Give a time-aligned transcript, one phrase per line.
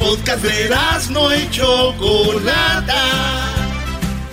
[0.00, 0.70] podcast de
[1.10, 3.04] no y Chocolata.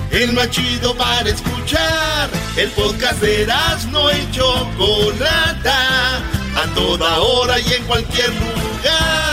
[0.10, 2.30] El más chido para escuchar.
[2.56, 3.46] El podcast de
[3.92, 6.18] no y Chocolata.
[6.56, 9.27] A toda hora y en cualquier lugar.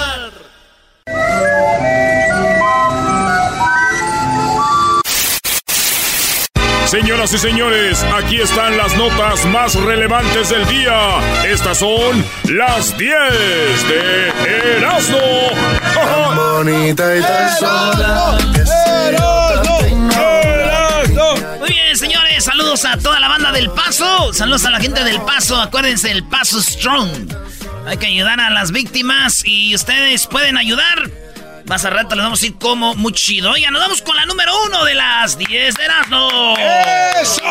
[6.94, 11.18] Señoras y señores, aquí están las notas más relevantes del día.
[11.44, 13.12] Estas son las 10
[13.88, 15.18] de Erasmo.
[16.36, 17.20] Bonita y
[21.58, 24.32] Muy bien, señores, saludos a toda la banda del Paso.
[24.32, 25.60] Saludos a la gente del Paso.
[25.60, 27.10] Acuérdense, el Paso Strong.
[27.88, 31.10] Hay que ayudar a las víctimas y ustedes pueden ayudar
[31.66, 33.50] más a rato les vamos a ir como muy chido.
[33.50, 36.56] Oigan, nos vamos con la número uno de las 10 de Erasmo.
[37.20, 37.42] ¡Eso!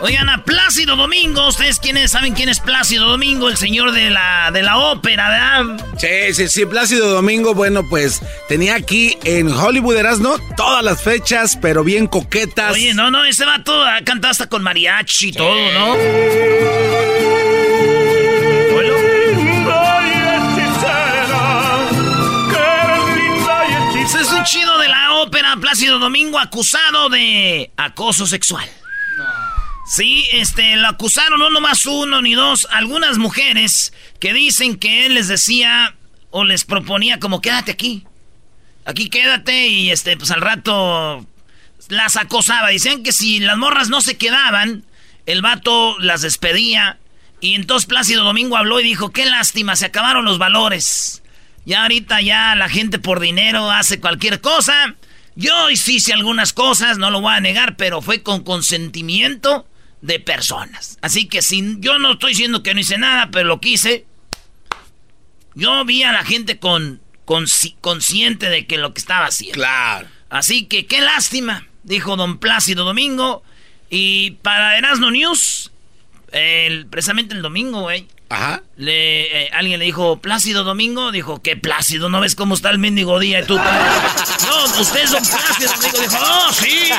[0.00, 3.48] Oigan, a Plácido Domingo, ¿ustedes quiénes saben quién es Plácido Domingo?
[3.48, 5.84] El señor de la, de la ópera, ¿verdad?
[5.98, 11.58] Sí, sí, sí, Plácido Domingo, bueno, pues tenía aquí en Hollywood Erasmo todas las fechas,
[11.60, 12.74] pero bien coquetas.
[12.74, 15.96] Oye, no, no, ese vato ha cantado hasta con mariachi y todo, ¿no?
[24.50, 28.66] Chido de la ópera Plácido Domingo acusado de acoso sexual.
[29.86, 35.14] Sí, este, lo acusaron no nomás uno ni dos, algunas mujeres que dicen que él
[35.14, 35.94] les decía
[36.30, 38.06] o les proponía como quédate aquí.
[38.86, 41.26] Aquí quédate y este, pues al rato
[41.88, 42.68] las acosaba.
[42.68, 44.82] Decían que si las morras no se quedaban,
[45.26, 46.98] el vato las despedía.
[47.42, 51.22] Y entonces Plácido Domingo habló y dijo, qué lástima, se acabaron los valores.
[51.64, 54.94] Ya ahorita ya la gente por dinero hace cualquier cosa.
[55.36, 59.66] Yo hice algunas cosas, no lo voy a negar, pero fue con consentimiento
[60.00, 60.98] de personas.
[61.00, 64.04] Así que sin, yo no estoy diciendo que no hice nada, pero lo quise.
[65.54, 67.00] Yo vi a la gente con,
[67.80, 69.54] consciente de que lo que estaba haciendo.
[69.54, 70.08] Claro.
[70.30, 73.42] Así que qué lástima, dijo don Plácido Domingo.
[73.90, 75.70] Y para Erasmo News,
[76.32, 78.62] el, precisamente el domingo, güey, Ajá.
[78.76, 81.10] Le, eh, alguien le dijo, Plácido Domingo.
[81.12, 82.08] Dijo, ¿qué Plácido?
[82.10, 83.46] ¿No ves cómo está el mendigo día?
[83.46, 85.98] tú, no, ustedes son Plácido Domingo.
[86.00, 86.90] Dijo, ¡oh, sí!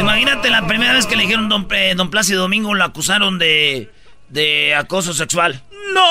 [0.00, 3.90] Imagínate la primera vez que le dijeron don, eh, don Plácido Domingo, lo acusaron de,
[4.30, 5.62] de acoso sexual.
[5.92, 6.06] ¡No!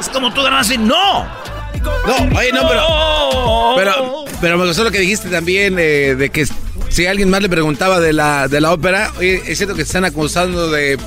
[0.00, 1.26] Es como tú ganas así, ¡no!
[2.06, 3.74] No, oye, no, pero.
[3.76, 6.46] Pero, pero me gustó lo que dijiste también eh, de que
[6.92, 10.04] si alguien más le preguntaba de la, de la ópera, oye, es cierto que están
[10.04, 10.98] acusando de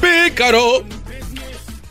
[0.00, 0.84] pícaro.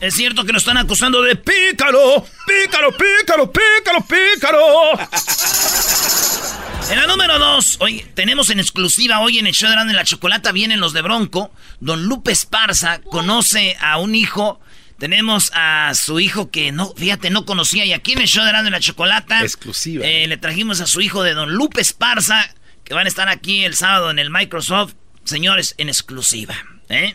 [0.00, 4.60] Es cierto que nos están acusando de pícaro, pícaro, pícaro, pícaro, pícaro.
[6.90, 10.04] En la número dos, hoy tenemos en exclusiva hoy en el show de Grande la
[10.04, 11.50] Chocolata vienen los de Bronco.
[11.80, 14.60] Don Lupe Esparza conoce a un hijo.
[14.98, 17.86] Tenemos a su hijo que no, fíjate, no conocía.
[17.86, 19.40] Y aquí en el show de Grande la Chocolata.
[19.40, 20.06] Exclusiva.
[20.06, 23.64] Eh, le trajimos a su hijo de Don Lupe Esparza que van a estar aquí
[23.64, 26.54] el sábado en el Microsoft, señores, en exclusiva.
[26.88, 27.14] ¿eh?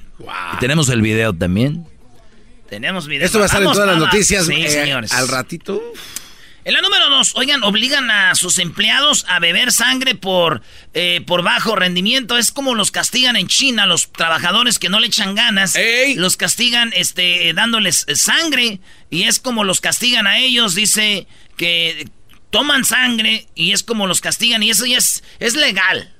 [0.60, 1.86] tenemos el video también.
[2.70, 3.26] Tenemos video.
[3.26, 5.12] Esto va a estar en todas las noticias sí, eh, señores.
[5.14, 5.82] al ratito.
[6.66, 10.62] En la número dos, oigan, obligan a sus empleados a beber sangre por,
[10.94, 12.38] eh, por bajo rendimiento.
[12.38, 15.76] Es como los castigan en China, los trabajadores que no le echan ganas.
[16.16, 18.82] Los castigan este, dándoles sangre.
[19.10, 20.76] Y es como los castigan a ellos.
[20.76, 21.26] Dice
[21.58, 22.08] que
[22.50, 26.14] toman sangre y es como los castigan y eso ya es, es legal.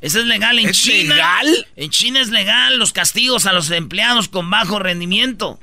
[0.00, 1.14] Eso es legal en ¿Es China.
[1.14, 1.66] legal?
[1.76, 5.58] En China es legal los castigos a los empleados con bajo rendimiento.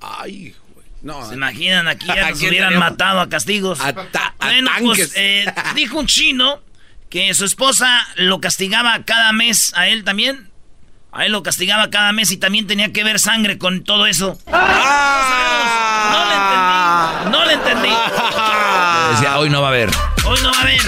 [0.00, 0.86] Ay, güey.
[1.02, 1.28] No.
[1.28, 1.86] ¿Se imaginan?
[1.86, 3.80] Aquí ya nos hubieran matado a castigos.
[3.80, 3.92] A,
[4.40, 6.60] bueno, pues eh, dijo un chino
[7.10, 10.50] que su esposa lo castigaba cada mes a él también.
[11.12, 14.36] A él lo castigaba cada mes y también tenía que ver sangre con todo eso.
[14.46, 16.00] Ah.
[17.30, 17.44] No le entendí.
[17.44, 17.88] No le entendí.
[19.44, 19.90] Hoy no va a haber.
[20.24, 20.80] Hoy no va a haber.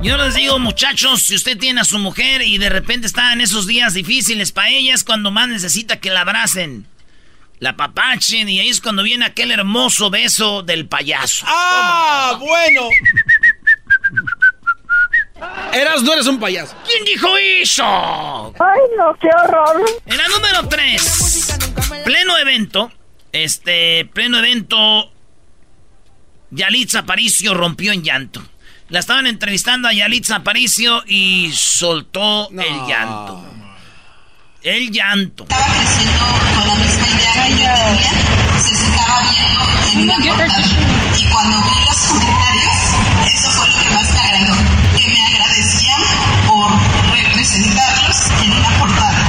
[0.00, 3.40] Yo les digo, muchachos, si usted tiene a su mujer y de repente está en
[3.40, 6.86] esos días difíciles para ella, es cuando más necesita que la abracen,
[7.58, 11.44] la papachen, y ahí es cuando viene aquel hermoso beso del payaso.
[11.48, 12.82] ¡Ah, bueno!
[15.72, 16.76] Eras, no eres un payaso.
[16.86, 18.54] ¿Quién dijo eso?
[18.60, 19.84] Ay, no, qué horror.
[20.06, 21.58] En la número 3,
[22.04, 22.92] pleno evento,
[23.32, 25.10] este, pleno evento,
[26.50, 28.42] Yalitza Aparicio rompió en llanto.
[28.88, 32.60] La estaban entrevistando a Yalitza Aparicio y soltó no.
[32.60, 33.44] el llanto.
[34.62, 35.44] El llanto.
[35.44, 36.26] Estaba creciendo
[36.56, 37.76] con la misma idea que yo tenía.
[38.60, 39.62] Se estaba viendo
[39.92, 40.66] en una portada.
[41.16, 42.74] Y cuando vi los comentarios,
[43.32, 44.56] eso fue lo que más me agradó.
[44.96, 46.02] Que me agradecían
[46.48, 46.70] por
[47.12, 49.20] representarlos en una portada.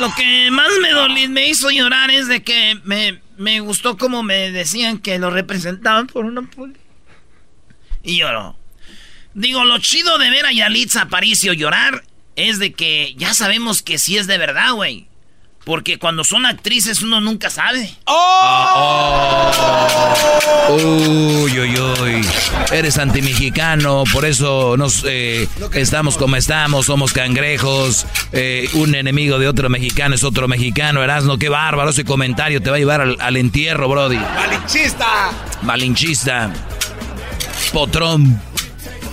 [0.00, 4.22] Lo que más me, dolió, me hizo llorar es de que me, me gustó como
[4.22, 6.74] me decían que lo representaban por una poli.
[8.02, 8.56] Y lloró.
[9.34, 12.04] Digo, lo chido de ver a Yalitza Aparicio llorar
[12.36, 15.08] es de que ya sabemos que sí es de verdad, güey.
[15.66, 17.92] Porque cuando son actrices uno nunca sabe.
[18.04, 19.50] ¡Oh!
[20.68, 22.24] Uy, uy, uy.
[22.70, 28.06] Eres antimexicano, por eso nos eh, estamos como estamos, somos cangrejos.
[28.30, 31.02] Eh, un enemigo de otro mexicano es otro mexicano.
[31.02, 34.18] Erasno, qué bárbaro ese comentario te va a llevar al, al entierro, Brody.
[34.18, 35.32] ¡Malinchista!
[35.62, 36.52] Malinchista.
[37.72, 38.40] Potrón.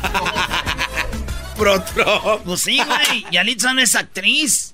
[1.58, 2.44] Protro.
[2.46, 3.26] Pues sí, güey.
[3.32, 4.73] Yalitza no es actriz.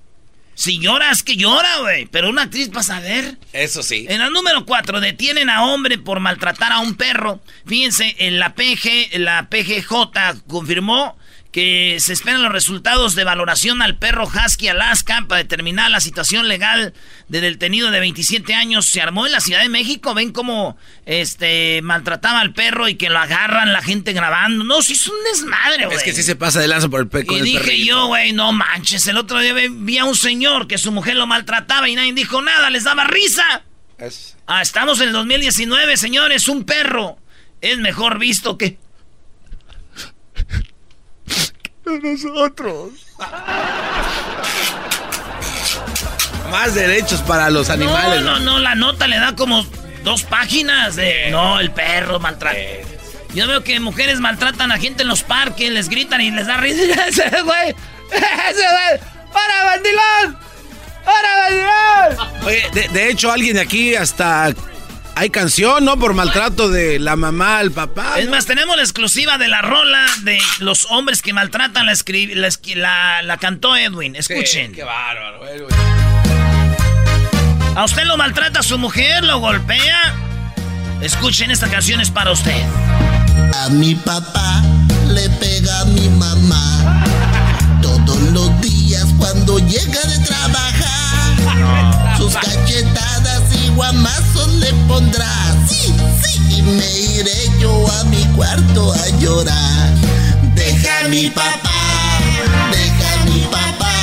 [0.59, 2.06] Si lloras, que llora, güey.
[2.07, 3.38] Pero una actriz pasa a ver.
[3.53, 4.06] Eso sí.
[4.09, 7.39] En el número 4, detienen a hombre por maltratar a un perro.
[7.65, 11.17] Fíjense, en la PG, la PGJ confirmó
[11.51, 16.48] que se esperan los resultados de valoración al perro Husky Alaska para determinar la situación
[16.48, 16.94] legal
[17.28, 18.86] del detenido de 27 años.
[18.86, 20.13] Se armó en la Ciudad de México.
[20.13, 24.63] Ven cómo este, maltrataba al perro y que lo agarran la gente grabando.
[24.63, 25.98] No, sí es un desmadre, güey.
[25.98, 27.36] Es que sí se pasa de lanza por el peco.
[27.36, 29.07] Y dije yo, güey, no manches.
[29.07, 32.44] El otro día vi a un señor que su mujer lo maltrataba y nadie dijo
[32.44, 33.63] nada, les daba risa.
[34.45, 36.48] Ah, estamos en el 2019, señores.
[36.48, 37.18] Un perro
[37.62, 38.78] es mejor visto que
[41.97, 42.91] nosotros.
[46.51, 48.21] Más derechos para los animales.
[48.21, 49.65] No, no, no, la nota le da como
[50.03, 51.30] dos páginas de...
[51.31, 52.57] No, el perro maltrata.
[53.33, 56.57] Yo veo que mujeres maltratan a gente en los parques, les gritan y les da
[56.57, 56.81] risa.
[57.07, 57.69] ¡Ese güey!
[57.69, 59.00] ¡Ese güey!
[59.31, 60.39] ¡Para, bandilón!
[61.06, 62.45] ¡Para, bandilón!
[62.45, 64.51] Oye, de, de hecho, alguien de aquí hasta
[65.19, 66.00] hay canción, ¿no?
[66.00, 68.19] Por maltrato de la mamá al papá.
[68.19, 71.86] Es más, tenemos la exclusiva de la rola de los hombres que maltratan.
[71.86, 74.16] La, la, la, la cantó Edwin.
[74.16, 74.71] Escuchen.
[74.71, 75.42] qué bárbaro,
[77.75, 79.25] ¿A usted lo maltrata su mujer?
[79.25, 80.16] ¿Lo golpea?
[81.01, 82.63] Escuchen, esta canción es para usted.
[83.66, 84.63] A mi papá
[85.10, 87.04] le pega a mi mamá.
[87.81, 92.16] Todos los días cuando llega de trabajar.
[92.18, 95.31] Sus cachetadas y guamazos le pondrá.
[95.67, 99.94] Sí, sí, y me iré yo a mi cuarto a llorar.
[100.56, 101.79] Deja a mi papá,
[102.71, 103.94] deja a mi papá.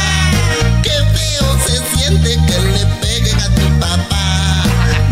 [0.82, 4.24] Qué feo se siente que le peguen a mi papá.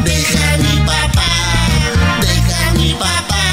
[0.05, 1.31] Deja a mi papá,
[2.21, 3.45] deja a mi papá.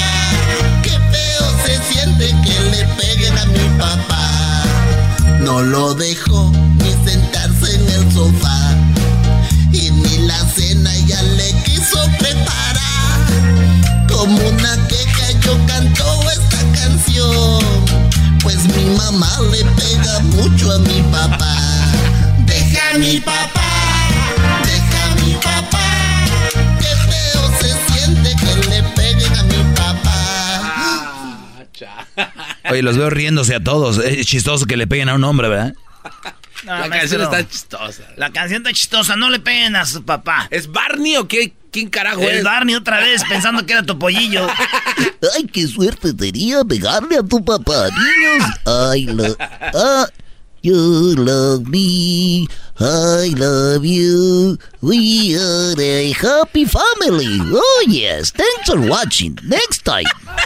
[0.82, 4.24] Qué feo se siente que le peguen a mi papá.
[5.40, 6.31] No lo dejo
[19.12, 21.56] mamá le pega mucho a mi papá.
[22.46, 23.70] Deja a mi papá,
[24.64, 26.24] deja a mi papá.
[26.80, 30.18] Qué feo se siente que le peguen a mi papá.
[32.70, 33.98] Oye, los veo riéndose a todos.
[33.98, 35.74] Es chistoso que le peguen a un hombre, ¿verdad?
[36.64, 38.02] No, la maestro, canción está chistosa.
[38.16, 39.16] La canción está chistosa.
[39.16, 40.48] No le peguen a su papá.
[40.50, 41.52] ¿Es Barney o qué?
[41.72, 42.44] ¿Quién carajo El es?
[42.44, 44.46] Barney otra vez pensando que era tu pollillo.
[45.34, 48.44] Ay, qué suerte sería pegarle a tu papá, niños.
[48.66, 49.24] Ay, lo...
[49.40, 50.06] Ah,
[50.60, 52.46] you love me.
[52.78, 54.58] I love you.
[54.82, 57.40] We are a happy family.
[57.40, 58.32] Oh, yes.
[58.32, 59.38] Thanks for watching.
[59.42, 60.04] Next time.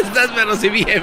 [0.00, 1.02] Estás pero si bien.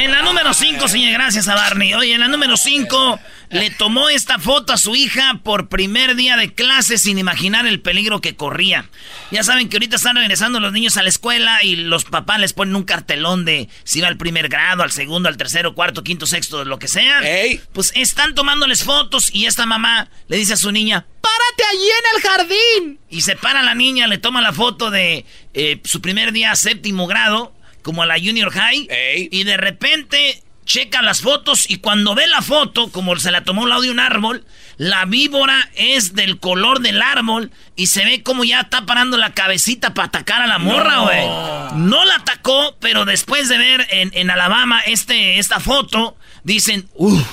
[0.00, 1.92] En la número 5, señor, gracias a Barney.
[1.92, 6.38] Oye, en la número 5 le tomó esta foto a su hija por primer día
[6.38, 8.88] de clase sin imaginar el peligro que corría.
[9.30, 12.54] Ya saben que ahorita están regresando los niños a la escuela y los papás les
[12.54, 16.24] ponen un cartelón de si va al primer grado, al segundo, al tercero, cuarto, quinto,
[16.24, 17.20] sexto, lo que sea.
[17.20, 17.60] Ey.
[17.74, 22.16] Pues están tomándoles fotos y esta mamá le dice a su niña, párate allí en
[22.16, 23.00] el jardín.
[23.10, 27.06] Y se para la niña, le toma la foto de eh, su primer día séptimo
[27.06, 28.86] grado, como a la junior high.
[28.90, 29.28] Ey.
[29.30, 33.64] Y de repente checa las fotos y cuando ve la foto, como se la tomó
[33.64, 34.44] al lado de un árbol,
[34.76, 39.34] la víbora es del color del árbol y se ve como ya está parando la
[39.34, 41.26] cabecita para atacar a la morra, güey.
[41.74, 42.04] No.
[42.04, 47.26] la atacó, pero después de ver en, en Alabama este, esta foto, dicen, uff.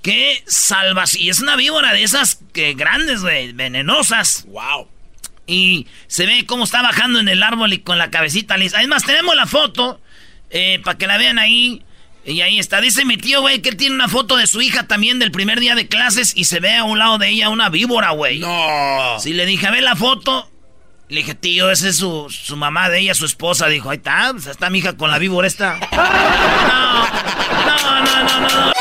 [0.00, 1.16] ¡Qué salvas!
[1.16, 4.44] Y es una víbora de esas que grandes, güey, venenosas.
[4.48, 4.88] Wow.
[5.46, 8.78] Y se ve cómo está bajando en el árbol y con la cabecita lisa.
[8.78, 10.00] Además, tenemos la foto
[10.50, 11.82] eh, para que la vean ahí.
[12.24, 12.80] Y ahí está.
[12.80, 15.60] Dice mi tío, güey, que él tiene una foto de su hija también del primer
[15.60, 18.38] día de clases y se ve a un lado de ella una víbora, güey.
[18.38, 19.18] No.
[19.20, 20.48] Sí, le dije, a ver la foto.
[21.08, 23.66] Le dije, tío, esa es su, su mamá de ella, su esposa.
[23.68, 25.78] Dijo, ahí está, pues, está mi hija con la víbora esta.
[27.66, 28.73] No, no, no, no, no.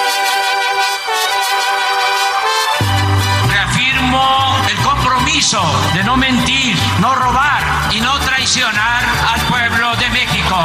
[5.43, 10.57] de no mentir, no robar y no traicionar al pueblo de México.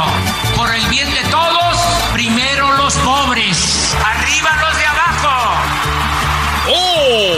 [0.55, 1.77] Por el bien de todos,
[2.13, 5.53] primero los pobres, arriba los de abajo.
[6.69, 7.35] ¡Oh!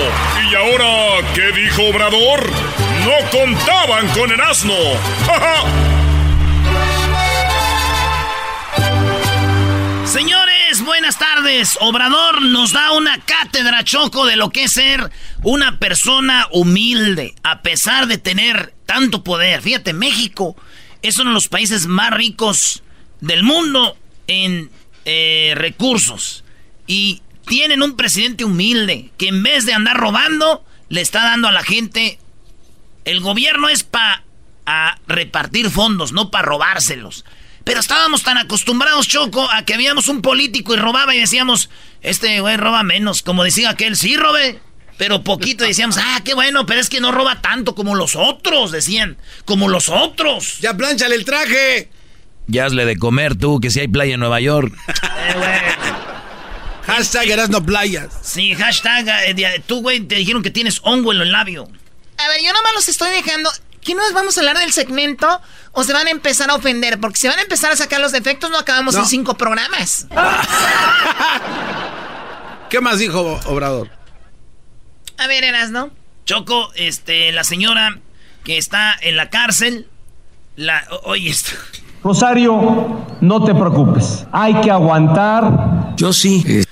[0.51, 2.47] ¿Y ahora qué dijo Obrador?
[3.05, 4.75] No contaban con el asno.
[5.25, 5.63] ¡Ja, ja!
[10.05, 10.40] Señor
[10.81, 11.77] Señores, buenas tardes.
[11.79, 15.11] Obrador nos da una cátedra choco de lo que es ser
[15.43, 19.61] una persona humilde, a pesar de tener tanto poder.
[19.61, 20.55] Fíjate, México
[21.03, 22.83] es uno de los países más ricos
[23.19, 23.95] del mundo
[24.27, 24.71] en
[25.05, 26.43] eh, recursos.
[26.87, 31.51] Y tienen un presidente humilde que en vez de andar robando, le está dando a
[31.51, 32.17] la gente.
[33.05, 34.23] El gobierno es para
[35.07, 37.23] repartir fondos, no para robárselos.
[37.63, 41.69] Pero estábamos tan acostumbrados, Choco, a que habíamos un político y robaba y decíamos,
[42.01, 43.21] este güey roba menos.
[43.21, 44.59] Como decía aquel, sí, robe.
[44.97, 48.71] Pero poquito decíamos, ah, qué bueno, pero es que no roba tanto como los otros,
[48.71, 49.17] decían.
[49.45, 50.59] Como los otros.
[50.59, 51.89] Ya planchale el traje.
[52.47, 54.73] Ya hazle de comer tú, que si hay playa en Nueva York.
[55.33, 58.09] Eh, hashtag Erasno Playas.
[58.21, 61.69] Sí, hashtag, eh, tú, güey, te dijeron que tienes hongo en el labio.
[62.17, 63.49] A ver, yo nomás los estoy dejando
[63.81, 66.99] ¿Qué nos vamos a hablar del segmento o se van a empezar a ofender?
[66.99, 70.07] Porque si van a empezar a sacar los defectos, no acabamos en cinco programas.
[72.69, 73.89] ¿Qué más dijo Obrador?
[75.17, 75.91] A ver, Eras, ¿no?
[76.25, 77.99] Choco, este, la señora
[78.43, 79.87] que está en la cárcel,
[80.55, 81.51] la, oye esto.
[82.03, 84.25] Rosario, no te preocupes.
[84.31, 85.93] Hay que aguantar.
[85.97, 86.63] Yo sí.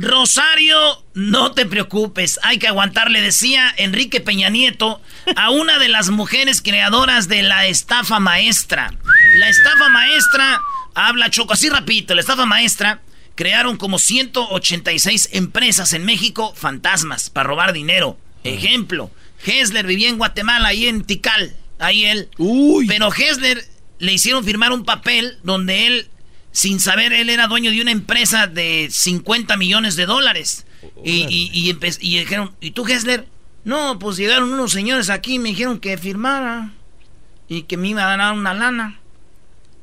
[0.00, 5.02] Rosario, no te preocupes, hay que aguantar, le decía Enrique Peña Nieto
[5.34, 8.94] a una de las mujeres creadoras de la estafa maestra.
[9.40, 10.60] La estafa maestra,
[10.94, 13.02] habla Choco, así rapidito, la estafa maestra
[13.34, 18.16] crearon como 186 empresas en México fantasmas para robar dinero.
[18.44, 19.10] Ejemplo,
[19.44, 22.28] Hessler vivía en Guatemala, ahí en Tikal, ahí él.
[22.38, 22.86] Uy.
[22.86, 23.64] Pero Hessler
[23.98, 26.08] le hicieron firmar un papel donde él
[26.58, 30.66] sin saber, él era dueño de una empresa de 50 millones de dólares.
[31.04, 33.28] Y, y, dijeron, ¿y tú, Hessler?
[33.62, 36.72] No, pues llegaron unos señores aquí y me dijeron que firmara.
[37.46, 38.98] Y que me iba a dar una lana.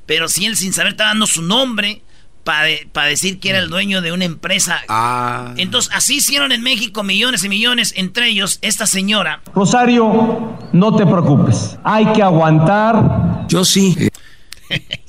[0.05, 2.01] Pero si él sin saber estaba dando su nombre
[2.43, 4.81] para decir que era el dueño de una empresa.
[4.89, 5.53] Ah.
[5.55, 9.41] Entonces, así hicieron en México millones y millones, entre ellos esta señora.
[9.53, 11.77] Rosario, no te preocupes.
[11.85, 13.45] Hay que aguantar.
[13.47, 14.09] Yo sí.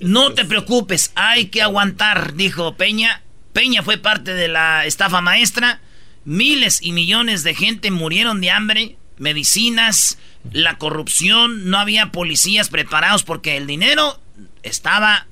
[0.01, 3.23] No te preocupes, hay que aguantar, dijo Peña.
[3.53, 5.81] Peña fue parte de la estafa maestra.
[6.25, 10.19] Miles y millones de gente murieron de hambre, medicinas,
[10.53, 14.21] la corrupción, no había policías preparados porque el dinero
[14.63, 15.27] estaba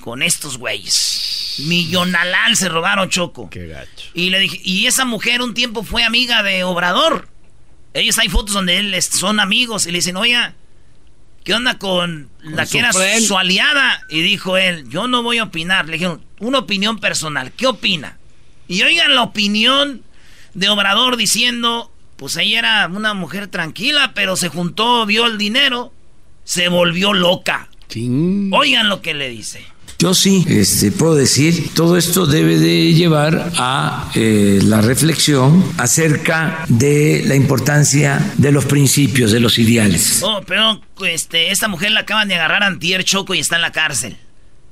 [0.00, 1.56] con estos güeyes.
[1.66, 3.50] Millonalal se robaron Choco.
[3.50, 4.10] Qué gacho.
[4.14, 7.28] Y le dije, y esa mujer un tiempo fue amiga de Obrador.
[7.94, 10.36] Ellos hay fotos donde él son amigos y le dicen, oye,
[11.48, 14.02] ¿qué onda con, la que era su aliada?
[14.10, 15.86] Y dijo él, yo no voy a opinar.
[15.86, 18.18] Le dijeron, una opinión personal, ¿qué opina?
[18.68, 20.02] Y oigan la opinión
[20.52, 25.90] de Obrador diciendo, pues ella era una mujer tranquila, pero se juntó, vio el dinero,
[26.44, 27.70] se volvió loca.
[28.52, 29.64] Oigan lo que le dice.
[30.00, 36.64] Yo sí este, puedo decir, todo esto debe de llevar a eh, la reflexión acerca
[36.68, 40.22] de la importancia de los principios, de los ideales.
[40.22, 43.72] Oh, pero este, esta mujer la acaban de agarrar antier Choco y está en la
[43.72, 44.16] cárcel.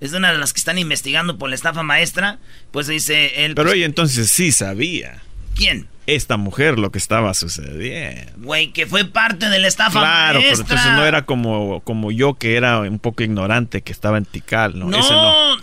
[0.01, 2.39] Es una de las que están investigando por la estafa maestra.
[2.71, 3.57] Pues dice él.
[3.57, 5.23] Pero pues, ella entonces sí sabía.
[5.57, 5.89] ¿Quién?
[6.07, 8.33] Esta mujer lo que estaba sucediendo.
[8.39, 12.35] Güey, que fue parte de la estafa Claro, pero entonces no era como, como yo
[12.35, 14.87] que era un poco ignorante que estaba en Tikal, ¿no?
[14.87, 15.57] No.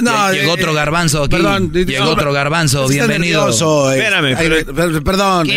[0.00, 0.32] no.
[0.32, 1.36] llegó otro eh, garbanzo aquí.
[1.36, 3.48] Perdón, llegó otro garbanzo, bienvenido.
[3.48, 5.48] Espérame, perdón.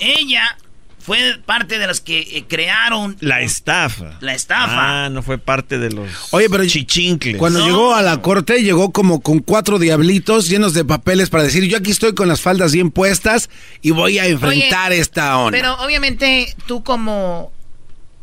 [0.00, 0.56] ella
[1.04, 4.16] fue parte de las que eh, crearon la estafa.
[4.20, 5.04] La estafa.
[5.04, 7.36] Ah, no fue parte de los Oye, pero chichincles.
[7.36, 11.64] Cuando llegó a la corte llegó como con cuatro diablitos llenos de papeles para decir,
[11.64, 13.50] "Yo aquí estoy con las faldas bien puestas
[13.82, 17.52] y voy a enfrentar esta onda." Pero obviamente tú como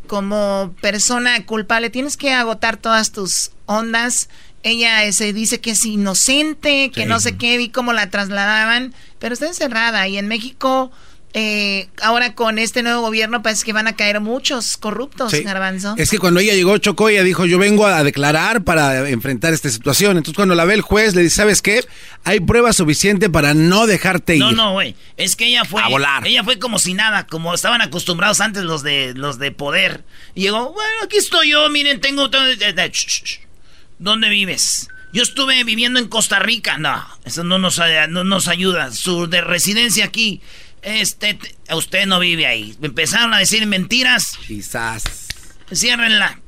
[0.08, 4.28] como persona culpable tienes que agotar todas tus ondas.
[4.64, 9.34] Ella se dice que es inocente, que no sé qué, vi cómo la trasladaban, pero
[9.34, 10.92] está encerrada y en México
[11.34, 15.96] eh, ahora con este nuevo gobierno parece que van a caer muchos corruptos, Garbanzo.
[15.98, 19.70] Es que cuando ella llegó, Chocó, ella dijo, yo vengo a declarar para enfrentar esta
[19.70, 20.18] situación.
[20.18, 21.86] Entonces cuando la ve el juez, le dice, ¿sabes qué?
[22.26, 24.42] Hay prueba suficiente para no dejarte ir.
[24.42, 24.96] No, no, güey.
[25.16, 25.82] Es que ella fue...
[25.82, 26.28] A volar.
[26.28, 30.04] Ella fue como si nada, como estaban acostumbrados antes los de, los de poder.
[30.36, 32.30] Y llegó, bueno, aquí estoy yo, miren, tengo...
[34.00, 34.90] ¿Dónde vives?
[35.14, 36.78] Yo estuve viviendo en Costa Rica.
[36.78, 38.92] No, eso no nos, no nos ayuda.
[38.92, 40.42] Su de residencia aquí
[40.82, 41.38] este,
[41.74, 42.76] usted no vive ahí.
[42.82, 44.38] Empezaron a decir mentiras.
[44.48, 45.04] Quizás.
[45.74, 46.40] Ciérrenla.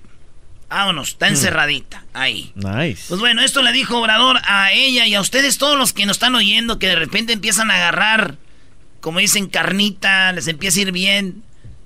[0.70, 1.30] Vámonos, está hmm.
[1.30, 2.04] encerradita.
[2.13, 2.52] Ahí.
[2.56, 3.04] Nice.
[3.08, 6.16] Pues bueno, esto le dijo Obrador a ella y a ustedes, todos los que nos
[6.16, 8.38] están oyendo, que de repente empiezan a agarrar
[9.04, 11.44] como dicen carnita, les empieza a ir bien.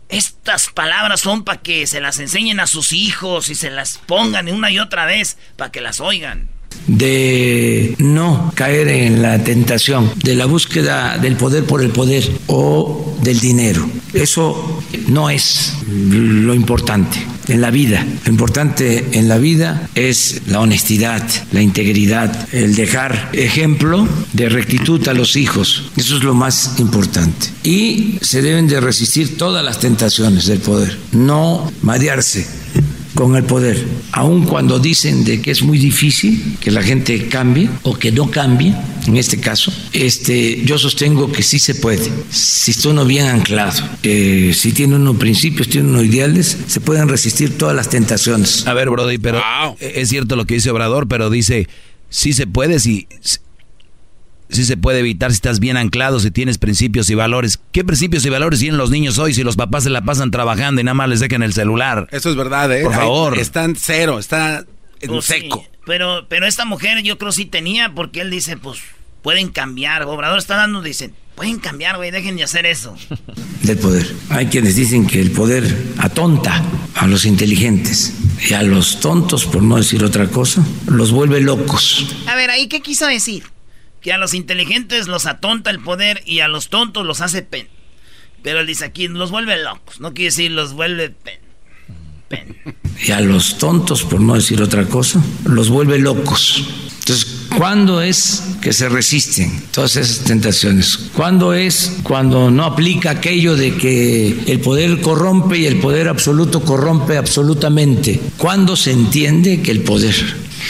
[0.08, 4.48] Estas palabras son para que se las enseñen a sus hijos y se las pongan
[4.50, 6.48] una y otra vez para que las oigan
[6.88, 13.16] de no caer en la tentación de la búsqueda del poder por el poder o
[13.22, 13.90] del dinero.
[14.14, 17.18] Eso no es lo importante
[17.48, 18.06] en la vida.
[18.26, 25.06] Lo importante en la vida es la honestidad, la integridad, el dejar ejemplo de rectitud
[25.08, 25.92] a los hijos.
[25.98, 27.48] Eso es lo más importante.
[27.64, 32.48] Y se deben de resistir todas las tentaciones del poder, no marearse
[33.18, 37.68] con el poder, aun cuando dicen de que es muy difícil que la gente cambie
[37.82, 38.76] o que no cambie,
[39.08, 43.82] en este caso, este, yo sostengo que sí se puede, si está uno bien anclado,
[44.04, 48.68] eh, si tiene unos principios, tiene unos ideales, se pueden resistir todas las tentaciones.
[48.68, 49.42] A ver, Brody, pero
[49.80, 51.68] es cierto lo que dice Obrador, pero dice,
[52.10, 53.08] sí se puede si
[54.50, 57.60] si se puede evitar si estás bien anclado, si tienes principios y valores.
[57.72, 60.82] ¿Qué principios y valores tienen los niños hoy si los papás se la pasan trabajando
[60.82, 62.08] y nada más les dejan el celular?
[62.12, 62.84] Eso es verdad, ¿eh?
[62.84, 63.38] Por favor.
[63.40, 64.66] están cero, está
[65.02, 65.62] en Pues seco.
[65.64, 68.80] sí, pero, pero esta mujer yo creo sí tenía, porque él dice, pues,
[69.22, 70.04] pueden cambiar.
[70.04, 72.96] Obrador está dando, dicen, pueden cambiar, güey, dejen de hacer eso.
[73.64, 74.08] del poder.
[74.30, 75.64] Hay quienes dicen que el poder
[75.98, 76.64] atonta
[76.96, 78.14] a los inteligentes
[78.50, 82.16] y a los tontos, por no decir otra cosa, los vuelve locos.
[82.28, 83.44] A ver, ¿ahí qué quiso decir?
[84.02, 87.68] Que a los inteligentes los atonta el poder y a los tontos los hace pen.
[88.44, 90.00] Pero él dice aquí, los vuelve locos.
[90.00, 91.40] No quiere decir los vuelve pen.
[93.06, 96.68] Y a los tontos, por no decir otra cosa, los vuelve locos.
[97.00, 100.98] Entonces, ¿cuándo es que se resisten todas esas tentaciones?
[101.14, 106.62] ¿Cuándo es cuando no aplica aquello de que el poder corrompe y el poder absoluto
[106.62, 108.20] corrompe absolutamente?
[108.38, 110.16] ¿Cuándo se entiende que el poder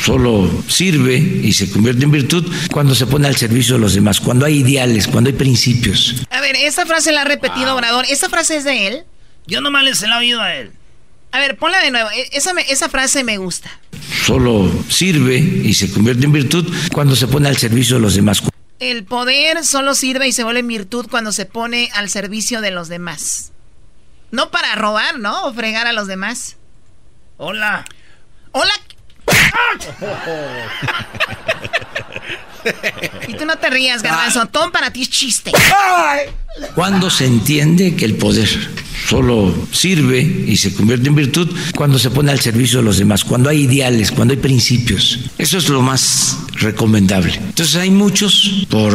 [0.04, 4.20] solo sirve y se convierte en virtud cuando se pone al servicio de los demás,
[4.20, 6.16] cuando hay ideales, cuando hay principios?
[6.30, 8.06] A ver, esa frase la ha repetido Obrador.
[8.10, 9.04] ¿Esa frase es de él?
[9.48, 10.72] Yo nomás les he la oído a él.
[11.32, 12.10] A ver, ponla de nuevo.
[12.12, 13.70] E- Esa, me- esa frase me gusta.
[14.26, 18.42] Solo sirve y se convierte en virtud cuando se pone al servicio de los demás.
[18.80, 22.72] El poder solo sirve y se vuelve en virtud cuando se pone al servicio de
[22.72, 23.52] los demás.
[24.32, 25.44] No para robar, ¿no?
[25.46, 26.58] O fregar a los demás.
[27.38, 27.86] Hola.
[28.52, 28.72] Hola.
[33.28, 34.46] Y tú no te rías, garbanzo.
[34.48, 35.52] Todo para ti es chiste.
[36.76, 38.48] ¿Cuándo se entiende que el poder
[39.08, 43.24] solo sirve y se convierte en virtud cuando se pone al servicio de los demás,
[43.24, 45.20] cuando hay ideales, cuando hay principios?
[45.38, 47.34] Eso es lo más recomendable.
[47.36, 48.94] Entonces hay muchos por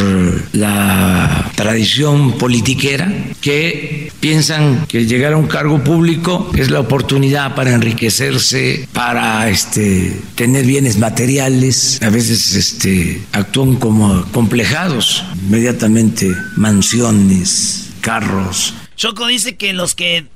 [0.53, 7.72] la tradición politiquera que piensan que llegar a un cargo público es la oportunidad para
[7.72, 12.01] enriquecerse, para este, tener bienes materiales.
[12.03, 17.52] A veces este, actúan como complejados, inmediatamente mansiones,
[18.01, 18.75] carros.
[18.97, 20.27] Choco dice que los que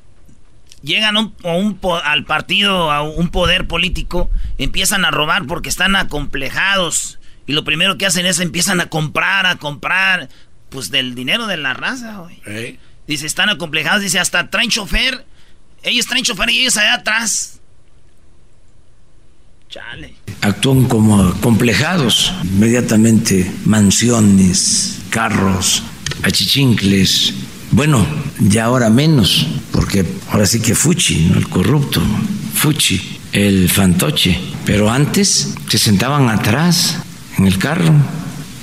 [0.83, 5.97] llegan un- a un al partido, a un poder político, empiezan a robar porque están
[5.97, 7.19] acomplejados.
[7.47, 10.29] Y lo primero que hacen es empiezan a comprar, a comprar,
[10.69, 12.79] pues del dinero de la raza, güey.
[13.07, 15.25] Dice, están acomplejados, dice, hasta traen chofer.
[15.83, 17.61] Ellos traen chofer y ellos allá atrás.
[19.69, 20.15] Chale.
[20.43, 25.83] actúan como complejados, inmediatamente mansiones, carros,
[26.27, 27.33] achichincles.
[27.71, 28.07] Bueno,
[28.39, 31.39] ya ahora menos, porque ahora sí que Fuchi, ¿no?
[31.39, 32.03] el corrupto,
[32.55, 34.39] Fuchi, el fantoche.
[34.65, 36.99] Pero antes se sentaban atrás
[37.39, 37.93] en el carro,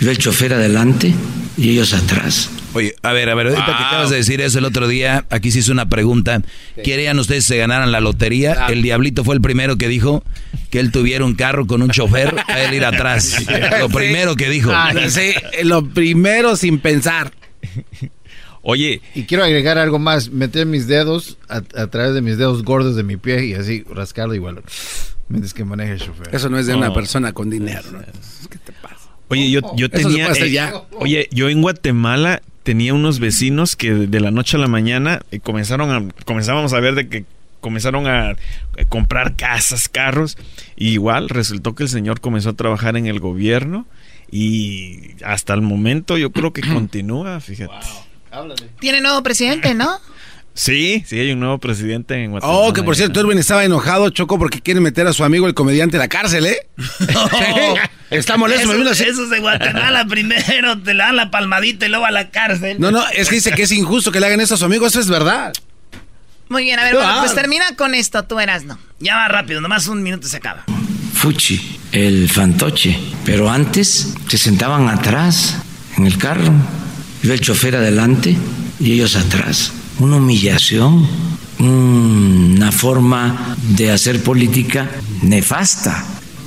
[0.02, 1.14] iba el chofer adelante
[1.58, 2.50] y ellos atrás.
[2.74, 5.52] Oye, a ver, a ver, ahorita que acabas de decir eso el otro día, aquí
[5.52, 6.42] se hizo una pregunta.
[6.84, 8.66] ¿Querían ustedes que se ganaran la lotería?
[8.68, 10.24] El diablito fue el primero que dijo
[10.72, 13.38] que él tuviera un carro con un chofer a él ir atrás.
[13.80, 14.72] Lo primero que dijo.
[14.74, 17.32] Ah, sí, lo primero sin pensar.
[18.62, 19.02] Oye.
[19.14, 20.30] Y quiero agregar algo más.
[20.32, 23.84] Meter mis dedos a, a través de mis dedos gordos de mi pie y así
[23.90, 24.62] rascarlo igual.
[25.30, 26.34] Mientras que maneja el chofer.
[26.34, 26.94] Eso no es de una Oh.
[26.94, 27.84] persona con dinero.
[27.92, 28.00] ¿no?
[29.30, 30.32] Oye, yo, yo Eso se tenía.
[30.32, 30.74] eh, ya.
[31.00, 35.40] Oye, yo en Guatemala tenía unos vecinos que de la noche a la mañana eh,
[35.40, 36.08] comenzaron a.
[36.26, 37.26] Comenzábamos a ver de que
[37.60, 38.38] comenzaron a eh,
[38.88, 40.38] comprar casas, carros.
[40.76, 43.88] Y igual resultó que el señor comenzó a trabajar en el gobierno.
[44.36, 47.74] Y hasta el momento yo creo que continúa, fíjate.
[48.80, 50.00] Tiene nuevo presidente, ¿no?
[50.56, 52.60] Sí, sí, hay un nuevo presidente en Guatemala.
[52.60, 55.56] Oh, que por cierto, Erwin estaba enojado, Choco, porque quiere meter a su amigo el
[55.56, 56.68] comediante a la cárcel, ¿eh?
[58.12, 59.10] Está molesto, me vino Esos, así.
[59.10, 62.78] esos de Guatemala primero te le dan la palmadita y luego a la cárcel.
[62.80, 64.86] No, no, es que dice que es injusto que le hagan eso a su amigo,
[64.86, 65.54] eso es verdad.
[66.50, 67.18] Muy bien, a ver, bueno, Ah.
[67.22, 68.78] pues termina con esto, tú eras, ¿no?
[69.00, 70.66] Ya va rápido, nomás un minuto y se acaba.
[71.24, 73.00] Fuchi, el fantoche.
[73.24, 75.56] Pero antes se sentaban atrás
[75.96, 76.52] en el carro,
[77.24, 78.36] Iba el chofer adelante
[78.82, 79.72] y ellos atrás.
[80.00, 81.08] Una humillación,
[81.60, 86.04] una forma de hacer política nefasta.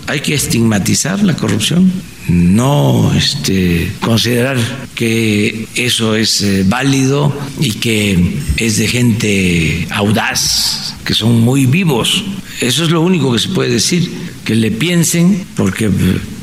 [0.09, 1.91] Hay que estigmatizar la corrupción,
[2.29, 4.57] no este, considerar
[4.95, 12.25] que eso es eh, válido y que es de gente audaz, que son muy vivos.
[12.61, 14.11] Eso es lo único que se puede decir,
[14.45, 15.91] que le piensen, porque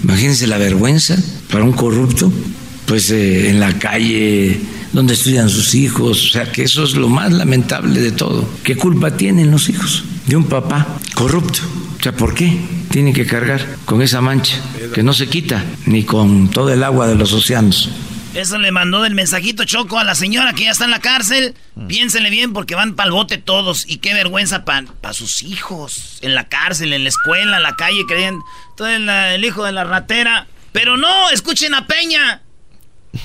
[0.04, 1.18] imagínense la vergüenza
[1.52, 2.32] para un corrupto,
[2.86, 4.60] pues eh, en la calle
[4.94, 8.48] donde estudian sus hijos, o sea que eso es lo más lamentable de todo.
[8.64, 11.62] ¿Qué culpa tienen los hijos de un papá corrupto?
[12.04, 12.60] O sea, ¿por qué
[12.92, 14.58] tiene que cargar con esa mancha
[14.94, 17.90] que no se quita ni con todo el agua de los océanos?
[18.34, 21.56] Eso le mandó del mensajito Choco a la señora que ya está en la cárcel.
[21.88, 23.86] Piénsenle bien porque van pa'l bote todos.
[23.88, 26.18] Y qué vergüenza para pa sus hijos.
[26.20, 28.38] En la cárcel, en la escuela, en la calle, creen.
[28.76, 30.48] Todo el, el hijo de la ratera.
[30.74, 32.42] Pero no, escuchen a Peña.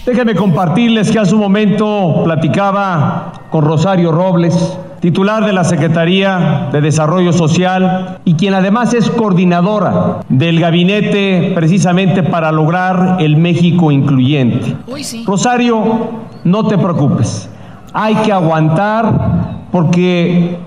[0.04, 4.54] Déjenme compartirles que hace un momento platicaba con Rosario Robles,
[5.00, 12.22] titular de la Secretaría de Desarrollo Social y quien además es coordinadora del gabinete precisamente
[12.22, 14.76] para lograr el México incluyente.
[15.24, 16.10] Rosario,
[16.44, 17.48] no te preocupes,
[17.94, 20.58] hay que aguantar porque...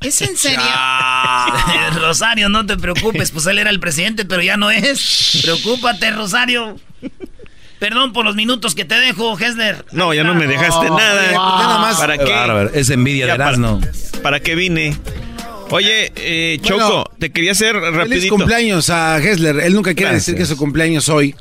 [0.00, 0.58] ¿Es en serio?
[2.00, 5.40] Rosario, no te preocupes, pues él era el presidente, pero ya no es.
[5.42, 6.76] Preocúpate, Rosario.
[7.78, 9.84] Perdón por los minutos que te dejo, Hesler.
[9.92, 11.32] No, ya no me dejaste nada.
[11.32, 11.96] Nada más.
[11.98, 12.70] ¿Para qué?
[12.74, 13.80] Es envidia de Erasmo.
[13.80, 14.96] Para, ¿Para qué vine?
[15.70, 18.08] Oye, eh, Choco, te quería hacer rapidito.
[18.08, 19.60] Feliz cumpleaños a Hesler.
[19.60, 21.34] Él nunca quiere decir que es su cumpleaños hoy.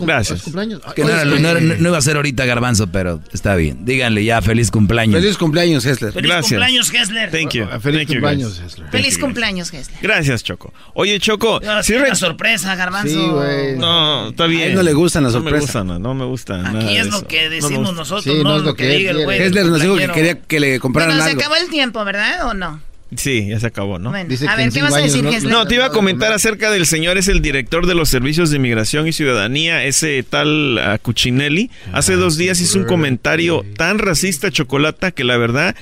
[0.00, 0.42] Gracias.
[0.42, 0.80] cumpleaños?
[0.94, 1.24] Que no,
[1.58, 3.84] no, iba a ser ahorita Garbanzo, pero está bien.
[3.84, 5.20] Díganle ya feliz cumpleaños.
[5.20, 6.12] Feliz cumpleaños, Hesler.
[6.12, 6.48] Feliz Gracias.
[6.50, 7.30] cumpleaños, Hesler.
[7.30, 7.66] Thank you.
[7.80, 8.72] Feliz Thank cumpleaños, guys.
[8.72, 8.90] Hesler.
[8.90, 9.98] Feliz cumpleaños, Hesler.
[10.02, 10.72] Gracias, Choco.
[10.94, 13.08] Oye, Choco, No, sí una sorpresa, Garbanzo.
[13.14, 13.76] Sí, güey.
[13.76, 14.62] No, está bien.
[14.62, 15.66] A él no le gustan las No me sorpresas.
[15.74, 16.58] gusta, no, no me gusta.
[16.58, 19.10] nada Aquí de es lo que No decimos nosotros, Sí, no, es lo que, diga
[19.12, 19.40] el güey.
[19.42, 21.40] Hesler nos dijo que quería que le compraran Bueno, se algo.
[21.42, 22.46] acabó el tiempo, ¿verdad?
[22.48, 22.80] ¿O no?
[23.16, 24.10] Sí, ya se acabó, ¿no?
[24.10, 25.48] Bueno, Dice a que ver, ¿qué vas a decir, no-?
[25.48, 28.56] No, te iba a comentar acerca del señor, es el director de los servicios de
[28.56, 31.70] inmigración y ciudadanía, ese tal ah, Cuccinelli.
[31.92, 35.74] Hace dos días hizo un comentario tan racista, Chocolata, que la verdad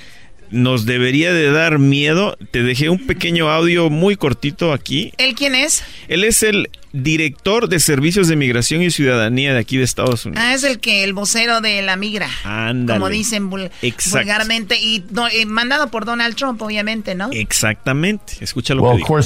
[0.51, 2.37] nos debería de dar miedo.
[2.51, 5.13] Te dejé un pequeño audio muy cortito aquí.
[5.19, 5.83] ¿Él quién es?
[6.09, 10.43] Él es el director de servicios de migración y ciudadanía de aquí de Estados Unidos.
[10.47, 12.27] Ah, es el que el vocero de la migra.
[12.45, 12.99] Ándale.
[12.99, 14.19] Como dicen vul- Exacto.
[14.21, 14.81] vulgarmente.
[14.81, 17.29] Y no, eh, mandado por Donald Trump, obviamente, ¿no?
[17.33, 18.35] Exactamente.
[18.41, 19.19] Escucha lo que dijo.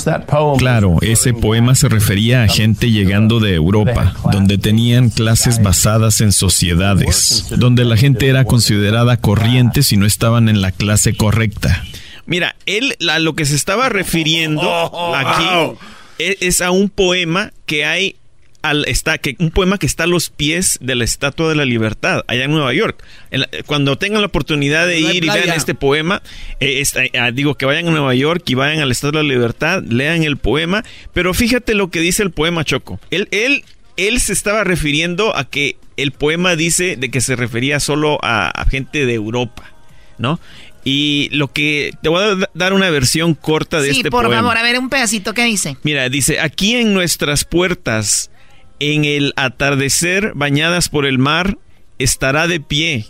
[0.58, 6.32] Claro, ese poema se refería a gente llegando de Europa, donde tenían clases basadas en
[6.32, 11.84] sociedades, donde la gente era considerada corriente si no estaban en la clase correcta.
[12.26, 14.62] Mira, él a lo que se estaba refiriendo
[15.16, 15.78] aquí
[16.18, 18.16] e- es, a un poema que hay
[18.62, 21.64] al está que un poema que está a los pies de la Estatua de la
[21.64, 23.02] Libertad allá en Nueva York.
[23.30, 26.20] En la- cuando tengan la oportunidad de No ir y vean este poema,
[26.60, 29.28] eh, está- ah, digo que vayan a Nueva York y vayan a la Estatua de
[29.28, 33.00] la Libertad, lean el poema, pero fíjate lo que dice el poema Choco.
[33.10, 33.64] Él él
[33.96, 38.48] él se estaba refiriendo a que el poema dice de que se refería solo a,
[38.50, 39.70] a gente de Europa,
[40.18, 40.38] ¿no?
[40.84, 44.24] Y lo que te voy a da- dar una versión corta de sí, este por
[44.24, 44.40] poema.
[44.42, 45.76] favor, a ver un pedacito, ¿qué dice?
[45.82, 48.30] Mira, dice, aquí en nuestras puertas,
[48.78, 51.58] en el atardecer, bañadas por el mar,
[51.98, 53.06] estará de pie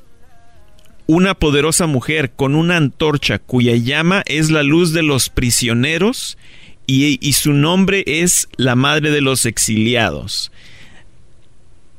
[1.06, 6.38] una poderosa mujer con una antorcha cuya llama es la luz de los prisioneros
[6.87, 10.50] y, y su nombre es la madre de los exiliados.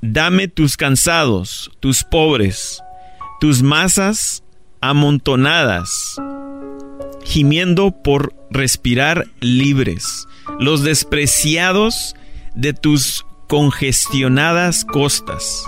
[0.01, 2.81] Dame tus cansados, tus pobres,
[3.39, 4.43] tus masas
[4.81, 6.15] amontonadas,
[7.23, 10.27] gimiendo por respirar libres,
[10.59, 12.15] los despreciados
[12.55, 15.63] de tus congestionadas costas.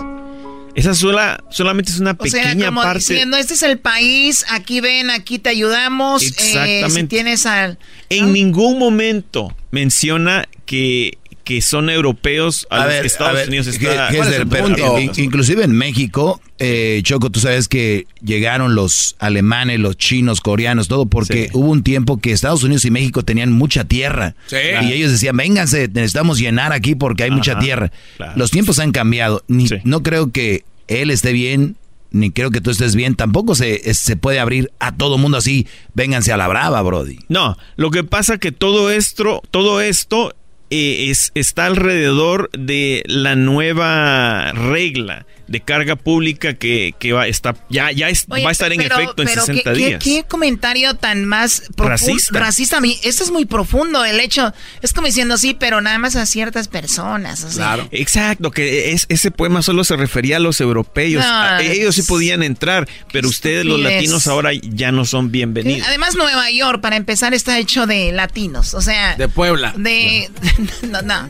[0.74, 2.98] Esa sola, solamente es una O sea, pequeña como parte.
[2.98, 6.22] diciendo, este es el país, aquí ven, aquí te ayudamos.
[6.24, 7.06] eh, si Exactamente.
[7.16, 7.78] tienes al...
[8.08, 13.36] En ningún momento menciona que, que son europeos a, A los ver, que Estados a
[13.36, 14.08] ver, Unidos está.
[14.10, 19.96] Gessler, pero in- inclusive en México, eh, Choco, tú sabes que llegaron los alemanes, los
[19.96, 24.34] chinos, coreanos, todo, porque hubo un tiempo que Estados Unidos y México tenían mucha tierra.
[24.46, 24.56] Sí.
[24.82, 27.92] Y ellos decían, vénganse, necesitamos llenar aquí porque hay mucha tierra.
[28.16, 28.32] claro.
[28.36, 29.42] Los tiempos han cambiado.
[29.48, 31.76] Ni- No creo que él esté bien,
[32.10, 33.16] ni creo que tú estés bien.
[33.16, 37.18] Tampoco se, es- se puede abrir a todo mundo así, vénganse a la brava, Brody.
[37.28, 40.34] No, lo que pasa que todo esto, todo esto
[40.74, 47.54] eh, es, está alrededor de la nueva regla de carga pública que, que va, está,
[47.68, 50.02] ya, ya va a estar en efecto en 60 días.
[50.02, 52.38] ¿qué, comentario tan más racista.
[52.38, 52.78] racista.
[52.78, 54.04] A mí, esto es muy profundo.
[54.04, 54.52] El hecho
[54.82, 57.46] es como diciendo sí, pero nada más a ciertas personas.
[57.54, 57.88] Claro.
[57.90, 61.24] Exacto, que es, ese poema solo se refería a los europeos.
[61.60, 65.86] Ellos sí podían entrar, pero ustedes, los latinos, ahora ya no son bienvenidos.
[65.88, 68.74] Además, Nueva York, para empezar, está hecho de latinos.
[68.74, 69.74] O sea, de Puebla.
[69.76, 70.30] De.
[70.88, 71.28] no, no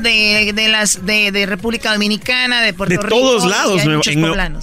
[0.00, 3.40] de, de las de, de, República Dominicana, de Puerto Rico.
[3.40, 4.06] De todos lados.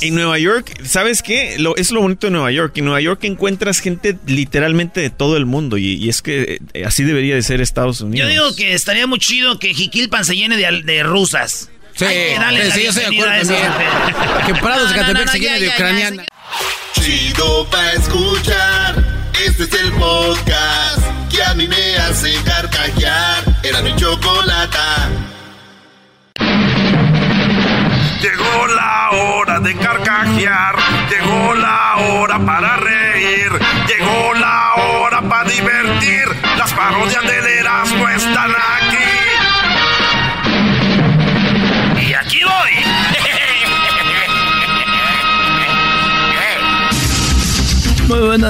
[0.01, 1.55] en, Nueva York, ¿sabes qué?
[1.57, 2.77] Lo, es lo bonito de Nueva York.
[2.77, 7.03] En Nueva York encuentras gente literalmente de todo el mundo y, es que eh, así
[7.03, 8.27] debería de ser Estados Unidos.
[8.27, 11.69] Yo digo que estaría muy chido que Jiquilpan se llene de, de rusas.
[11.95, 14.45] Sí, dale sí, yo estoy de acuerdo también.
[14.45, 16.25] que Prados no, no, se llene de ucraniana.
[16.93, 19.21] Chido pa' escuchar.
[19.45, 20.99] Este es el podcast
[21.31, 23.43] que a mí me hace carcajear.
[23.63, 24.60] Era mi chocolata.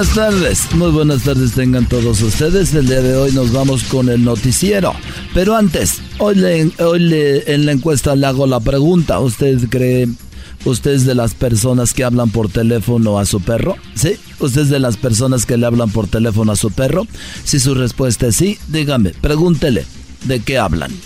[0.02, 2.74] Buenas tardes, muy buenas tardes tengan todos ustedes.
[2.74, 4.94] El día de hoy nos vamos con el noticiero.
[5.32, 9.20] Pero antes, hoy, le, en la encuesta le hago la pregunta.
[9.20, 10.08] ¿Usted cree,
[10.64, 13.76] usted es de las personas que hablan por teléfono a su perro?
[13.94, 14.16] ¿Sí?
[14.40, 17.06] ¿Usted es de las personas que le hablan por teléfono a su perro?
[17.44, 19.86] Si su respuesta es sí, dígame, pregúntele,
[20.24, 20.90] ¿de qué hablan?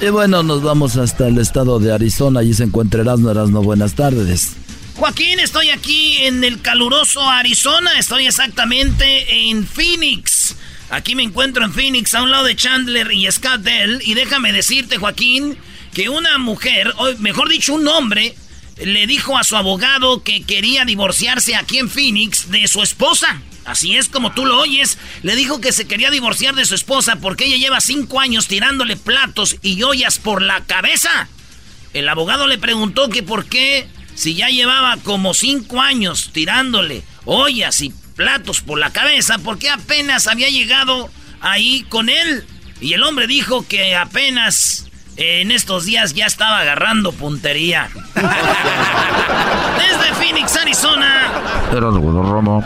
[0.00, 2.40] Y bueno, nos vamos hasta el estado de Arizona.
[2.40, 3.62] Allí se encuentra Erasmo Erasmo.
[3.62, 4.56] Buenas tardes.
[5.02, 7.98] Joaquín, estoy aquí en el caluroso Arizona.
[7.98, 10.54] Estoy exactamente en Phoenix.
[10.90, 14.00] Aquí me encuentro en Phoenix, a un lado de Chandler y Scott Dell.
[14.04, 15.58] Y déjame decirte, Joaquín,
[15.92, 18.36] que una mujer, o mejor dicho, un hombre,
[18.76, 23.42] le dijo a su abogado que quería divorciarse aquí en Phoenix de su esposa.
[23.64, 24.98] Así es como tú lo oyes.
[25.24, 28.96] Le dijo que se quería divorciar de su esposa porque ella lleva cinco años tirándole
[28.96, 31.26] platos y ollas por la cabeza.
[31.92, 33.88] El abogado le preguntó que por qué
[34.22, 40.28] si ya llevaba como cinco años tirándole ollas y platos por la cabeza, porque apenas
[40.28, 42.46] había llegado ahí con él?
[42.80, 47.88] Y el hombre dijo que apenas en estos días ya estaba agarrando puntería.
[48.14, 51.32] Desde Phoenix, Arizona.
[51.72, 52.64] Era Romo.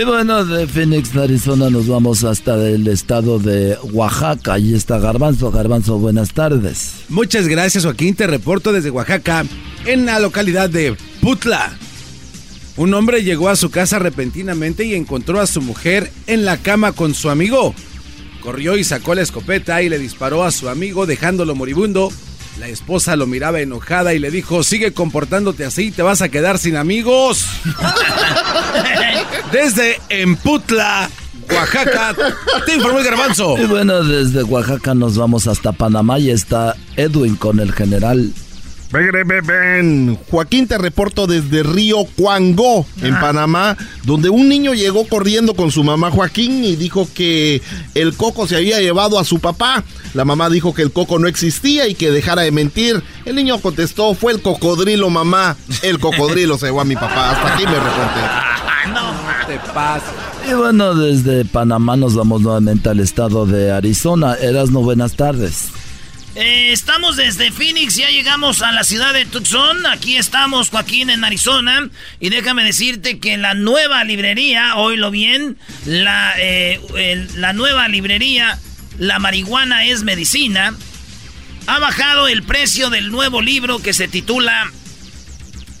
[0.00, 4.52] Y bueno, de Phoenix, Arizona nos vamos hasta el estado de Oaxaca.
[4.52, 5.50] Ahí está Garbanzo.
[5.50, 6.92] Garbanzo, buenas tardes.
[7.08, 8.14] Muchas gracias, Joaquín.
[8.14, 9.44] Te reporto desde Oaxaca
[9.86, 11.76] en la localidad de Putla.
[12.76, 16.92] Un hombre llegó a su casa repentinamente y encontró a su mujer en la cama
[16.92, 17.74] con su amigo.
[18.40, 22.12] Corrió y sacó la escopeta y le disparó a su amigo dejándolo moribundo.
[22.58, 26.58] La esposa lo miraba enojada y le dijo, sigue comportándote así, te vas a quedar
[26.58, 27.46] sin amigos.
[29.52, 31.08] Desde Emputla,
[31.54, 32.16] Oaxaca,
[32.66, 33.56] te informó el garbanzo.
[33.58, 38.32] Y bueno, desde Oaxaca nos vamos hasta Panamá y está Edwin con el general
[40.30, 45.84] Joaquín, te reporto desde Río Cuangó, en Panamá, donde un niño llegó corriendo con su
[45.84, 47.60] mamá Joaquín y dijo que
[47.94, 49.84] el coco se había llevado a su papá.
[50.14, 53.02] La mamá dijo que el coco no existía y que dejara de mentir.
[53.26, 55.56] El niño contestó, fue el cocodrilo, mamá.
[55.82, 57.32] El cocodrilo se llevó a mi papá.
[57.32, 58.20] Hasta aquí me reporté.
[58.94, 60.12] no te pasa.
[60.50, 64.36] Y bueno, desde Panamá nos vamos nuevamente al estado de Arizona.
[64.70, 65.72] no buenas tardes.
[66.40, 69.84] Eh, estamos desde Phoenix, ya llegamos a la ciudad de Tucson.
[69.86, 71.90] Aquí estamos, Joaquín, en Arizona.
[72.20, 78.56] Y déjame decirte que la nueva librería, oílo bien, la, eh, la nueva librería,
[79.00, 80.76] La marihuana es medicina,
[81.66, 84.70] ha bajado el precio del nuevo libro que se titula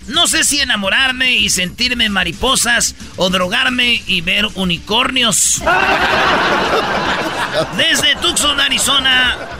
[0.08, 5.62] No sé si enamorarme y sentirme mariposas o drogarme y ver unicornios.
[7.76, 9.57] Desde Tucson, Arizona.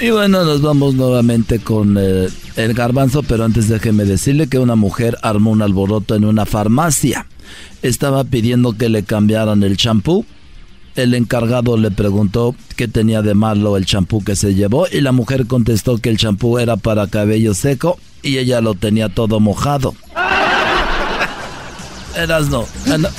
[0.00, 4.76] Y bueno, nos vamos nuevamente con eh, el garbanzo, pero antes déjeme decirle que una
[4.76, 7.26] mujer armó un alboroto en una farmacia.
[7.82, 10.24] Estaba pidiendo que le cambiaran el champú.
[10.94, 15.12] El encargado le preguntó qué tenía de malo el champú que se llevó y la
[15.12, 19.94] mujer contestó que el champú era para cabello seco y ella lo tenía todo mojado.
[22.16, 22.66] Erasno.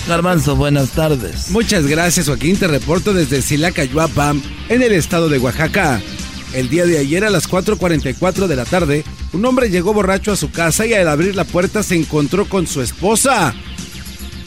[0.08, 1.49] Garbanzo, buenas tardes.
[1.51, 2.58] Muchas gracias, Joaquín.
[2.58, 4.36] Te reporto desde Silacayuapa,
[4.69, 6.01] en el estado de Oaxaca.
[6.53, 9.03] El día de ayer a las 4.44 de la tarde,
[9.34, 12.67] un hombre llegó borracho a su casa y al abrir la puerta se encontró con
[12.67, 13.53] su esposa.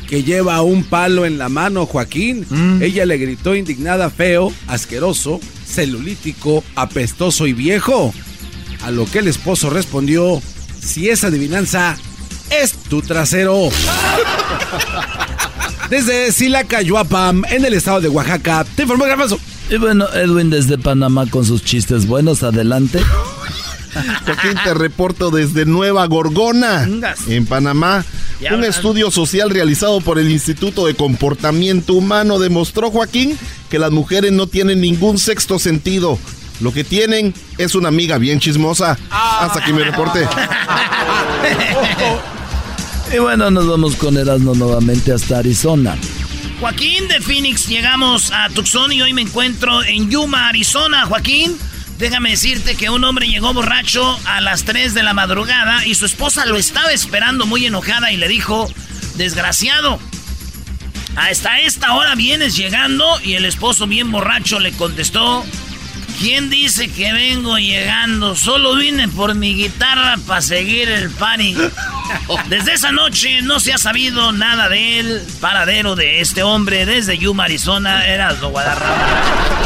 [0.09, 2.47] que lleva un palo en la mano, Joaquín.
[2.49, 2.81] Mm.
[2.81, 8.15] Ella le gritó indignada, feo, asqueroso, celulítico, apestoso y viejo.
[8.85, 10.41] A lo que el esposo respondió,
[10.81, 11.97] si esa adivinanza
[12.51, 13.69] es tu trasero.
[15.91, 19.39] Desde Silacayuapam, en el estado de Oaxaca, te informó Garbanzo.
[19.71, 23.01] Y bueno, Edwin desde Panamá con sus chistes buenos, adelante.
[24.25, 26.89] Joaquín, te reporto desde Nueva Gorgona,
[27.29, 28.05] en Panamá.
[28.53, 33.39] Un estudio social realizado por el Instituto de Comportamiento Humano demostró, Joaquín,
[33.71, 36.19] que las mujeres no tienen ningún sexto sentido.
[36.61, 38.99] Lo que tienen es una amiga bien chismosa.
[39.11, 40.27] Hasta aquí mi reporte.
[43.13, 45.97] Y bueno, nos vamos con Erasmo nuevamente hasta Arizona.
[46.61, 51.07] Joaquín de Phoenix, llegamos a Tucson y hoy me encuentro en Yuma, Arizona.
[51.07, 51.57] Joaquín,
[51.99, 56.07] déjame decirte que un hombre llegó borracho a las 3 de la madrugada y su
[56.07, 58.69] esposa lo estaba esperando muy enojada y le dijo,
[59.17, 60.01] desgraciado,
[61.15, 65.45] hasta esta hora vienes llegando y el esposo bien borracho le contestó,
[66.19, 68.35] ¿quién dice que vengo llegando?
[68.35, 71.57] Solo vine por mi guitarra para seguir el party.
[72.49, 77.45] Desde esa noche no se ha sabido nada del paradero de este hombre desde Yuma,
[77.45, 79.57] Arizona, Erasmo Guadarrama.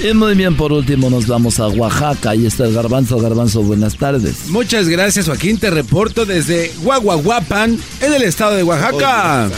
[0.00, 2.30] Y muy bien, por último nos vamos a Oaxaca.
[2.30, 3.18] Ahí está el garbanzo.
[3.18, 4.48] Garbanzo, buenas tardes.
[4.48, 5.58] Muchas gracias, Joaquín.
[5.58, 9.50] Te reporto desde Guaguaguapan, en el estado de Oaxaca.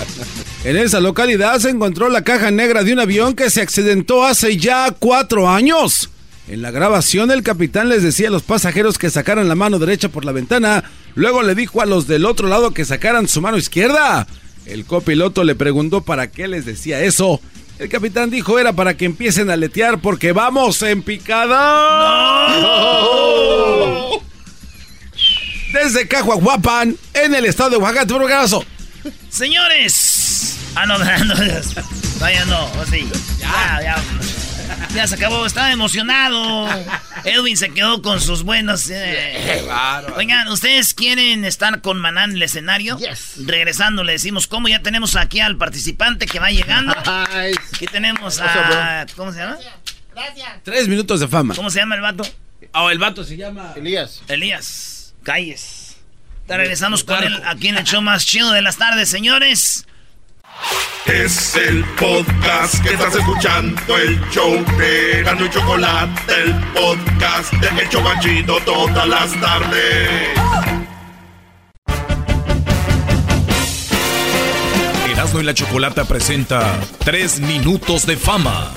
[0.62, 4.58] En esa localidad se encontró la caja negra de un avión que se accidentó hace
[4.58, 6.10] ya cuatro años.
[6.48, 10.10] En la grabación, el capitán les decía a los pasajeros que sacaran la mano derecha
[10.10, 10.84] por la ventana.
[11.14, 14.26] Luego le dijo a los del otro lado que sacaran su mano izquierda.
[14.66, 17.40] El copiloto le preguntó para qué les decía eso.
[17.78, 22.58] El capitán dijo era para que empiecen a letear porque vamos en picada.
[25.72, 28.62] Desde Cajuaguapan, en el estado de Oaxaca, tu programazo.
[29.30, 30.19] Señores.
[30.74, 31.04] Ah, no, no,
[31.34, 31.34] no.
[32.20, 33.08] Vaya, no, así.
[33.38, 33.96] Ya, ya.
[34.94, 36.68] Ya se acabó, estaba emocionado.
[37.24, 38.88] Edwin se quedó con sus buenos.
[38.90, 39.64] eh.
[40.16, 42.98] Oigan, ¿ustedes quieren estar con Maná en el escenario?
[43.46, 46.92] Regresando le decimos cómo ya tenemos aquí al participante que va llegando.
[47.74, 49.06] Aquí tenemos a.
[49.16, 49.58] ¿Cómo se llama?
[50.62, 51.54] Tres minutos de fama.
[51.54, 52.24] ¿Cómo se llama el vato?
[52.72, 54.22] Oh, el vato se llama Elías.
[54.28, 55.96] Elías Calles.
[56.46, 59.86] Te regresamos con él aquí en el show más chido de las tardes, señores.
[61.06, 67.82] Es el podcast que estás escuchando, el show de Gano y Chocolate, el podcast de
[67.82, 70.08] El Chobachito todas las tardes.
[75.10, 78.70] Erasmo y la Chocolata presenta Tres Minutos de Fama,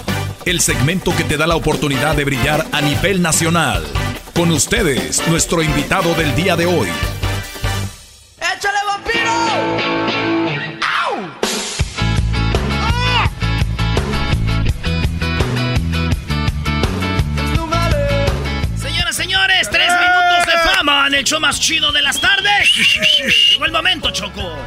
[0.45, 3.85] el segmento que te da la oportunidad de brillar a nivel nacional.
[4.33, 6.89] Con ustedes, nuestro invitado del día de hoy.
[8.39, 9.92] ¡Échale vampiro!
[21.13, 22.71] En el show más chido de las tardes.
[23.51, 24.57] Llegó el momento, Choco.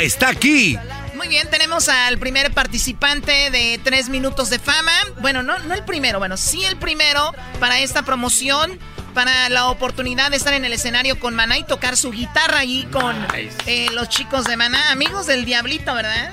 [0.00, 0.78] Está aquí.
[1.14, 4.92] Muy bien, tenemos al primer participante de tres minutos de fama.
[5.20, 8.78] Bueno, no, no el primero, bueno, sí el primero para esta promoción,
[9.12, 12.88] para la oportunidad de estar en el escenario con Maná y tocar su guitarra ahí
[12.90, 13.14] con
[13.66, 16.32] eh, los chicos de Maná, amigos del Diablito, ¿verdad?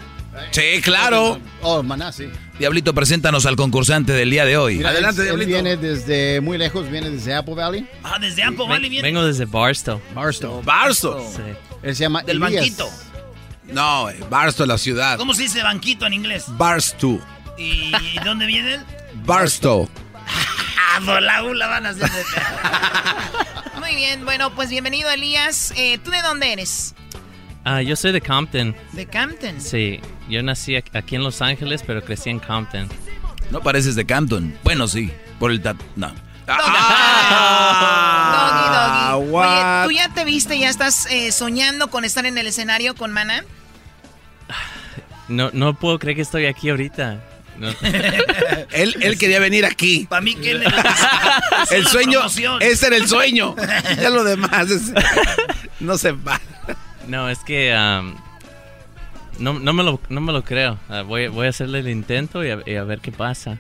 [0.52, 1.40] Sí, claro.
[1.62, 2.30] Oh, maná, sí.
[2.60, 4.78] Diablito, preséntanos al concursante del día de hoy.
[4.78, 7.88] Mira, él- él viene desde muy lejos, viene desde Apple Valley.
[8.04, 9.08] Ah, desde Apple Valley viene.
[9.08, 10.02] Vengo desde Barstow.
[10.16, 10.64] Barstow.
[10.64, 11.24] Barstow.
[11.36, 11.42] Sí.
[11.84, 12.54] Él se llama Del Elías.
[12.62, 12.90] banquito.
[13.72, 15.18] No, eh, Barstow, la ciudad.
[15.18, 16.46] ¿Cómo se dice banquito en inglés?
[16.48, 17.22] Barstow.
[17.60, 17.92] ¿Y
[18.26, 18.84] dónde vienen?
[19.26, 19.88] Barstow.
[20.90, 22.10] Ah, por la U la van a hacer.
[23.80, 25.72] Muy bien, bueno, pues bienvenido Elías.
[25.76, 26.96] Eh, ¿Tú de dónde eres?
[27.64, 28.76] Ah, yo soy de Compton.
[28.94, 29.60] De Campton.
[29.62, 32.88] Sí, yo nací ac- aquí en Los Ángeles, pero crecí en Compton.
[33.52, 34.58] No pareces de Campton.
[34.64, 35.78] Bueno, sí, por el tat...
[35.96, 36.12] No.
[36.48, 36.60] Doggy,
[39.20, 39.32] doggy.
[39.32, 39.86] what?
[39.86, 43.12] Oye, ¿tú ya te viste, ya estás eh, soñando con estar en el escenario con
[43.12, 43.44] Maná?
[45.28, 47.20] No, no puedo creer que estoy aquí ahorita.
[47.58, 47.70] No.
[48.72, 50.06] Él, él quería venir aquí.
[50.08, 50.64] Para mí que él
[51.72, 52.62] El sueño, promoción.
[52.62, 53.56] ese era el sueño.
[54.00, 54.92] Ya lo demás es-
[55.80, 56.40] no se va.
[57.08, 58.16] No, es que um,
[59.40, 60.80] no, no, me lo, no me lo creo.
[60.90, 63.60] Ah, voy, voy a hacerle el intento y a, ver qué pasa.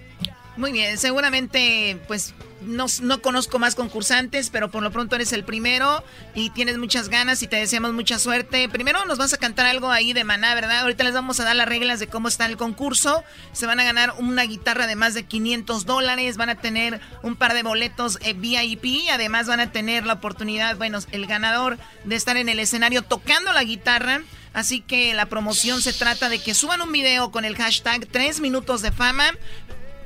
[0.55, 5.43] Muy bien, seguramente, pues, no, no conozco más concursantes, pero por lo pronto eres el
[5.43, 6.03] primero
[6.33, 8.67] y tienes muchas ganas y te deseamos mucha suerte.
[8.67, 10.79] Primero nos vas a cantar algo ahí de maná, ¿verdad?
[10.79, 13.23] Ahorita les vamos a dar las reglas de cómo está el concurso.
[13.53, 17.35] Se van a ganar una guitarra de más de 500 dólares, van a tener un
[17.35, 22.15] par de boletos eh, VIP además van a tener la oportunidad, bueno, el ganador de
[22.15, 24.21] estar en el escenario tocando la guitarra.
[24.57, 28.39] Así que la promoción se trata de que suban un video con el hashtag 3
[28.39, 29.35] minutos de fama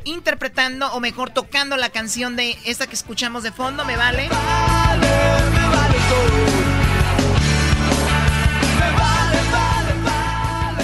[0.04, 4.28] interpretando o mejor tocando la canción de esta que escuchamos de fondo, me vale.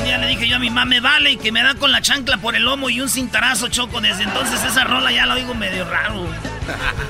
[0.05, 2.01] Ya le dije yo a mi mamá, me vale, y que me da con la
[2.01, 3.99] chancla por el lomo y un cintarazo choco.
[3.99, 6.25] Desde entonces esa rola ya la oigo medio raro.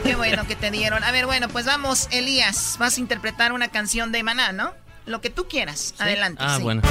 [0.03, 1.03] Qué bueno que te dieron.
[1.03, 2.77] A ver, bueno, pues vamos, Elías.
[2.79, 4.86] Vas a interpretar una canción de Maná, ¿no?
[5.07, 5.93] Lo que tú quieras.
[5.99, 6.43] Adelante.
[6.45, 6.81] Ah, bueno.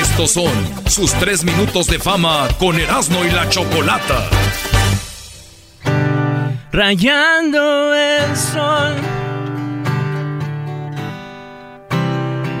[0.00, 0.52] Estos son
[0.88, 4.28] sus tres minutos de fama con Erasmo y la Chocolata.
[6.70, 8.94] Rayando el sol.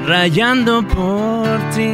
[0.06, 1.92] Rayando por ti.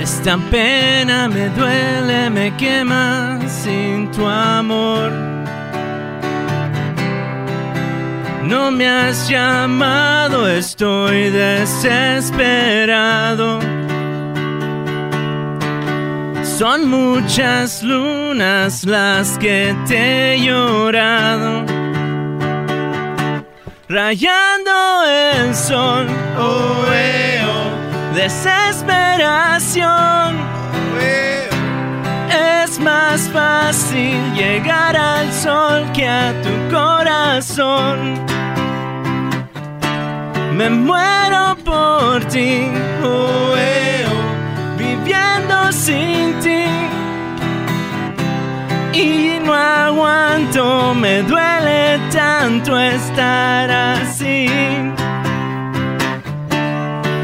[0.00, 5.31] Esta pena me duele, me quema sin tu amor.
[8.52, 13.58] No me has llamado, estoy desesperado.
[16.44, 21.64] Son muchas lunas las que te he llorado.
[23.88, 26.06] Rayando el sol,
[26.38, 27.70] oh, eh, oh.
[28.14, 30.36] desesperación.
[32.62, 38.41] Es más fácil llegar al sol que a tu corazón.
[40.56, 42.68] Me muero por ti,
[43.02, 46.64] oh, eh, oh, viviendo sin ti.
[48.92, 54.46] Y no aguanto, me duele tanto estar así.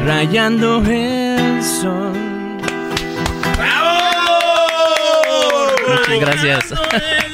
[0.07, 2.17] Rayando el sol.
[5.87, 7.28] Muchas gracias.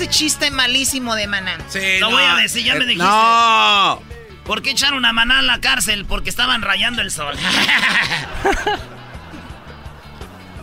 [0.00, 1.58] Ese chiste malísimo de Maná.
[1.68, 3.04] Sí, Lo voy a decir, ya me Eh, dijiste.
[3.06, 4.02] No.
[4.44, 6.04] ¿Por qué echaron a Maná a la cárcel?
[6.04, 7.34] Porque estaban rayando el sol.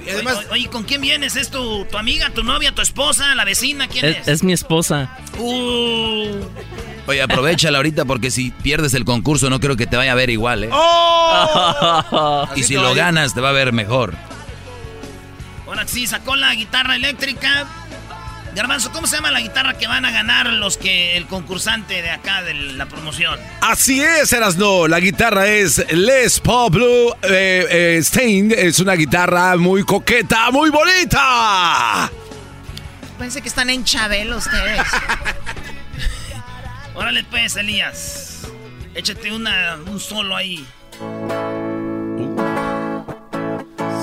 [0.06, 1.38] Y además, Oye, oye, ¿con quién vienes?
[1.38, 3.88] ¿Es tu, tu amiga, tu novia, tu esposa, la vecina?
[3.88, 4.18] ¿Quién es?
[4.18, 5.10] Es, es mi esposa.
[5.38, 6.42] Uh,
[7.08, 10.30] Oye, aprovechala ahorita porque si pierdes el concurso no creo que te vaya a ver
[10.30, 10.70] igual, ¿eh?
[10.74, 12.50] ¡Oh!
[12.58, 14.14] y si lo ganas te va a ver mejor.
[15.68, 17.66] ahora sí, sacó la guitarra eléctrica.
[18.56, 22.12] Garbanzo, ¿cómo se llama la guitarra que van a ganar los que el concursante de
[22.12, 23.40] acá de la promoción?
[23.62, 24.88] Así es, Erasno.
[24.88, 28.54] La guitarra es Les Paul Blue eh, eh, Stein.
[28.56, 32.12] Es una guitarra muy coqueta, muy bonita.
[33.18, 34.82] Pensé que están en Chabelo ustedes.
[36.94, 38.42] Órale pues, Elías.
[38.94, 40.64] Échate una, un solo ahí.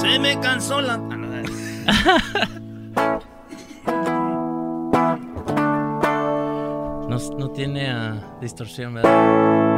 [0.00, 0.98] Se me cansó la...
[7.28, 9.69] no, tiene ah, distorsión, ¿verdad?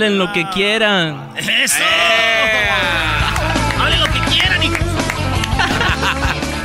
[0.00, 1.30] Hablen lo que quieran.
[1.36, 1.84] ¡Eso!
[3.78, 4.76] ¡Hable lo que quieran, hijo!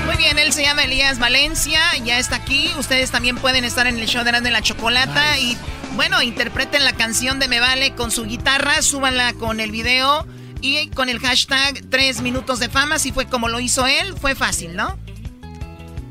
[0.05, 2.71] Muy bien, él se llama Elías Valencia, ya está aquí.
[2.79, 5.57] Ustedes también pueden estar en el show de Erasmo de la Chocolata y,
[5.97, 10.25] bueno, interpreten la canción de Me Vale con su guitarra, súbanla con el video
[10.61, 12.99] y con el hashtag 3 minutos de fama.
[12.99, 14.97] Si fue como lo hizo él, fue fácil, ¿no?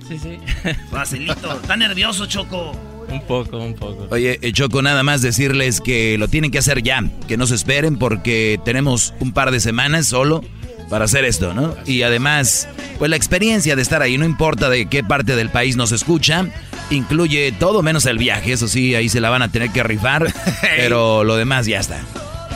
[0.07, 0.39] Sí, sí.
[0.91, 1.59] Facilito.
[1.59, 2.79] Está nervioso, Choco.
[3.15, 4.09] Un poco, un poco.
[4.11, 7.55] Oye, eh, Choco, nada más decirles que lo tienen que hacer ya, que no se
[7.55, 10.43] esperen porque tenemos un par de semanas solo
[10.91, 11.77] para hacer esto, ¿no?
[11.87, 15.77] Y además, pues la experiencia de estar ahí, no importa de qué parte del país
[15.77, 16.47] nos escucha,
[16.91, 20.33] incluye todo menos el viaje, eso sí, ahí se la van a tener que rifar,
[20.61, 22.01] pero lo demás ya está.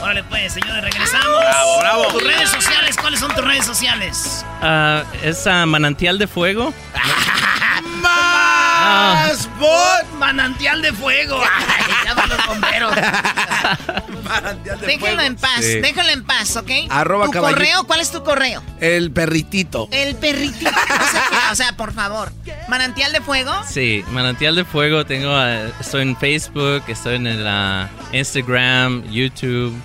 [0.01, 1.39] Órale pues, señores, regresamos.
[1.39, 2.07] Bravo, bravo.
[2.07, 4.45] Tus redes sociales, ¿cuáles son tus redes sociales?
[4.61, 6.73] Ah, ¿Es ah, manantial de fuego?
[8.01, 10.08] ¡Más bot!
[10.33, 11.41] Manantial de fuego.
[12.07, 12.93] Ay, los bomberos.
[14.85, 15.79] Déjenlo en paz, Sí.
[15.79, 16.69] déjenlo en paz, ¿ok?
[16.89, 17.57] Arroba ¿Tu caballito.
[17.59, 17.83] correo?
[17.87, 18.61] ¿Cuál es tu correo?
[18.79, 19.87] El perritito.
[19.91, 20.69] El perritito.
[20.69, 22.31] O sea, o sea, por favor.
[22.67, 23.51] ¿Manantial de fuego?
[23.67, 29.75] Sí, Manantial de Fuego, tengo, eh, estoy en Facebook, estoy en el, ah, Instagram, YouTube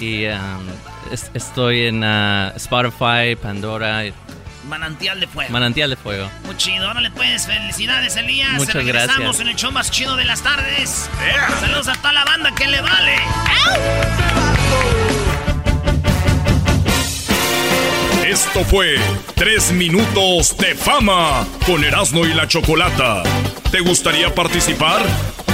[0.00, 0.66] y um,
[1.12, 4.02] es- estoy en ah, Spotify, Pandora,
[4.68, 5.50] Manantial de fuego.
[5.50, 6.30] Manantial de Fuego.
[6.44, 6.88] Muy chido.
[6.90, 8.52] Órale, pues, felicidades, Elías.
[8.54, 9.40] Muchas Regresamos gracias.
[9.40, 11.08] en el show más chido de las tardes.
[11.60, 13.16] Saludos a toda la banda que le vale.
[18.26, 18.96] Esto fue
[19.34, 23.22] Tres Minutos de Fama con Erasmo y la Chocolata.
[23.70, 25.00] ¿Te gustaría participar?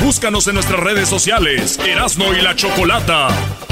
[0.05, 3.29] Búscanos en nuestras redes sociales, Erasmo y la Chocolata.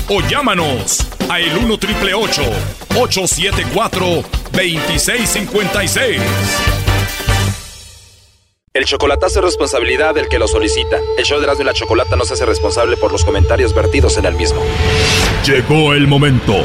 [0.09, 4.07] O llámanos a el 1 triple 874
[4.51, 6.23] 2656.
[8.73, 10.97] El chocolatazo es responsabilidad del que lo solicita.
[11.19, 14.17] El show de Erasmo y la Chocolata no se hace responsable por los comentarios vertidos
[14.17, 14.63] en el mismo.
[15.45, 16.57] Llegó el momento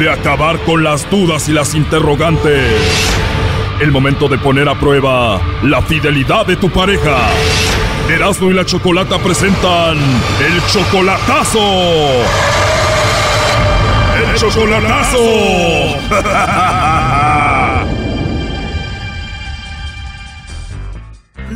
[0.00, 2.68] de acabar con las dudas y las interrogantes.
[3.80, 7.30] El momento de poner a prueba la fidelidad de tu pareja.
[8.08, 11.58] Erasmo y la Chocolata presentan el chocolatazo.
[14.20, 15.18] El chocolatazo.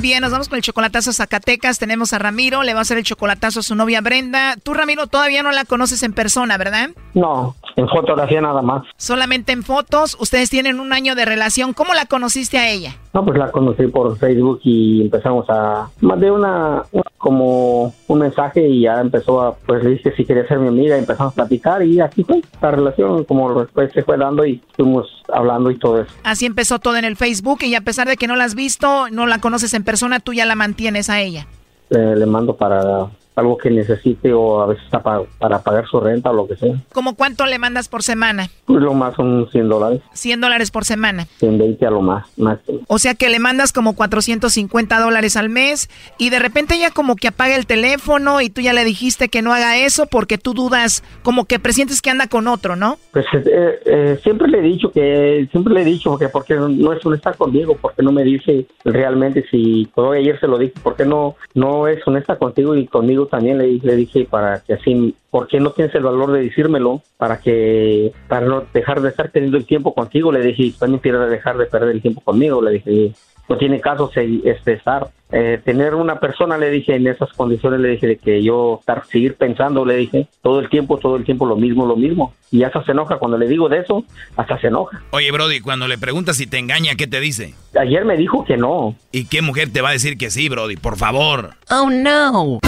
[0.01, 1.78] Bien, nos vamos con el chocolatazo a Zacatecas.
[1.78, 4.57] Tenemos a Ramiro, le va a hacer el chocolatazo a su novia Brenda.
[4.62, 6.90] Tú, Ramiro, todavía no la conoces en persona, ¿verdad?
[7.14, 8.83] No, en fotografía nada más.
[8.97, 10.16] Solamente en fotos.
[10.20, 11.72] Ustedes tienen un año de relación.
[11.72, 12.97] ¿Cómo la conociste a ella?
[13.14, 15.89] No, pues la conocí por Facebook y empezamos a...
[16.01, 19.55] Mandé una, una- como un mensaje y ya empezó a...
[19.55, 22.70] Pues le dije si quería ser mi amiga, empezamos a platicar y así fue la
[22.72, 26.11] relación, como después se fue dando y fuimos hablando y todo eso.
[26.24, 29.09] Así empezó todo en el Facebook y a pesar de que no la has visto,
[29.11, 31.47] no la conoces en persona, tú ya la mantienes a ella.
[31.91, 33.07] Eh, le mando para
[33.39, 36.57] algo que necesite o a veces hasta pa- para pagar su renta o lo que
[36.57, 36.74] sea.
[36.93, 38.49] ¿Cómo cuánto le mandas por semana?
[38.66, 41.26] Pues lo más son 100 dólares, 100 dólares por semana.
[41.39, 42.80] 120 a lo más, máximo.
[42.89, 47.16] O sea que le mandas como 450 dólares al mes y de repente ella como
[47.16, 50.55] que apaga el teléfono y tú ya le dijiste que no haga eso porque tú
[50.55, 52.99] dudas, como que presientes que anda con otro, ¿no?
[53.12, 56.93] Pues eh, eh, siempre le he dicho que, siempre le he dicho que porque no
[56.93, 61.05] es honesta conmigo, porque no me dice realmente si, todo ayer se lo dije, porque
[61.05, 65.47] no, no es honesta contigo y conmigo también le, le dije para que así, ¿por
[65.47, 67.03] qué no tienes el valor de decírmelo?
[67.16, 71.29] Para que, para no dejar de estar teniendo el tiempo contigo, le dije, también quiero
[71.29, 73.12] dejar de perder el tiempo conmigo, le dije,
[73.49, 77.80] no tiene caso se- este, estar, eh, tener una persona, le dije, en esas condiciones,
[77.80, 81.24] le dije, de que yo estar, seguir pensando, le dije, todo el tiempo, todo el
[81.24, 82.34] tiempo lo mismo, lo mismo.
[82.51, 84.05] Y hasta se enoja, cuando le digo de eso,
[84.36, 85.03] hasta se enoja.
[85.11, 87.55] Oye, Brody, cuando le preguntas si te engaña, ¿qué te dice?
[87.78, 88.94] Ayer me dijo que no.
[89.12, 90.76] ¿Y qué mujer te va a decir que sí, Brody?
[90.76, 91.51] Por favor.
[91.70, 92.61] Oh no.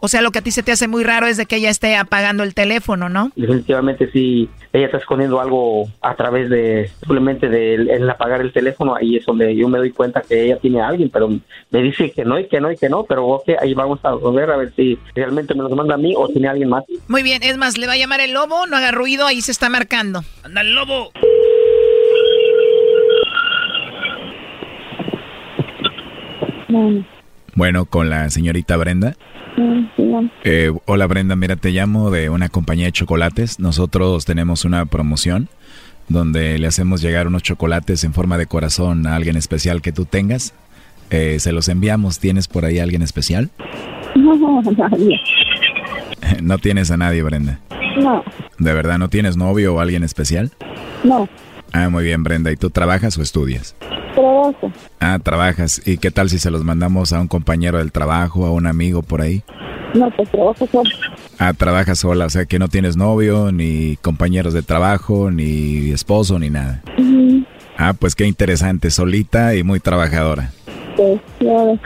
[0.00, 1.70] O sea, lo que a ti se te hace muy raro es de que ella
[1.70, 3.32] esté apagando el teléfono, ¿no?
[3.36, 8.52] Definitivamente sí, ella está escondiendo algo a través de, simplemente de el, el apagar el
[8.52, 11.82] teléfono, ahí es donde yo me doy cuenta que ella tiene a alguien, pero me
[11.82, 14.50] dice que no y que no y que no, pero ok, ahí vamos a ver
[14.50, 16.84] a ver si realmente me los manda a mí o tiene a alguien más.
[17.08, 19.52] Muy bien, es más, le va a llamar el lobo, no haga ruido, ahí se
[19.52, 20.22] está marcando.
[20.42, 21.10] Anda el lobo.
[27.54, 29.16] Bueno, con la señorita Brenda.
[30.44, 33.58] Eh, hola Brenda, mira, te llamo de una compañía de chocolates.
[33.58, 35.48] Nosotros tenemos una promoción
[36.08, 40.04] donde le hacemos llegar unos chocolates en forma de corazón a alguien especial que tú
[40.04, 40.54] tengas.
[41.10, 42.18] Eh, se los enviamos.
[42.18, 43.50] ¿Tienes por ahí alguien especial?
[44.14, 45.20] No, nadie.
[46.42, 47.60] no tienes a nadie, Brenda.
[47.98, 48.22] No,
[48.58, 50.50] ¿De verdad no tienes novio o alguien especial?
[51.04, 51.28] no.
[51.76, 52.50] Ah, muy bien, Brenda.
[52.50, 53.76] ¿Y tú trabajas o estudias?
[54.14, 54.72] Trabajo.
[54.98, 55.82] Ah, trabajas.
[55.84, 59.02] ¿Y qué tal si se los mandamos a un compañero del trabajo, a un amigo
[59.02, 59.42] por ahí?
[59.92, 60.88] No, pues trabajo solo.
[61.38, 66.38] Ah, trabajas sola, o sea que no tienes novio, ni compañeros de trabajo, ni esposo,
[66.38, 66.82] ni nada.
[66.96, 67.44] Ujú.
[67.76, 70.52] Ah, pues qué interesante, solita y muy trabajadora.
[70.96, 71.80] Pues, ya ves.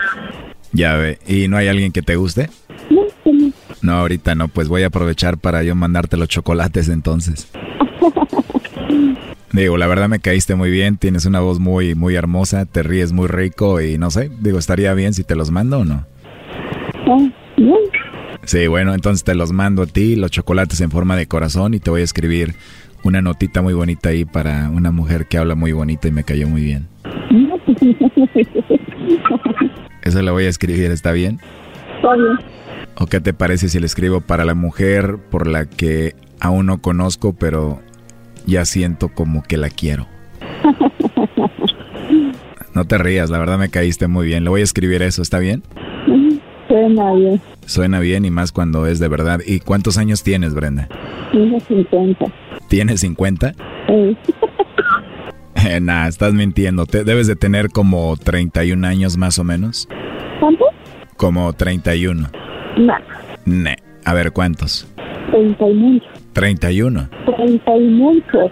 [0.70, 2.49] Ya ve, ¿y no hay alguien que te guste?
[2.91, 3.53] No, que no.
[3.82, 7.49] No, ahorita no, pues voy a aprovechar para yo mandarte los chocolates entonces.
[9.53, 13.12] Digo, la verdad me caíste muy bien, tienes una voz muy, muy hermosa, te ríes
[13.12, 16.07] muy rico y no sé, digo, estaría bien si te los mando o no.
[17.07, 17.74] Ah, bien.
[18.44, 21.80] Sí, bueno, entonces te los mando a ti, los chocolates en forma de corazón y
[21.80, 22.55] te voy a escribir
[23.03, 26.46] una notita muy bonita ahí para una mujer que habla muy bonita y me cayó
[26.48, 26.86] muy bien.
[27.30, 27.57] No,
[30.03, 31.40] Eso le voy a escribir, ¿está bien?
[31.96, 32.38] Está bien.
[32.96, 36.80] ¿O qué te parece si le escribo para la mujer por la que aún no
[36.80, 37.80] conozco, pero
[38.47, 40.07] ya siento como que la quiero?
[42.74, 44.45] No te rías, la verdad me caíste muy bien.
[44.45, 45.62] Le voy a escribir eso, ¿está bien?
[46.68, 47.41] Suena bien.
[47.66, 49.41] Suena bien y más cuando es de verdad.
[49.45, 50.88] ¿Y cuántos años tienes, Brenda?
[51.32, 52.26] Tengo 50.
[52.68, 53.55] ¿Tienes 50?
[53.88, 54.16] Sí.
[55.68, 56.86] Eh, nah, estás mintiendo.
[56.86, 59.88] Te, debes de tener como 31 años más o menos.
[60.38, 60.64] ¿Cuánto?
[61.16, 62.30] Como 31.
[62.78, 62.95] No,
[63.45, 63.76] Ne.
[64.05, 64.86] A ver, ¿cuántos?
[65.32, 66.19] 30 y muchos.
[66.32, 67.08] 31.
[67.36, 68.50] 30 y muchos.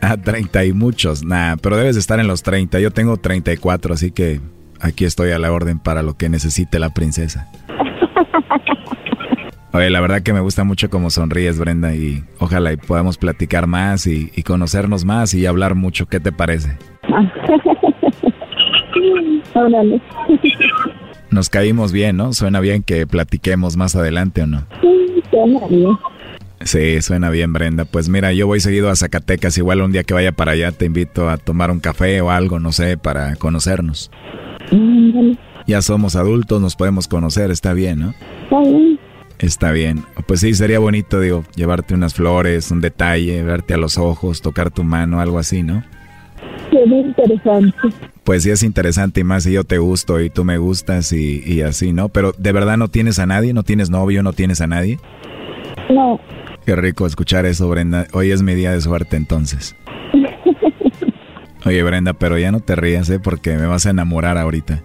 [0.00, 1.24] Ah, 30 y muchos.
[1.24, 2.80] Nah, pero debes de estar en los 30.
[2.80, 4.40] Yo tengo 34, así que
[4.80, 7.48] aquí estoy a la orden para lo que necesite la princesa.
[9.72, 13.68] Oye, la verdad que me gusta mucho cómo sonríes, Brenda, y ojalá y podamos platicar
[13.68, 16.06] más y, y conocernos más y hablar mucho.
[16.06, 16.76] ¿Qué te parece?
[19.54, 20.00] Órale.
[21.30, 22.32] Nos caímos bien, ¿no?
[22.32, 24.64] Suena bien que platiquemos más adelante o no.
[24.80, 25.96] Sí, suena bien.
[26.62, 27.84] Sí, suena bien, Brenda.
[27.86, 29.56] Pues mira, yo voy seguido a Zacatecas.
[29.56, 32.60] Igual un día que vaya para allá te invito a tomar un café o algo,
[32.60, 34.10] no sé, para conocernos.
[35.66, 38.14] Ya somos adultos, nos podemos conocer, está bien, ¿no?
[38.44, 38.98] Está bien.
[39.38, 40.04] Está bien.
[40.26, 44.70] Pues sí, sería bonito, digo, llevarte unas flores, un detalle, verte a los ojos, tocar
[44.70, 45.82] tu mano, algo así, ¿no?
[46.70, 47.76] Qué interesante.
[48.22, 51.42] Pues sí es interesante y más si yo te gusto y tú me gustas y,
[51.44, 52.10] y así, ¿no?
[52.10, 53.54] Pero ¿de verdad no tienes a nadie?
[53.54, 54.22] ¿No tienes novio?
[54.22, 54.98] ¿No tienes a nadie?
[55.88, 56.20] No.
[56.64, 58.06] Qué rico escuchar eso, Brenda.
[58.12, 59.76] Hoy es mi día de suerte entonces.
[61.64, 63.18] Oye, Brenda, pero ya no te rías, ¿eh?
[63.20, 64.82] Porque me vas a enamorar ahorita.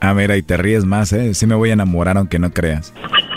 [0.00, 1.34] Ah, mira, y te ríes más, ¿eh?
[1.34, 2.92] Sí me voy a enamorar aunque no creas.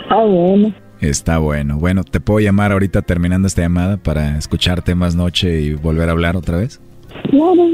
[0.10, 0.74] Ah, bueno.
[1.02, 1.78] Está bueno.
[1.78, 6.12] Bueno, ¿te puedo llamar ahorita terminando esta llamada para escucharte más noche y volver a
[6.12, 6.82] hablar otra vez?
[7.30, 7.70] Claro.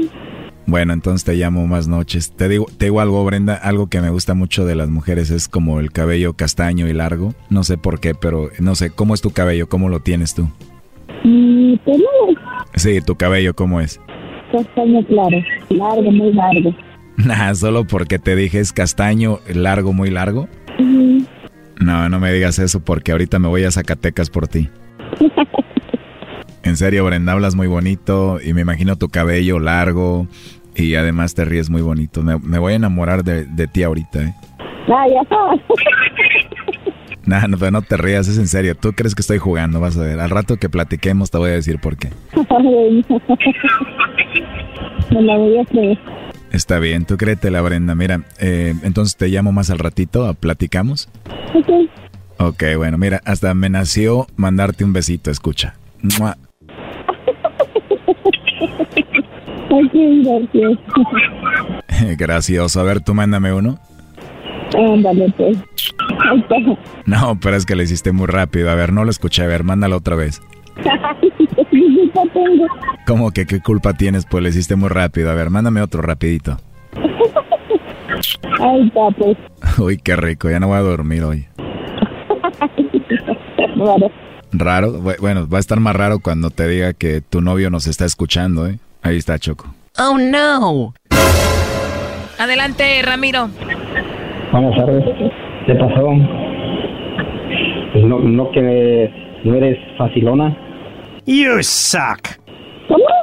[0.66, 2.32] Bueno, entonces te llamo más noches.
[2.32, 5.46] Te digo, te digo algo, Brenda, algo que me gusta mucho de las mujeres es
[5.48, 7.34] como el cabello castaño y largo.
[7.50, 9.68] No sé por qué, pero no sé, ¿cómo es tu cabello?
[9.68, 10.48] ¿Cómo lo tienes tú?
[12.74, 14.00] Es Sí, tu cabello, ¿cómo es?
[14.52, 15.36] castaño claro.
[15.70, 16.74] Largo, muy largo.
[17.16, 20.48] Nah, solo porque te dije es castaño, largo, muy largo.
[21.80, 24.68] No, no me digas eso porque ahorita me voy a Zacatecas por ti.
[26.62, 30.26] En serio, Brenda, hablas muy bonito y me imagino tu cabello largo
[30.76, 32.22] y además te ríes muy bonito.
[32.22, 34.34] Me, me voy a enamorar de, de ti ahorita, ¿eh?
[34.88, 35.36] Ah, ya está.
[37.26, 38.76] Nah, no, pero no te rías, es en serio.
[38.76, 40.20] Tú crees que estoy jugando, vas a ver.
[40.20, 42.10] Al rato que platiquemos te voy a decir por qué.
[45.10, 45.98] Me la voy a creer.
[46.52, 47.96] Está bien, tú créetela, Brenda.
[47.96, 51.08] Mira, eh, entonces te llamo más al ratito, platicamos.
[51.52, 51.68] Ok.
[52.38, 55.74] Ok, bueno, mira, hasta me nació mandarte un besito, escucha.
[56.20, 56.36] ¡Mua!
[59.70, 59.92] Ok,
[60.24, 60.78] gracias.
[62.18, 62.80] Gracioso.
[62.80, 63.78] A ver, tú mándame uno.
[64.76, 65.58] Ándale, pues.
[67.06, 68.70] No, pero es que le hiciste muy rápido.
[68.70, 69.42] A ver, no lo escuché.
[69.42, 70.40] A ver, mándalo otra vez.
[73.06, 74.26] ¿Cómo que qué culpa tienes?
[74.26, 75.30] Pues le hiciste muy rápido.
[75.30, 76.58] A ver, mándame otro rapidito.
[78.60, 79.36] Ahí está, pues.
[79.78, 80.50] Uy, qué rico.
[80.50, 81.46] Ya no voy a dormir hoy.
[84.52, 85.00] Raro.
[85.02, 88.04] Bu- Bueno, va a estar más raro cuando te diga que tu novio nos está
[88.04, 88.78] escuchando, ¿eh?
[89.06, 89.66] Ahí está, Choco.
[90.00, 90.92] Oh no.
[92.40, 93.48] Adelante, Ramiro.
[94.52, 95.30] Vamos a ver,
[95.64, 96.12] ¿qué pasó?
[98.02, 99.10] No, no que
[99.44, 100.56] no eres facilona.
[101.24, 102.36] You suck.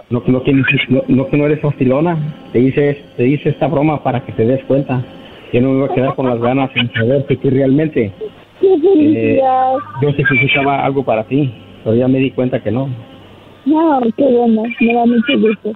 [0.09, 2.17] No, no, tienes, no, no que no eres facilona.
[2.53, 5.03] Te hice, te hice esta broma para que te des cuenta.
[5.51, 8.09] Yo no me voy a quedar con las ganas sin saber que tú realmente.
[8.61, 9.41] Eh,
[10.01, 11.53] yo sé que buscaba algo para ti,
[11.83, 13.12] pero ya me di cuenta que no.
[13.65, 14.63] No, qué bueno.
[14.81, 15.71] Me da mucho gusto.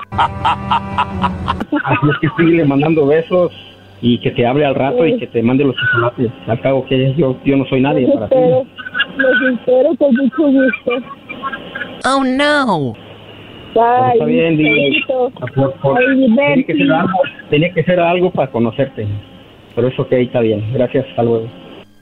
[1.83, 3.51] Así es que sigue mandando besos
[4.01, 6.31] y que te hable al rato y que te mande los chocolates.
[6.47, 8.35] Al cabo que yo, yo no soy nadie Los para ti.
[8.35, 8.65] espero.
[9.17, 10.91] Los espero con mucho gusto.
[12.05, 12.93] Oh no.
[13.73, 14.13] Bye.
[14.13, 14.89] está bien, dile.
[14.89, 15.31] Besito.
[15.55, 16.93] Por- por- Ay, tenía, que ser Bertie.
[16.93, 17.19] algo,
[17.49, 19.07] tenía que ser algo para conocerte.
[19.75, 20.63] Pero eso ok, está bien.
[20.73, 21.47] Gracias, hasta luego.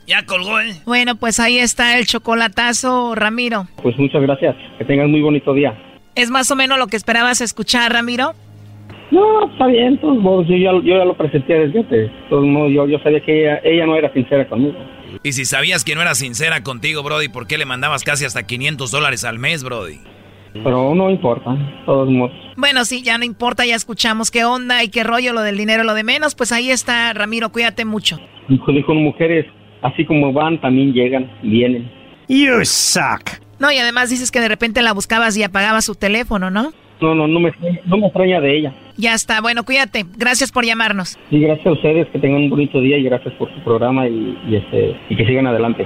[0.07, 0.75] Ya colgó, ¿eh?
[0.85, 3.67] Bueno, pues ahí está el chocolatazo, Ramiro.
[3.81, 4.55] Pues muchas gracias.
[4.77, 5.77] Que tengas muy bonito día.
[6.15, 8.33] ¿Es más o menos lo que esperabas escuchar, Ramiro?
[9.11, 9.97] No, está bien.
[9.99, 12.11] todos modos, yo, ya, yo ya lo presenté desde antes.
[12.29, 14.77] Todos modos, yo, yo sabía que ella, ella no era sincera conmigo.
[15.23, 18.43] Y si sabías que no era sincera contigo, Brody, ¿por qué le mandabas casi hasta
[18.43, 19.99] 500 dólares al mes, Brody?
[20.53, 21.55] Pero no importa.
[21.85, 22.31] todos modos.
[22.55, 25.83] Bueno, sí, ya no importa, ya escuchamos qué onda y qué rollo, lo del dinero,
[25.83, 26.35] lo de menos.
[26.35, 28.19] Pues ahí está, Ramiro, cuídate mucho.
[28.47, 29.45] Dijo, dijo, mujeres,
[29.85, 31.89] así como van, también llegan, vienen.
[32.27, 33.39] You suck.
[33.59, 36.73] No, y además dices que de repente la buscabas y apagabas su teléfono, ¿no?
[37.01, 37.51] No, no, no me,
[37.85, 38.73] no me extraña de ella.
[38.97, 40.05] Ya está, bueno, cuídate.
[40.17, 41.17] Gracias por llamarnos.
[41.29, 44.37] Y gracias a ustedes, que tengan un bonito día y gracias por su programa y,
[44.47, 45.85] y este, y que sigan adelante.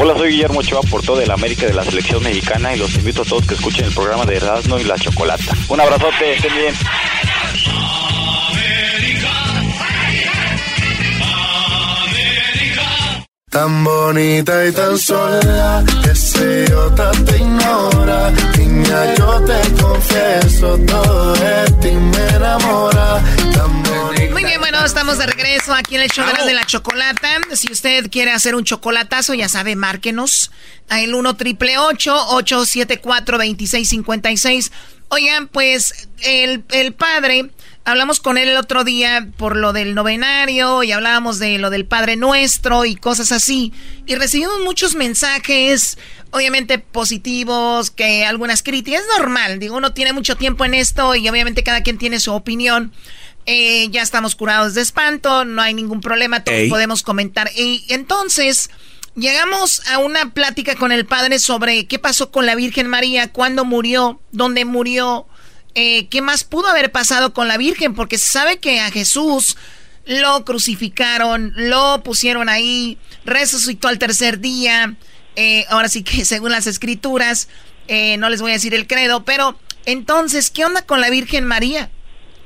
[0.00, 3.22] Hola, soy Guillermo Ochoa, por todo el América de la Selección Mexicana y los invito
[3.22, 5.42] a todos que escuchen el programa de Erasmo y la Chocolata.
[5.68, 6.74] Un abrazote, estén bien.
[13.50, 18.30] Tan bonita y tan sola, que se yo te ignora.
[18.56, 23.20] Niña, yo te confieso, todo de ti me enamora.
[23.52, 24.57] Tan bonita.
[24.78, 27.28] Bueno, estamos de regreso aquí en el show de la- chocolata.
[27.52, 30.52] Si usted quiere hacer un chocolatazo, ya sabe, márquenos
[30.88, 34.70] a el 1 triple 874 2656.
[35.08, 37.50] Oigan, pues el, el padre,
[37.84, 41.84] hablamos con él el otro día por lo del novenario y hablábamos de lo del
[41.84, 43.72] Padre Nuestro y cosas así.
[44.06, 45.98] Y recibimos muchos mensajes,
[46.30, 49.00] obviamente positivos, que algunas críticas.
[49.00, 52.32] Es normal, digo, uno tiene mucho tiempo en esto y obviamente cada quien tiene su
[52.32, 52.92] opinión.
[53.50, 56.68] Eh, ya estamos curados de espanto, no hay ningún problema, todos Ey.
[56.68, 57.50] podemos comentar.
[57.56, 58.68] Y entonces
[59.14, 63.64] llegamos a una plática con el padre sobre qué pasó con la Virgen María, cuándo
[63.64, 65.26] murió, dónde murió,
[65.74, 69.56] eh, qué más pudo haber pasado con la Virgen, porque se sabe que a Jesús
[70.04, 74.94] lo crucificaron, lo pusieron ahí, resucitó al tercer día.
[75.36, 77.48] eh, ahora sí que según las escrituras,
[77.86, 81.46] eh, no les voy a decir el credo, pero entonces, ¿qué onda con la Virgen
[81.46, 81.90] María?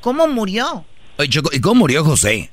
[0.01, 0.85] ¿Cómo murió?
[1.19, 2.51] Oye, Choco, ¿y cómo murió José?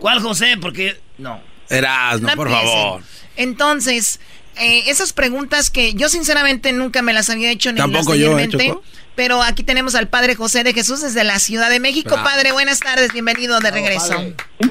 [0.00, 0.56] ¿Cuál José?
[0.60, 1.40] Porque no.
[1.68, 3.02] Erasno, No por favor.
[3.36, 4.20] Entonces,
[4.56, 8.38] eh, esas preguntas que yo sinceramente nunca me las había hecho ni Tampoco las yo,
[8.38, 8.82] ¿eh, Choco?
[9.16, 12.10] Pero aquí tenemos al Padre José de Jesús desde la Ciudad de México.
[12.10, 12.24] Bravo.
[12.24, 14.14] Padre, buenas tardes, bienvenido de regreso.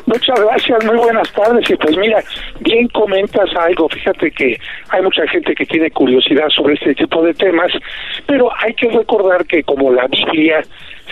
[0.05, 1.69] Muchas gracias, muy buenas tardes.
[1.69, 2.21] Y pues mira,
[2.59, 3.87] bien comentas algo.
[3.89, 7.71] Fíjate que hay mucha gente que tiene curiosidad sobre este tipo de temas,
[8.27, 10.63] pero hay que recordar que como la Biblia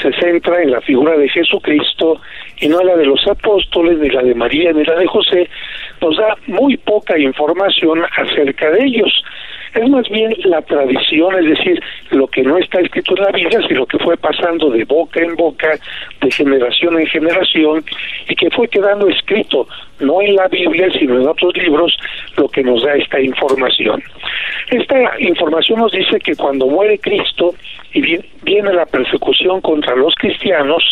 [0.02, 2.20] se centra en la figura de Jesucristo
[2.60, 5.50] y no en la de los apóstoles, ni la de María, ni la de José,
[6.02, 9.24] nos da muy poca información acerca de ellos.
[9.74, 13.60] Es más bien la tradición, es decir, lo que no está escrito en la Biblia,
[13.68, 15.80] sino que fue pasando de boca en boca,
[16.22, 17.84] de generación en generación,
[18.28, 19.68] y que fue quedando escrito,
[20.02, 21.98] no en la Biblia, sino en otros libros,
[22.36, 24.04] lo que nos da esta información.
[24.72, 27.54] Esta información nos dice que cuando muere Cristo
[27.94, 30.84] y vi- viene la persecución contra los cristianos,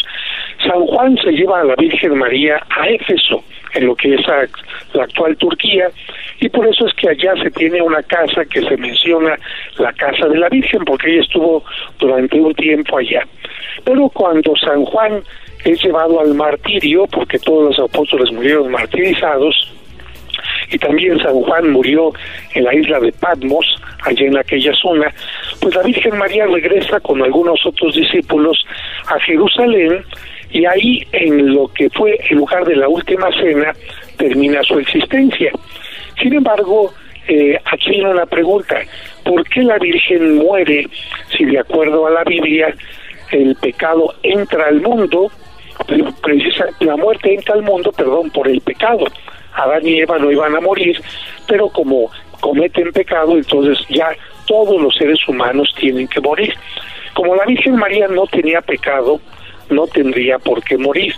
[0.66, 3.44] San Juan se lleva a la Virgen María a Éfeso,
[3.74, 4.22] en lo que es
[4.94, 5.90] la actual Turquía,
[6.40, 9.38] y por eso es que allá se tiene una casa que se menciona
[9.78, 11.64] la casa de la Virgen, porque ella estuvo
[12.00, 13.26] durante un tiempo allá.
[13.84, 15.22] Pero cuando San Juan
[15.66, 19.76] es llevado al martirio, porque todos los apóstoles murieron martirizados,
[20.72, 22.12] y también San Juan murió
[22.54, 23.66] en la isla de Patmos,
[24.04, 25.14] allá en aquella zona,
[25.62, 28.66] pues la Virgen María regresa con algunos otros discípulos
[29.08, 30.06] a Jerusalén
[30.52, 33.74] y ahí en lo que fue el lugar de la última cena
[34.18, 35.52] termina su existencia.
[36.22, 36.92] Sin embargo,
[37.28, 38.80] eh, aquí viene una pregunta,
[39.24, 40.88] ¿por qué la Virgen muere
[41.36, 42.74] si de acuerdo a la Biblia
[43.32, 45.32] el pecado entra al mundo,
[45.88, 49.06] pre- precisa, la muerte entra al mundo, perdón, por el pecado?
[49.54, 51.00] Adán y Eva no iban a morir,
[51.48, 54.10] pero como cometen pecado, entonces ya
[54.48, 56.54] todos los seres humanos tienen que morir.
[57.14, 59.20] Como la Virgen María no tenía pecado,
[59.70, 61.14] no tendría por qué morir.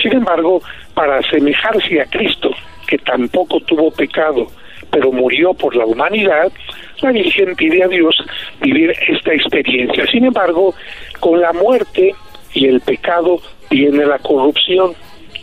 [0.00, 0.62] Sin embargo,
[0.94, 2.50] para asemejarse a Cristo,
[2.86, 4.46] que tampoco tuvo pecado,
[4.90, 6.52] pero murió por la humanidad,
[7.00, 8.16] la Virgen pide a Dios
[8.60, 10.06] vivir esta experiencia.
[10.06, 10.74] Sin embargo,
[11.20, 12.14] con la muerte
[12.54, 13.40] y el pecado
[13.70, 14.94] viene la corrupción.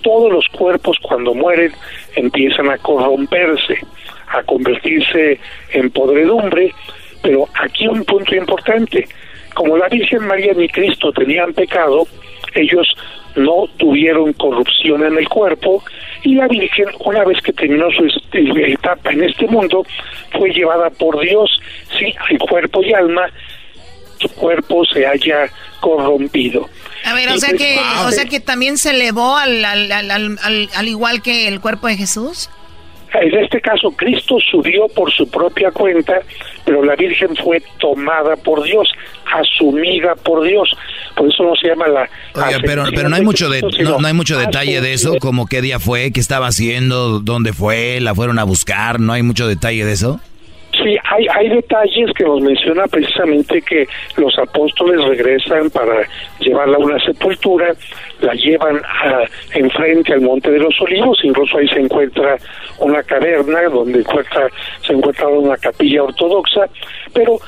[0.02, 1.74] Todos los cuerpos cuando mueren
[2.16, 3.80] empiezan a corromperse,
[4.28, 5.40] a convertirse
[5.74, 6.74] en podredumbre,
[7.22, 9.08] pero aquí un punto importante,
[9.54, 12.08] como la Virgen María ni Cristo tenían pecado,
[12.56, 12.88] ellos
[13.36, 15.84] no tuvieron corrupción en el cuerpo
[16.24, 19.86] y la Virgen, una vez que terminó su est- etapa en este mundo,
[20.38, 21.50] fue llevada por Dios,
[21.98, 23.28] sí, al cuerpo y alma,
[24.20, 25.48] su cuerpo se haya
[25.80, 26.68] corrompido.
[27.06, 30.88] A ver, o sea que, o sea que también se elevó al, al- al- al
[30.88, 32.50] igual que el cuerpo de Jesús.
[33.14, 36.20] En este caso, Cristo subió por su propia cuenta,
[36.66, 38.88] pero la Virgen fue tomada por Dios,
[39.32, 40.70] asumida por Dios.
[41.16, 42.10] Por eso no se llama la.
[42.34, 45.62] Oiga, pero, pero no hay mucho de, no hay mucho detalle de eso, como qué
[45.62, 49.86] día fue, qué estaba haciendo, dónde fue, la fueron a buscar, no hay mucho detalle
[49.86, 50.20] de eso.
[50.72, 56.08] Sí, hay, hay detalles que nos menciona precisamente que los apóstoles regresan para
[56.40, 57.74] llevarla a una sepultura,
[58.22, 59.24] la llevan a,
[59.56, 62.38] enfrente al Monte de los Olivos, incluso ahí se encuentra
[62.78, 64.48] una caverna donde encuentra,
[64.86, 66.70] se encuentra una capilla ortodoxa,
[67.14, 67.40] pero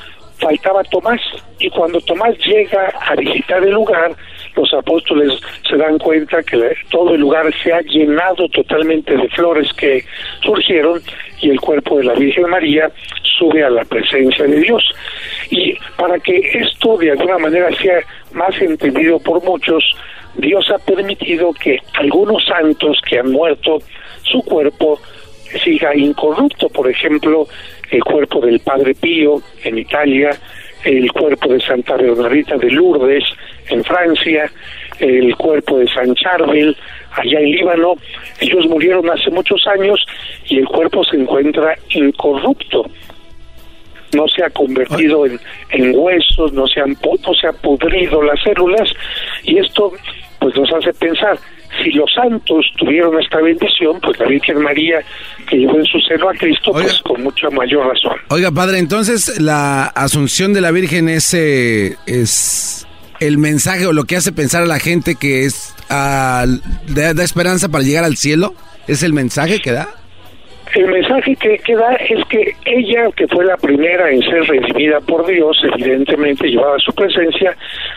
[0.42, 1.20] faltaba Tomás
[1.58, 4.14] y cuando Tomás llega a visitar el lugar,
[4.56, 5.32] los apóstoles
[5.68, 10.04] se dan cuenta que todo el lugar se ha llenado totalmente de flores que
[10.42, 11.00] surgieron
[11.40, 12.90] y el cuerpo de la Virgen María
[13.38, 14.82] sube a la presencia de Dios.
[15.50, 18.00] Y para que esto de alguna manera sea
[18.32, 19.82] más entendido por muchos,
[20.34, 23.78] Dios ha permitido que algunos santos que han muerto,
[24.22, 24.98] su cuerpo
[25.58, 26.68] siga incorrupto.
[26.68, 27.46] Por ejemplo,
[27.90, 30.30] el cuerpo del Padre Pío en Italia,
[30.84, 33.24] el cuerpo de Santa Bernardita de Lourdes
[33.68, 34.50] en Francia,
[34.98, 36.76] el cuerpo de San Charbel
[37.12, 37.94] allá en Líbano.
[38.40, 40.04] Ellos murieron hace muchos años
[40.46, 42.86] y el cuerpo se encuentra incorrupto.
[44.14, 45.40] No se ha convertido en,
[45.70, 48.92] en huesos, no se, han, no se ha pudrido las células
[49.44, 49.92] y esto
[50.38, 51.38] pues nos hace pensar,
[51.82, 55.02] si los santos tuvieron esta bendición, pues la Virgen María
[55.48, 58.16] que llevó en su seno a Cristo, pues con mucha mayor razón.
[58.28, 62.86] Oiga, padre, entonces la asunción de la Virgen es, eh, es
[63.20, 67.68] el mensaje o lo que hace pensar a la gente que es da, da esperanza
[67.68, 68.54] para llegar al cielo.
[68.88, 69.88] ¿Es el mensaje que da?
[70.74, 75.00] El mensaje que, que, da es que ella, que fue la primera en ser recibida
[75.00, 77.54] por Dios, evidentemente llevaba su presencia,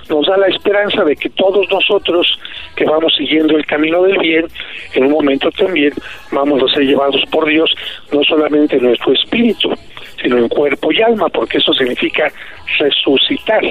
[0.10, 2.38] nos da la esperanza de que todos nosotros
[2.76, 4.46] que vamos siguiendo el camino del bien,
[4.94, 5.94] en un momento también
[6.32, 7.74] vamos a ser llevados por Dios,
[8.12, 9.74] no solamente en nuestro espíritu,
[10.22, 12.30] sino en cuerpo y alma, porque eso significa
[12.78, 13.64] resucitar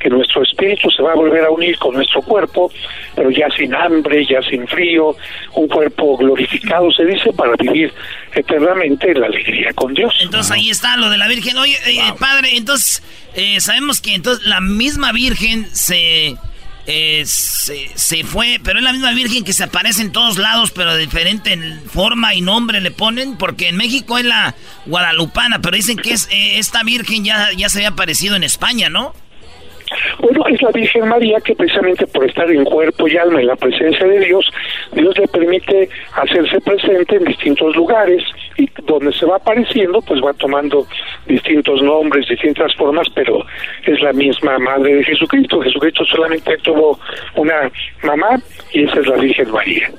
[0.00, 2.72] que nuestro espíritu se va a volver a unir con nuestro cuerpo,
[3.14, 5.14] pero ya sin hambre, ya sin frío,
[5.54, 7.92] un cuerpo glorificado, se dice, para vivir
[8.34, 10.14] eternamente en la alegría con Dios.
[10.22, 11.56] Entonces ahí está lo de la Virgen.
[11.58, 13.02] Oye, eh, padre, entonces
[13.34, 16.34] eh, sabemos que entonces la misma Virgen se,
[16.86, 20.70] eh, se, se, fue, pero es la misma Virgen que se aparece en todos lados,
[20.70, 21.58] pero de diferente
[21.92, 24.54] forma y nombre le ponen, porque en México es la
[24.86, 29.14] guadalupana, pero dicen que es esta Virgen ya, ya se había aparecido en España, ¿no?
[30.20, 33.56] Bueno, es la Virgen María que precisamente por estar en cuerpo y alma en la
[33.56, 34.50] presencia de Dios,
[34.92, 38.22] Dios le permite hacerse presente en distintos lugares
[38.56, 40.86] y donde se va apareciendo, pues va tomando
[41.26, 43.44] distintos nombres, distintas formas, pero
[43.84, 45.60] es la misma Madre de Jesucristo.
[45.60, 46.98] Jesucristo solamente tuvo
[47.36, 47.70] una
[48.02, 48.38] mamá
[48.72, 49.90] y esa es la Virgen María.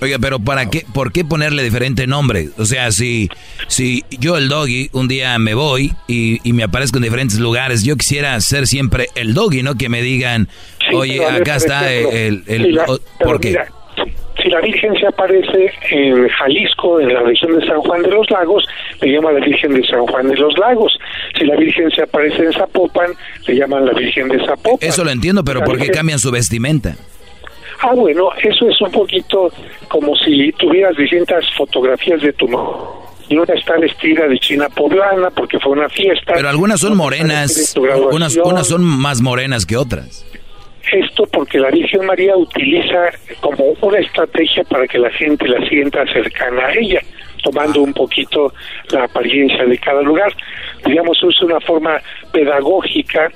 [0.00, 2.48] Oiga, pero ¿para qué, por qué ponerle diferente nombre?
[2.56, 3.28] O sea, si,
[3.66, 7.96] si yo el doggy un día me voy y, me aparezco en diferentes lugares, yo
[7.96, 9.74] quisiera ser siempre el doggy, ¿no?
[9.74, 10.48] Que me digan,
[10.92, 12.44] oye, acá está el...
[12.46, 12.80] el,
[13.18, 13.58] ¿Por qué?
[14.42, 18.30] si la Virgen se aparece en Jalisco, en la región de San Juan de los
[18.30, 18.66] Lagos,
[19.00, 20.96] le llaman la Virgen de San Juan de los Lagos.
[21.36, 23.12] Si la Virgen se aparece en Zapopan,
[23.46, 24.88] le llaman la Virgen de Zapopan.
[24.88, 26.96] Eso lo entiendo, pero ¿por qué cambian su vestimenta?
[27.80, 29.50] Ah, bueno, eso es un poquito
[29.88, 32.48] como si tuvieras distintas fotografías de tu
[33.28, 36.32] y una está vestida de china poblana porque fue una fiesta.
[36.34, 37.76] Pero algunas son morenas,
[38.10, 40.24] unas, unas son más morenas que otras.
[40.90, 43.10] Esto porque la Virgen María utiliza
[43.40, 47.02] como una estrategia para que la gente la sienta cercana a ella,
[47.38, 48.52] tomando un poquito
[48.90, 50.32] la apariencia de cada lugar.
[50.84, 52.00] Digamos, es una forma
[52.32, 53.30] pedagógica.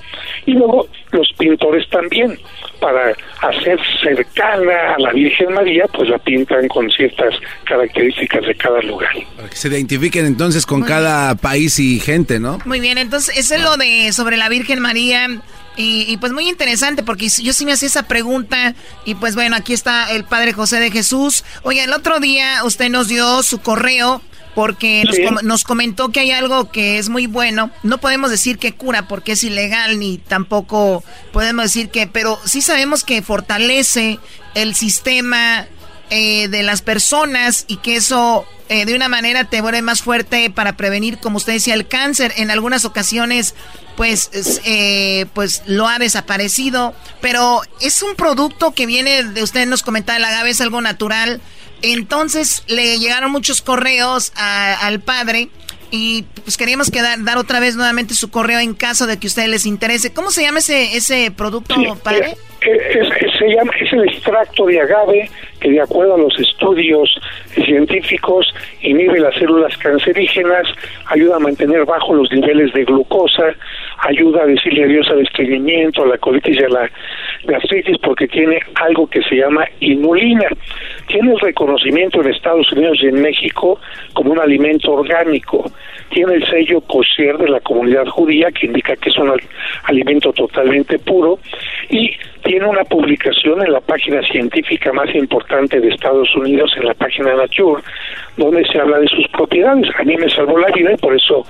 [0.46, 2.38] Y luego los pintores también,
[2.80, 7.34] para hacer cercana a la Virgen María, pues la pintan con ciertas
[7.64, 9.12] características de cada lugar.
[9.36, 12.58] Para que se identifiquen entonces con cada país y gente, ¿no?
[12.64, 15.28] Muy bien, entonces eso es lo de sobre la Virgen María.
[15.76, 18.74] Y, pues muy interesante porque yo sí me hacía esa pregunta
[19.06, 21.44] y pues bueno, aquí está el Padre José de Jesús.
[21.62, 24.20] Oye, el otro día usted nos dio su correo
[24.54, 27.70] porque nos, nos, comentó que hay algo que es muy bueno.
[27.82, 31.02] No podemos decir que cura porque es ilegal ni tampoco
[31.32, 34.18] podemos decir que, pero sí sabemos que fortalece
[34.54, 35.66] el sistema
[36.14, 40.50] eh, de las personas y que eso eh, de una manera te vuelve más fuerte
[40.50, 42.34] para prevenir, como usted decía, el cáncer.
[42.36, 43.54] En algunas ocasiones,
[43.96, 44.28] pues,
[44.66, 50.18] eh, pues lo ha desaparecido, pero es un producto que viene de usted nos comentaba,
[50.18, 51.40] el agave es algo natural.
[51.80, 55.48] Entonces le llegaron muchos correos al padre
[55.90, 59.30] y pues queríamos quedar, dar otra vez nuevamente su correo en caso de que a
[59.30, 60.12] ustedes les interese.
[60.12, 62.36] ¿Cómo se llama ese, ese producto, padre?
[62.66, 67.08] Es, se llama, es el extracto de agave que de acuerdo a los estudios
[67.54, 70.66] científicos inhibe las células cancerígenas,
[71.06, 73.54] ayuda a mantener bajo los niveles de glucosa,
[73.98, 76.90] ayuda a decirle adiós al estreñimiento, a la colitis y a la
[77.44, 80.48] gastritis porque tiene algo que se llama inulina.
[81.06, 83.80] Tiene el reconocimiento en Estados Unidos y en México
[84.12, 85.70] como un alimento orgánico.
[86.10, 89.32] Tiene el sello kosher de la comunidad judía que indica que es un
[89.84, 91.38] alimento totalmente puro
[91.88, 96.94] y tiene una publicación en la página científica más importante de Estados Unidos, en la
[96.94, 97.82] página Nature,
[98.36, 99.88] donde se habla de sus propiedades.
[99.98, 101.44] A mí me salvó la vida y por eso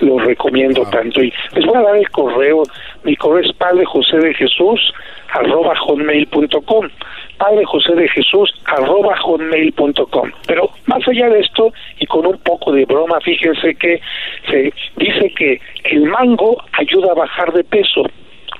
[0.00, 1.22] lo recomiendo tanto.
[1.22, 2.62] Y les voy a dar el correo,
[3.04, 4.92] mi correo es padre José de Jesús
[5.32, 6.88] arroba hotmail.com
[7.38, 12.70] padre José de Jesús arroba hotmail.com pero más allá de esto y con un poco
[12.70, 14.00] de broma fíjense que
[14.48, 18.04] se dice que el mango ayuda a bajar de peso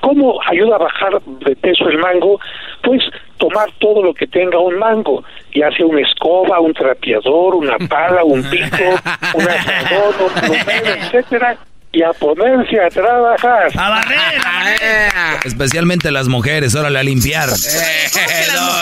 [0.04, 2.38] ¿Cómo ayuda a bajar de peso el mango?
[2.82, 3.02] Pues
[3.38, 5.24] tomar todo lo que tenga un mango,
[5.54, 9.00] ya sea una escoba, un trapeador, una pala, un pico,
[9.32, 11.56] un asador, un plumero, etcétera,
[11.90, 13.70] y a ponerse a trabajar.
[13.78, 17.48] A barrer, Especialmente las mujeres, órale a limpiar.
[17.48, 17.58] las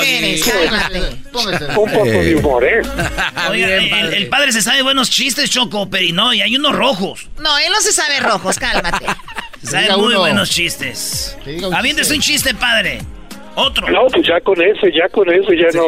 [0.01, 0.47] mujeres,
[1.35, 2.83] Un poco de humor, ¿eh?
[3.49, 7.29] Oiga, el, el, padre se sabe buenos chistes, Choco, pero no, y hay unos rojos.
[7.41, 9.07] No, él no se sabe rojos, cálmate.
[9.63, 11.37] Saben muy buenos chistes.
[11.75, 12.99] Aviéntese un chiste, padre.
[13.55, 13.89] Otro.
[13.91, 15.87] No, pues ya con ese, ya con eso, ya no,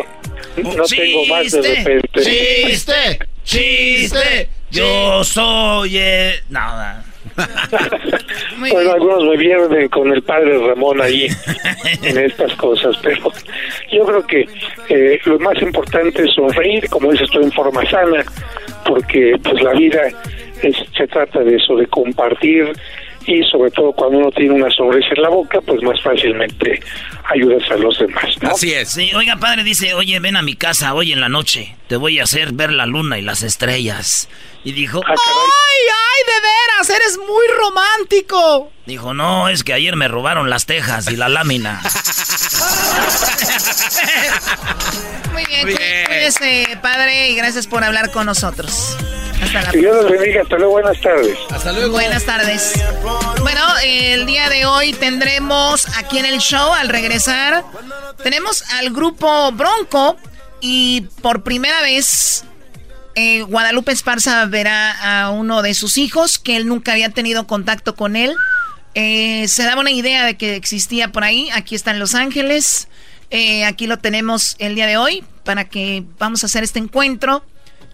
[0.62, 2.20] no tengo más de repente.
[2.22, 4.48] Chiste, chiste.
[4.70, 6.34] Yo soy el...
[6.50, 7.04] Nada.
[8.58, 11.28] bueno, algunos me vieron con el padre Ramón ahí
[12.02, 13.32] en estas cosas, pero
[13.90, 14.46] yo creo que
[14.88, 18.24] eh, lo más importante es sonreír, como dices tú, en forma sana,
[18.84, 20.02] porque pues la vida
[20.62, 22.72] es, se trata de eso, de compartir
[23.26, 26.80] y sobre todo cuando uno tiene una sonrisa en la boca, pues más fácilmente
[27.32, 28.36] ayudas a los demás.
[28.42, 28.90] Así es.
[28.90, 32.18] Sí, oiga, padre dice, oye, ven a mi casa hoy en la noche, te voy
[32.18, 34.28] a hacer ver la luna y las estrellas.
[34.64, 38.72] Y dijo, ah, ¡ay, ay, de veras, eres muy romántico!
[38.86, 41.82] Dijo, no, es que ayer me robaron las tejas y la lámina.
[45.32, 46.06] muy bien, muy bien.
[46.06, 48.96] Cuídese, padre, y gracias por hablar con nosotros.
[49.42, 50.42] Hasta la Dios bendiga.
[50.42, 50.72] Hasta luego.
[50.72, 51.38] Buenas tardes.
[51.50, 51.92] Hasta luego.
[51.92, 52.72] Buenas tardes.
[53.42, 57.64] Bueno, el día de hoy tendremos aquí en el show, al regresar,
[58.22, 60.16] tenemos al grupo Bronco
[60.60, 62.44] y por primera vez
[63.14, 67.94] eh, Guadalupe Esparza verá a uno de sus hijos que él nunca había tenido contacto
[67.94, 68.34] con él.
[68.94, 71.48] Eh, se daba una idea de que existía por ahí.
[71.52, 72.88] Aquí está en Los Ángeles.
[73.30, 77.44] Eh, aquí lo tenemos el día de hoy para que vamos a hacer este encuentro.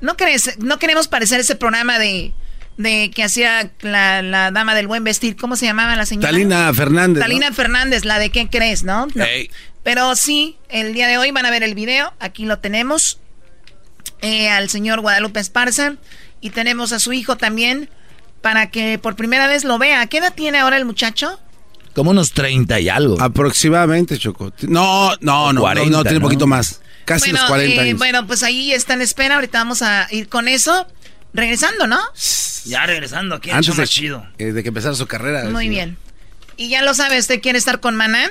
[0.00, 2.32] No, crees, no queremos parecer ese programa de,
[2.76, 5.36] de que hacía la, dama del buen vestir.
[5.36, 6.28] ¿Cómo se llamaba la señora?
[6.28, 7.22] Talina Fernández.
[7.22, 9.08] Talina Fernández, la de qué crees, ¿no?
[9.82, 12.12] Pero sí, el día de hoy van a ver el video.
[12.20, 13.18] Aquí lo tenemos.
[14.22, 15.94] Eh, al señor Guadalupe Esparza.
[16.40, 17.88] Y tenemos a su hijo también.
[18.42, 20.06] Para que por primera vez lo vea.
[20.06, 21.38] ¿Qué edad tiene ahora el muchacho?
[21.94, 23.20] Como unos 30 y algo.
[23.20, 24.52] Aproximadamente, Choco.
[24.62, 26.80] No, no, no, no, tiene un poquito más.
[27.04, 27.98] Casi los 40 eh, años.
[27.98, 29.34] Bueno, pues ahí está en espera.
[29.34, 30.86] Ahorita vamos a ir con eso.
[31.32, 31.98] Regresando, ¿no?
[32.64, 34.26] Ya regresando, aquí Antes de, chido.
[34.38, 35.44] Eh, de que empezara su carrera.
[35.48, 35.96] Muy bien.
[36.56, 38.30] Y ya lo sabe, ¿usted quiere estar con Maná?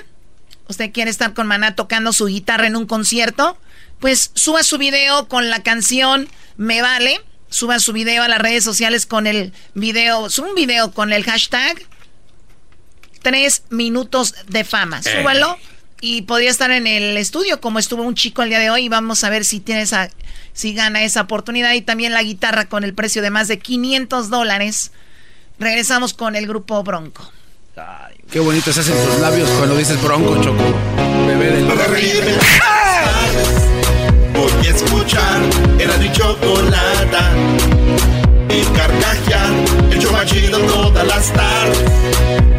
[0.68, 3.58] ¿Usted quiere estar con Maná tocando su guitarra en un concierto?
[4.00, 7.22] Pues suba su video con la canción Me Vale.
[7.50, 11.24] Suba su video a las redes sociales con el video, suba un video con el
[11.24, 11.82] hashtag
[13.24, 15.00] tres minutos de fama.
[15.00, 15.20] Eh.
[15.20, 15.58] Súbalo
[16.02, 18.90] y podría estar en el estudio como estuvo un chico el día de hoy y
[18.90, 20.10] vamos a ver si tiene esa,
[20.54, 24.30] si gana esa oportunidad y también la guitarra con el precio de más de 500
[24.30, 24.92] dólares.
[25.60, 27.32] Regresamos con el grupo Bronco.
[28.32, 30.64] qué bonito se hacen tus labios cuando dices Bronco, Choco.
[31.28, 31.68] Bebé del...
[34.58, 35.40] A escuchar
[35.80, 37.32] era mi chocolata
[38.50, 39.52] y carcajear
[39.92, 41.92] el chomachido todas las tardes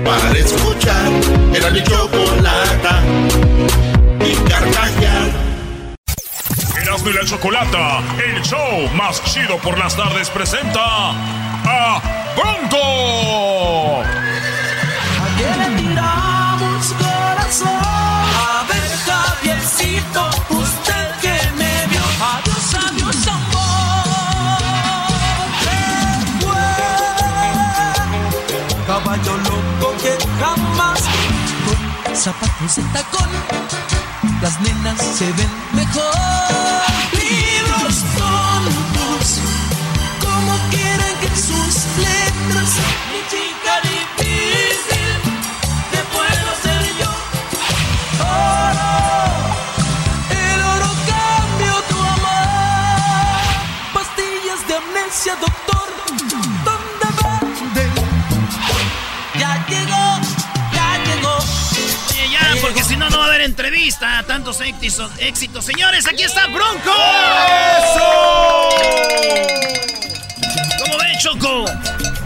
[0.04, 1.10] para escuchar
[1.54, 3.02] era mi chocolata
[4.24, 5.30] y carcajear
[6.82, 12.00] Erasmo y la Chocolata, el show más chido por las tardes presenta a
[12.36, 14.02] Bronco.
[14.02, 17.68] ¿A quién le tiramos corazón?
[17.68, 20.30] A ver, Javiercito,
[32.20, 33.30] zapatos de tacón
[34.42, 36.04] las nenas se ven mejor.
[37.12, 39.38] Libros tontos,
[40.20, 42.70] como quieren que sus letras,
[63.50, 64.24] entrevista.
[64.26, 65.10] Tantos éxitos.
[65.18, 65.64] éxitos.
[65.64, 66.92] Señores, aquí está Bronco.
[70.78, 71.64] ¿Cómo ven, Choco?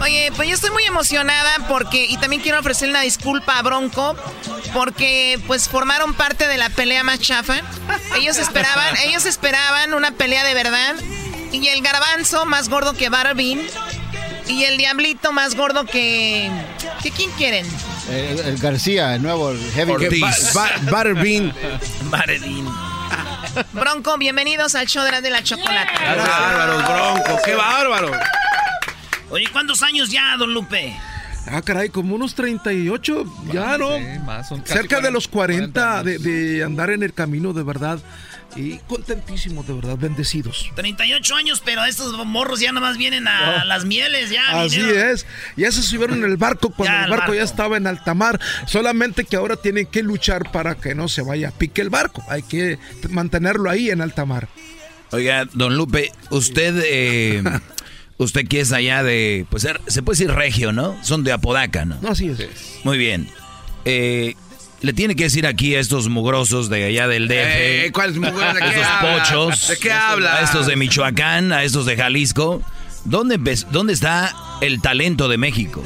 [0.01, 4.15] Oye, pues yo estoy muy emocionada porque, y también quiero ofrecer una disculpa a Bronco,
[4.73, 7.61] porque pues formaron parte de la pelea más chafa.
[8.15, 10.95] Ellos esperaban, ellos esperaban una pelea de verdad.
[11.51, 13.65] Y el garbanzo más gordo que Barbin.
[14.47, 16.51] Y el diablito más gordo que.
[17.01, 17.65] ¿Que quién quieren?
[18.09, 19.91] El, el García, el nuevo, el heavy.
[19.93, 20.53] Ortiz.
[20.53, 21.51] Ba- ba- Butterbean.
[22.03, 22.67] Butterbean.
[23.73, 25.91] Bronco, bienvenidos al show de la, de la chocolate.
[25.97, 26.77] Qué bárbaro,
[27.23, 28.11] Bronco, qué bárbaro.
[29.29, 30.95] Oye, ¿cuántos años ya, don Lupe?
[31.47, 33.97] Ah, caray, como unos 38, ya, ¿no?
[34.25, 37.63] más, son casi Cerca de los 40, 40 de, de andar en el camino, de
[37.63, 37.99] verdad.
[38.55, 40.69] Y contentísimos, de verdad, bendecidos.
[40.75, 44.61] 38 años, pero estos morros ya nomás vienen a las mieles, ya.
[44.61, 45.09] Así vinieron.
[45.09, 45.25] es.
[45.57, 48.13] Ya se subieron en el barco cuando Ya, el el barco, ya estaba en alta
[48.13, 48.39] mar.
[48.65, 52.23] Solamente que ahora tienen que luchar para que no se vaya a pique el barco.
[52.29, 52.79] Hay que
[53.09, 54.47] mantenerlo ahí en alta mar.
[55.11, 57.43] Oiga, don Lupe, usted, eh,
[58.17, 60.97] usted que es allá de, pues se puede decir regio, ¿no?
[61.03, 61.97] Son de Apodaca, ¿no?
[62.01, 62.79] No, así es.
[62.83, 63.29] Muy bien.
[63.85, 64.35] Eh,
[64.85, 67.33] le tiene que decir aquí a estos mugrosos de allá del DF.
[67.35, 68.53] Eh, ¿cuáles mugrosos?
[68.59, 69.23] ¿De estos habla?
[69.23, 69.67] pochos.
[69.67, 70.35] ¿De qué habla?
[70.35, 72.61] A estos de Michoacán, a estos de Jalisco.
[73.03, 75.83] ¿Dónde, ves- ¿Dónde está el talento de México?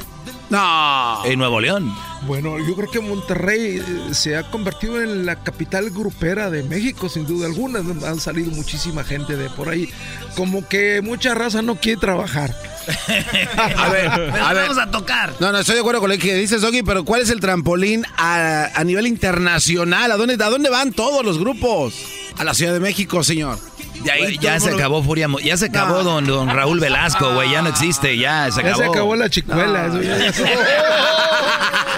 [0.50, 1.24] No.
[1.24, 1.92] En Nuevo León.
[2.26, 7.08] Bueno, yo creo que Monterrey eh, se ha convertido en la capital grupera de México,
[7.08, 7.78] sin duda alguna.
[7.78, 9.88] Han salido muchísima gente de por ahí.
[10.36, 12.54] Como que mucha raza no quiere trabajar.
[13.76, 14.62] A ver, Pero a ver.
[14.68, 15.34] vamos a tocar.
[15.40, 18.04] No, no, estoy de acuerdo con lo que dices, Doggy, pero ¿cuál es el trampolín
[18.16, 20.10] a, a nivel internacional?
[20.12, 21.94] ¿A dónde, ¿A dónde van todos los grupos?
[22.36, 23.58] A la Ciudad de México, señor.
[24.04, 26.04] De ahí ya el se acabó Furia, Mo- ya se acabó No.
[26.04, 28.82] don, don Raúl Velasco, güey, ya no existe, ya se Ya acabó.
[28.82, 29.86] se acabó la chicuela.
[29.86, 30.44] eso ya- ya se-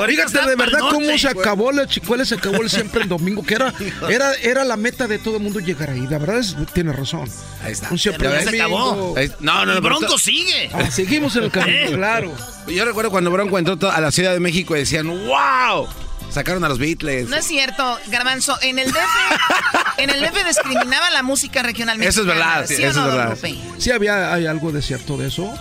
[0.06, 3.54] Fíjate de verdad cómo se acabó la chicuela, se acabó el siempre el domingo, que
[3.54, 3.72] era,
[4.08, 6.06] era, era la meta de todo el mundo llegar ahí.
[6.08, 7.28] La verdad es, tiene razón.
[7.64, 7.88] Ahí está.
[7.90, 9.14] Un siempre Pero ya se acabó.
[9.40, 9.80] No, no, no.
[9.80, 10.70] Pero Bronco sigue.
[10.72, 11.90] Ah, seguimos en el camino, ¿Eh?
[11.94, 12.32] claro.
[12.66, 15.86] Yo recuerdo cuando Bronco entró a la Ciudad de México y decían, ¡wow!
[16.32, 17.28] Sacaron a los Beatles.
[17.28, 18.56] No es cierto, Garbanzo.
[18.62, 22.82] En el DF, en el DF discriminaba la música regional Eso es mexicana, verdad, ¿sí
[22.82, 23.38] eso no, es verdad.
[23.78, 25.52] Sí, había hay algo de cierto de eso.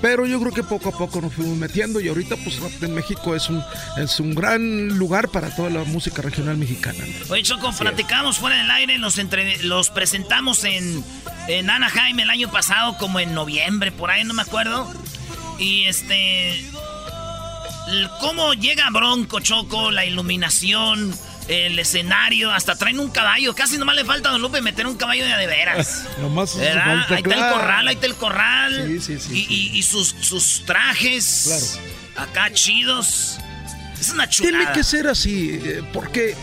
[0.00, 3.34] Pero yo creo que poco a poco nos fuimos metiendo y ahorita pues en México
[3.34, 3.64] es un,
[3.96, 6.98] es un gran lugar para toda la música regional mexicana.
[7.30, 11.02] Oye, Choco, platicamos fuera del aire, los, entre- los presentamos en,
[11.48, 14.92] en Anaheim el año pasado, como en noviembre, por ahí, no me acuerdo.
[15.58, 16.62] Y este.
[18.20, 19.90] ¿Cómo llega Bronco, Choco?
[19.90, 21.14] La iluminación,
[21.48, 23.54] el escenario, hasta traen un caballo.
[23.54, 26.04] Casi nomás le falta a Don Lupe meter un caballo de veras.
[26.20, 26.92] Nomás ¿Verdad?
[26.94, 27.54] Ahí está el claro.
[27.56, 28.84] corral, ahí está el corral.
[28.86, 31.78] Sí, sí, sí, Y, y- y sus, sus trajes.
[32.16, 33.38] Acá chidos.
[34.00, 34.58] Es una chulada.
[34.58, 36.36] Tiene que ser así, eh, porque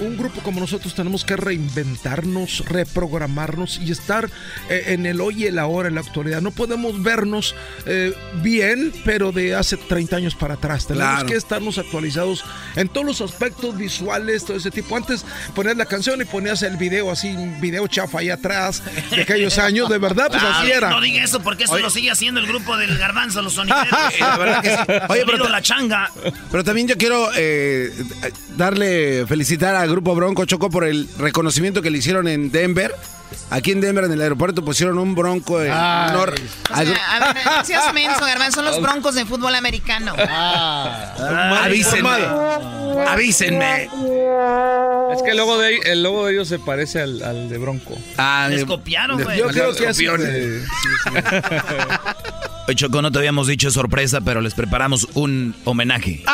[0.00, 4.28] un grupo como nosotros tenemos que reinventarnos, reprogramarnos y estar
[4.68, 6.40] eh, en el hoy y el ahora, en la actualidad.
[6.40, 7.54] No podemos vernos
[7.86, 10.86] eh, bien, pero de hace 30 años para atrás.
[10.86, 11.26] Tenemos Claro.
[11.26, 12.44] que estarnos actualizados
[12.76, 14.96] en todos los aspectos visuales, todo ese tipo.
[14.96, 15.24] Antes
[15.54, 19.58] ponías la canción y ponías el video así, un video chafa ahí atrás de aquellos
[19.58, 20.90] años, de verdad, pues así era.
[20.90, 21.82] No diga eso porque eso Oye.
[21.82, 23.88] lo sigue haciendo el grupo del garbanzo, los sonideros.
[24.20, 24.76] La verdad que sí.
[25.08, 26.10] Oye, pero la changa.
[26.50, 27.92] Pero también yo quiero eh,
[28.56, 32.94] darle, felicitar grupo Bronco Choco por el reconocimiento que le hicieron en Denver.
[33.50, 36.10] Aquí en Denver, en el aeropuerto, pusieron un bronco en Ay.
[36.10, 36.34] honor
[36.70, 40.14] O sea, a ver, no seas menso, Garbanzo, son los broncos de fútbol americano.
[40.18, 41.62] Ah.
[41.64, 42.10] Avísenme.
[43.08, 43.84] Avísenme.
[45.14, 47.98] Es que el logo de, el logo de ellos se parece al, al de Bronco.
[48.18, 49.38] Ah, Les eh, copiaron, de- güey.
[49.38, 50.62] Yo creo que es escorpiones.
[52.66, 56.22] Oye, Choco, no te habíamos dicho sorpresa, pero les preparamos un homenaje.
[56.24, 56.32] No,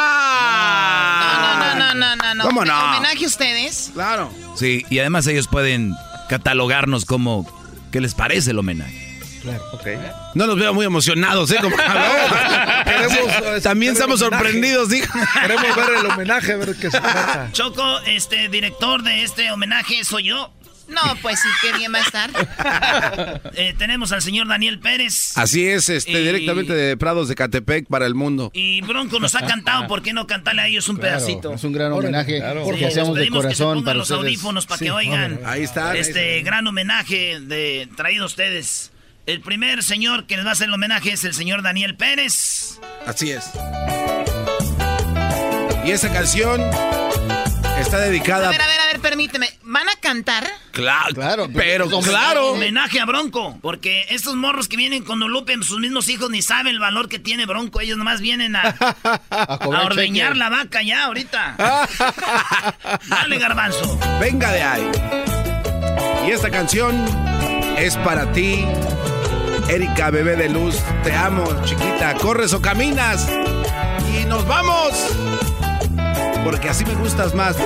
[1.75, 2.45] no, no, no, no, no.
[2.45, 2.97] ¿Cómo no?
[2.97, 3.91] Homenaje a ustedes.
[3.95, 4.33] Claro.
[4.57, 5.95] Sí, y además ellos pueden
[6.29, 7.47] catalogarnos como
[7.91, 9.09] qué les parece el homenaje.
[10.34, 11.57] No los veo muy emocionados, ¿eh?
[11.63, 11.75] Como-
[12.84, 14.42] Queremos, eh, También estamos homenaje.
[14.45, 15.18] sorprendidos, dijo.
[15.41, 17.49] Queremos ver el homenaje, a ver qué se trata.
[17.53, 20.53] Choco, este director de este homenaje soy yo.
[20.91, 22.30] No, pues sí, qué bien va a estar.
[23.54, 25.37] Eh, tenemos al señor Daniel Pérez.
[25.37, 28.50] Así es, este, Y- directamente de Prados de Catepec para el mundo.
[28.54, 31.53] Y Bronco nos ha cantado, ¿por qué no cantarle a ellos un pedacito?
[31.54, 32.64] Es un gran homenaje claro.
[32.67, 34.21] que Sí, les hacemos de pedimos que se corazón para los ustedes.
[34.26, 35.41] audífonos para Sí, que oigan.
[35.45, 35.96] Ahí está.
[35.96, 38.92] este gran homenaje de traído a ustedes.
[39.26, 42.79] El primer señor que les va a hacer el homenaje es el señor Daniel Pérez.
[43.07, 43.50] Así es.
[45.84, 46.61] Y esa canción
[47.80, 48.50] está A dedicada.
[48.50, 50.47] ver, a ver, a ver, permíteme, ¿van a cantar?
[50.72, 52.53] Claro, claro, pero claro.
[52.53, 56.68] Homenaje a Bronco, porque estos morros que vienen con Lupe, sus mismos hijos ni saben
[56.68, 57.81] el valor que tiene Bronco.
[57.81, 58.61] Ellos nomás vienen a,
[59.31, 60.39] a, ordeñar cheque.
[60.39, 61.57] la vaca ya ahorita.
[63.09, 63.99] Dale, garbanzo.
[64.21, 64.91] Venga de ahí.
[66.27, 67.05] Y esta canción
[67.79, 68.64] es para ti,
[69.68, 70.77] Erika, bebé de luz.
[71.03, 72.14] Te amo, chiquita.
[72.14, 73.29] ¿Corres o caminas?
[74.17, 75.17] Y nos vamos.
[76.45, 77.57] Porque así me gustas más.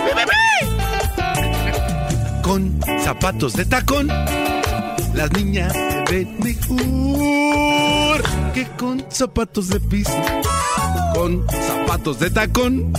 [2.45, 4.09] Con zapatos de tacón,
[5.15, 8.23] las niñas se ven mejor
[8.53, 10.13] que con zapatos de piso.
[11.15, 12.93] Con zapatos de tacón,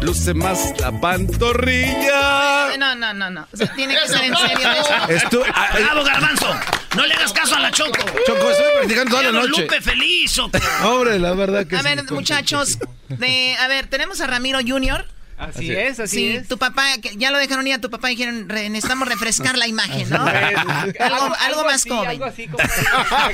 [0.00, 2.76] luce más la pantorrilla.
[2.78, 3.46] No, no, no, no.
[3.52, 4.68] O sea, tiene que ser en serio.
[5.08, 6.54] Estu- ah, eh, Bravo, garbanzo.
[6.96, 7.98] No le hagas caso a la Choco.
[8.26, 9.62] Choco, estoy practicando toda la noche.
[9.62, 10.38] Lupe feliz.
[10.84, 12.78] Hombre, la verdad que A sí, ver, muchachos,
[13.08, 15.04] de, a ver, tenemos a Ramiro Jr.
[15.38, 16.48] Así es, así sí, es.
[16.48, 19.58] tu papá, que ya lo dejaron ir a tu papá y dijeron, "Re- necesitamos refrescar
[19.58, 20.24] la imagen, ¿no?
[20.24, 22.08] Pues, algo, algo más así, joven.
[22.10, 22.72] algo así, compadre.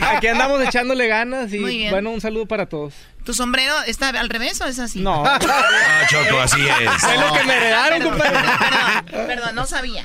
[0.17, 1.91] Aquí andamos echándole ganas y Muy bien.
[1.93, 2.95] bueno, un saludo para todos.
[3.25, 4.99] ¿Tu sombrero está al revés o es así?
[5.01, 5.23] No.
[5.25, 5.39] Ah,
[6.11, 7.03] Choco, así es.
[7.05, 8.49] Es lo que me heredaron, Perdón, compadre.
[9.07, 10.05] Perdón, perdón, no sabía.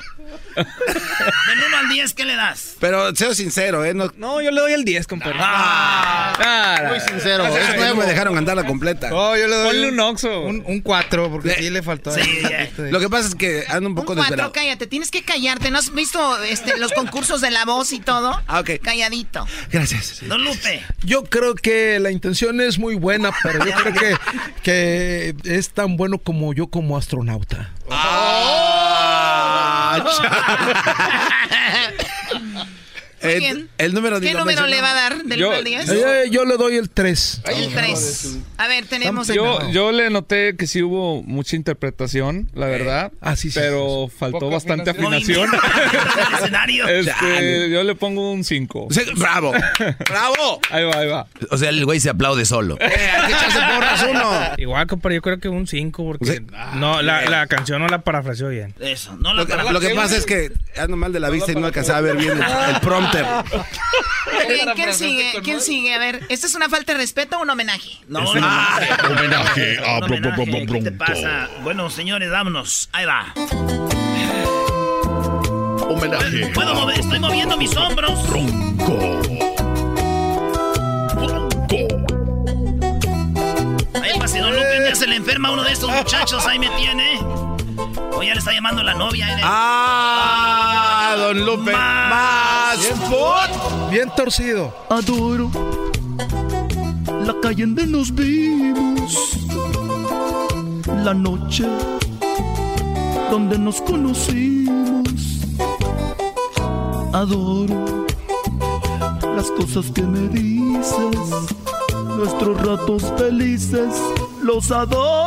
[0.56, 2.76] Del 1 al 10, ¿qué le das?
[2.80, 3.94] Pero sea sincero, ¿eh?
[3.94, 5.38] No, No, yo le doy el 10, compadre.
[5.40, 6.84] Ah.
[6.90, 7.96] Muy sincero, es es no nuevo.
[8.02, 9.10] me dejaron cantarla completa.
[9.12, 10.42] Oh, yo le doy Ponle un oxo.
[10.42, 12.12] un, un 4 porque Le- sí le faltó.
[12.12, 12.22] Sí,
[12.78, 14.52] un de- Lo que pasa es que ando un Un poco cuatro, desvelado.
[14.52, 15.72] cállate, tienes que callarte.
[15.72, 18.42] ¿No has visto este, los concursos de la voz y todo?
[18.48, 18.72] Ah, ok.
[18.82, 19.46] Calladito.
[19.72, 20.20] Gracias.
[20.28, 20.84] Don Lupe.
[21.04, 24.16] Yo creo que la intención es muy buena, pero yo creo que,
[24.64, 27.72] que es tan bueno como yo como astronauta.
[30.06, 31.92] Ah,
[33.22, 33.70] el, bien.
[33.78, 35.90] el número ¿Qué número le va a dar del Yo- 1 al 10?
[35.90, 37.42] Eh, yo le doy el 3.
[37.46, 38.38] El 3.
[38.58, 39.28] A ver, tenemos...
[39.28, 43.12] Yo, yo le noté que sí hubo mucha interpretación, la verdad.
[43.22, 45.50] Ah, sí, sí, Pero faltó Poca bastante afinación.
[46.88, 48.88] Este, yo le pongo un 5.
[48.92, 49.52] Sí, bravo.
[50.10, 50.60] ¡Bravo!
[50.70, 51.28] Ahí va, ahí va.
[51.52, 52.78] O sea, el güey se aplaude solo.
[52.80, 54.32] Eh, hay que echarse porras uno.
[54.58, 56.42] Igual, compadre, yo creo que un 5 porque
[56.76, 58.74] no, la, la canción no la parafraseó bien.
[58.80, 61.52] Eso, no la Lo que, lo que pasa es que ando mal de la vista
[61.52, 62.42] y no alcanzaba a ver bien el,
[62.76, 62.80] el.
[63.14, 65.32] Bien, ¿quién sigue?
[65.44, 65.94] ¿Quién sigue?
[65.94, 67.92] A ver, ¿esta es una falta de respeto o un homenaje?
[68.08, 68.88] No, Es no, un homenaje.
[69.08, 71.50] Homenaje a Un Bro- Bro- homenaje, ¿Qué te pasa?
[71.64, 72.90] Bueno, señores, vámonos.
[72.92, 73.34] Ahí va.
[75.90, 76.48] Homenaje.
[76.54, 78.28] Puedo mover, estoy moviendo mis hombros.
[78.30, 79.22] Bronco.
[81.16, 81.78] Bronco.
[84.02, 86.70] Ahí va, si Don Lupe se le enferma a uno de estos muchachos, ahí me
[86.72, 87.20] tiene.
[88.14, 89.28] O ya le está llamando la novia.
[89.38, 89.42] ¿eh?
[89.44, 91.16] ¡Ah!
[91.18, 91.72] Don Lupe.
[91.72, 92.78] Más.
[93.10, 93.90] foot.
[93.92, 94.74] Bien torcido.
[94.90, 95.50] Adoro
[97.28, 99.38] la calle donde nos vimos,
[101.04, 101.66] la noche
[103.30, 105.42] donde nos conocimos.
[107.12, 108.06] Adoro
[109.36, 111.18] las cosas que me dices,
[112.16, 113.94] nuestros ratos felices,
[114.42, 115.27] los adoro.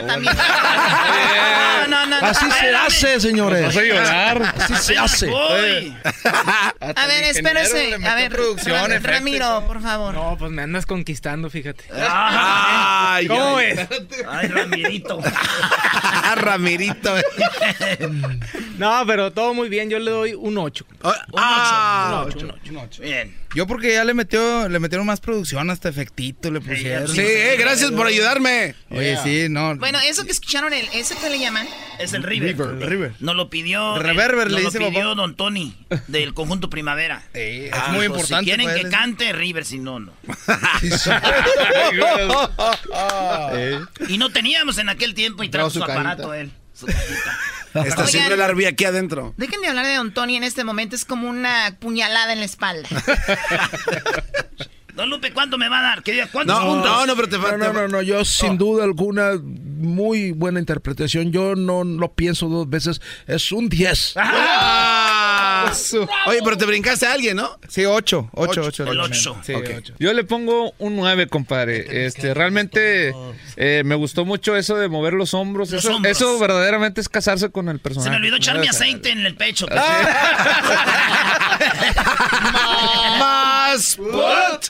[0.00, 0.34] Ya también.
[1.86, 2.20] No, no, no.
[2.20, 2.26] no.
[2.26, 3.66] Así se hace, señores.
[3.66, 4.54] Vas a llorar.
[4.58, 5.30] Así se hace.
[5.30, 7.94] A ver, espérese.
[8.04, 8.90] A ver, producción.
[9.02, 10.12] Ramiro, por favor.
[10.14, 11.84] No, pues me andas conquistando, fíjate.
[11.94, 13.76] Ay, ¿Cómo ay.
[13.76, 13.88] ves?
[14.28, 15.20] Ay, Ramirito.
[15.24, 17.14] Ah, Ramirito.
[18.78, 19.88] No, pero todo muy bien.
[19.88, 20.86] Yo le doy un 8.
[21.36, 23.02] Ah, Un ocho, un ocho.
[23.02, 23.46] Bien.
[23.54, 27.08] Yo porque ya le metió, le metieron más producción, hasta efectito le pusieron.
[27.08, 28.74] Sí, eh, gracias por ayudarme.
[28.90, 29.74] Oye, sí, no.
[29.76, 31.66] Bueno, eso que escucharon, el, ¿ese que le llaman?
[31.98, 32.56] Es el River.
[32.56, 33.12] River, River.
[33.20, 33.98] Nos lo pidió.
[33.98, 35.14] Reverber, eh, le nos dice lo pidió papá.
[35.14, 35.74] Don Tony
[36.08, 37.22] del conjunto Primavera.
[37.34, 38.38] Es Ah, muy importante.
[38.38, 38.90] Si quieren que él.
[38.90, 40.12] cante River, si no, no.
[43.52, 43.80] Eh.
[44.08, 46.50] Y no teníamos en aquel tiempo y trajo su su aparato él.
[46.74, 46.86] Su
[47.74, 48.06] Oigan.
[48.08, 49.34] siempre la vi aquí adentro.
[49.36, 52.44] Dejen de hablar de Don Tony en este momento, es como una puñalada en la
[52.46, 52.88] espalda.
[54.96, 56.02] Don Lupe, ¿cuánto me va a dar?
[56.02, 56.24] ¿Qué?
[56.32, 56.90] ¿Cuántos No, puntos?
[56.90, 57.58] no, no, pero te No, falta.
[57.58, 61.30] no, no, no, yo sin duda alguna, muy buena interpretación.
[61.32, 63.00] Yo no lo pienso dos veces.
[63.26, 64.14] Es un 10.
[64.16, 64.95] Ah.
[66.26, 67.58] Oye, pero te brincaste a alguien, ¿no?
[67.68, 68.30] Sí, 8.
[68.32, 68.84] 8, 8.
[68.92, 69.36] El ocho.
[69.44, 69.68] Sí, Ok.
[69.76, 69.94] 8.
[69.98, 72.06] Yo le pongo un 9, compadre.
[72.06, 73.14] Este, realmente
[73.56, 75.70] eh, me gustó mucho eso de mover los hombros.
[75.70, 76.16] Los eso, hombros.
[76.16, 78.06] eso verdaderamente es casarse con el personaje.
[78.08, 79.66] Se me olvidó echarme aceite en el pecho.
[83.18, 83.96] Más.
[83.96, 84.66] foot.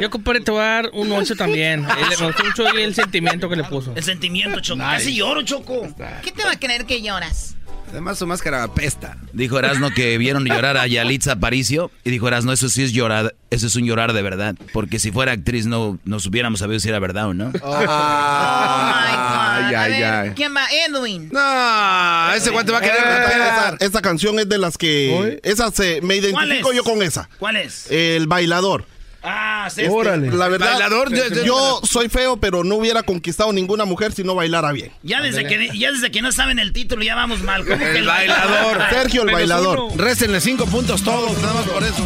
[0.00, 1.84] Yo, compadre, te voy a dar un 8 también.
[1.94, 3.92] Eh, Me gustó mucho el sentimiento que le puso.
[3.94, 4.80] El sentimiento, Choco.
[4.80, 5.82] Casi lloro, Choco.
[6.22, 7.56] ¿Qué te va a creer que lloras?
[7.94, 9.16] Además su máscara apesta.
[9.32, 13.36] Dijo Erasno que vieron llorar a Yalitza Aparicio y dijo Erasno, eso sí es llorar,
[13.50, 16.88] eso es un llorar de verdad, porque si fuera actriz no nos hubiéramos sabido si
[16.88, 17.52] era verdad o no.
[17.62, 20.30] Ah, Ay, A ay, ver, ay.
[20.34, 20.66] ¿Quién va?
[20.88, 21.28] Edwin.
[21.32, 25.38] No, ese guante va a querer Esa, esa canción es de las que.
[25.44, 27.28] Esa se, me identifico yo con esa.
[27.38, 27.88] ¿Cuál es?
[27.92, 28.86] El bailador.
[29.26, 29.80] Ah, sí.
[29.82, 34.12] Este, La verdad, Bailador, yo- yo- yo soy feo, pero no hubiera conquistado ninguna mujer
[34.12, 34.92] si no bailara bien.
[35.02, 37.64] Ya desde, que, ya desde que no saben el título ya vamos mal.
[37.64, 38.78] ¿Cómo que El bailador.
[38.90, 39.78] Sergio el Menos bailador.
[39.80, 39.94] uno.
[39.96, 42.04] Récenle cinco puntos todos, nada más por eso.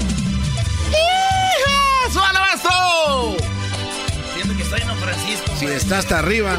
[2.13, 3.37] ¡Súbale, maestro!
[4.35, 5.53] Siento que estoy en Don Francisco.
[5.59, 6.57] Si está hasta arriba.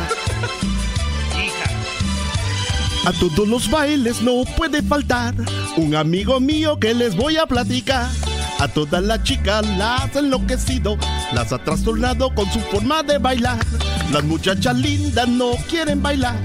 [1.44, 3.10] Hija.
[3.10, 5.34] A todos los bailes no puede faltar
[5.78, 8.10] un amigo mío que les voy a platicar.
[8.60, 10.98] A todas las chicas las ha enloquecido,
[11.34, 13.58] las ha trastornado con su forma de bailar.
[14.12, 16.36] Las muchachas lindas no quieren bailar,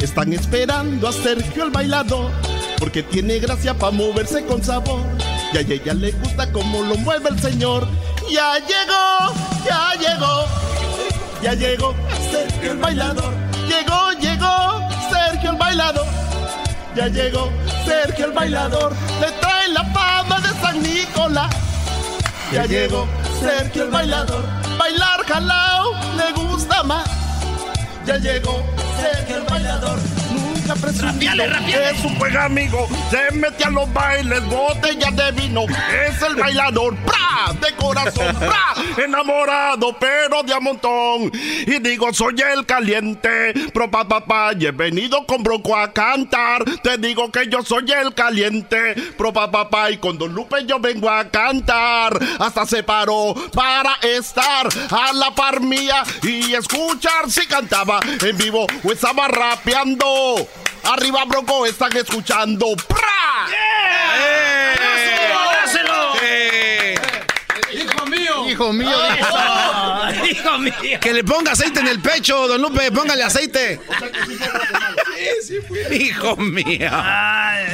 [0.00, 2.30] están esperando a Sergio el bailador,
[2.78, 5.02] porque tiene gracia para moverse con sabor.
[5.52, 7.86] Y a ella le gusta como lo mueve el señor.
[8.32, 9.34] Ya llegó,
[9.66, 10.46] ya llegó,
[11.42, 11.94] ya llegó
[12.30, 13.34] Sergio el bailador.
[13.68, 16.06] Llegó, llegó Sergio el bailador.
[16.96, 17.50] Ya llegó
[17.84, 18.94] Sergio el bailador.
[19.20, 21.50] Le trae la fama de San Nicolás.
[22.52, 23.06] Ya llegó
[23.40, 24.44] Sergio el bailador.
[24.78, 27.08] Bailar jalao le gusta más.
[28.04, 28.62] Ya llegó
[29.00, 29.57] Sergio el bailador.
[30.74, 31.44] Presumido.
[31.44, 32.86] Es un buen amigo.
[33.10, 35.62] Se mete a los bailes, botellas de vino.
[35.62, 36.94] Es el bailador.
[36.96, 37.52] ¡Pra!
[37.60, 38.36] De corazón.
[38.36, 38.74] ¡Pra!
[39.04, 41.32] Enamorado, pero de a montón.
[41.66, 43.54] Y digo, soy el caliente.
[43.72, 46.64] Pro pa papá, y he venido con Bronco a cantar.
[46.82, 48.94] Te digo que yo soy el caliente.
[49.16, 52.18] Pro pa papá, y con Don Lupe yo vengo a cantar.
[52.38, 58.66] Hasta se paró para estar a la par mía y escuchar si cantaba en vivo
[58.84, 60.46] o estaba rapeando.
[60.90, 62.74] Arriba, Bronco, están escuchando.
[62.88, 62.98] ¡Pra!
[65.44, 66.14] ¡Abrácelo!
[67.70, 68.48] Hijo mío.
[68.48, 68.96] Hijo mío.
[69.22, 70.72] Ah, Hijo mío.
[70.98, 73.78] Que le ponga aceite en el pecho, don Lupe, póngale aceite.
[75.90, 76.90] Hijo mío.
[76.90, 77.66] Ay,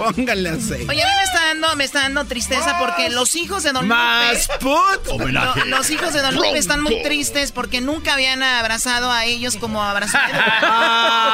[0.00, 0.86] Póngale aceite.
[0.88, 3.86] Oye, a mí me está dando, me está dando tristeza porque los hijos de Don
[3.86, 4.58] Más Lupe.
[4.64, 5.06] put.
[5.30, 9.56] lo- los hijos de Don Lupe están muy tristes porque nunca habían abrazado a ellos
[9.56, 10.36] como abrazaron.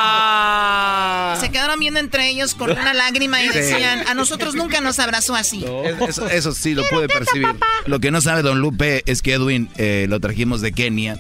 [0.09, 1.36] Ah.
[1.40, 5.34] Se quedaron viendo entre ellos con una lágrima y decían, a nosotros nunca nos abrazó
[5.36, 5.64] así.
[6.09, 7.47] Eso, eso sí lo pude percibir.
[7.86, 11.18] Lo que no sabe Don Lupe es que Edwin eh, lo trajimos de Kenia.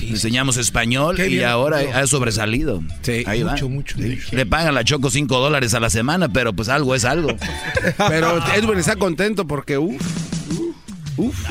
[0.00, 1.96] Le enseñamos español Qué y bien, ahora no.
[1.96, 2.82] ha sobresalido.
[3.02, 3.70] Sí, Ahí mucho, va.
[3.74, 4.08] mucho, Sí.
[4.08, 4.36] mucho.
[4.36, 7.36] Le pagan la Choco 5 dólares a la semana, pero pues algo es algo.
[8.08, 10.00] Pero Edwin está contento porque, uff.
[11.16, 11.48] Uf.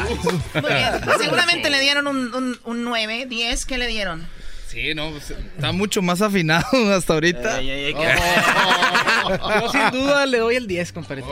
[0.55, 0.91] Muy bien.
[1.21, 3.65] Seguramente le dieron un, un, un 9, 10.
[3.65, 4.27] ¿Qué le dieron?
[4.67, 7.57] Sí, no, pues, está mucho más afinado hasta ahorita.
[7.57, 11.23] ay, ay, ay, Yo sin duda le doy el 10, compadre.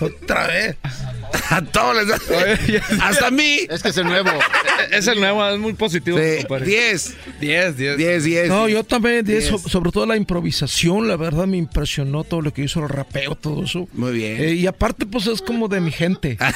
[0.00, 0.76] Otra vez.
[1.50, 2.18] A todos les da.
[3.02, 3.60] Hasta a mí.
[3.70, 4.30] Es que es el nuevo.
[4.90, 6.66] Es el nuevo, es muy positivo, Sí, compadre.
[6.66, 7.14] 10.
[7.40, 7.96] 10, 10.
[7.96, 8.48] 10, 10.
[8.48, 9.72] No, yo también, de eso, Diez.
[9.72, 13.64] sobre todo la improvisación, la verdad me impresionó todo lo que hizo el rapeo, todo
[13.64, 13.88] eso.
[13.94, 14.36] Muy bien.
[14.42, 16.36] Eh, y aparte, pues es como de mi gente.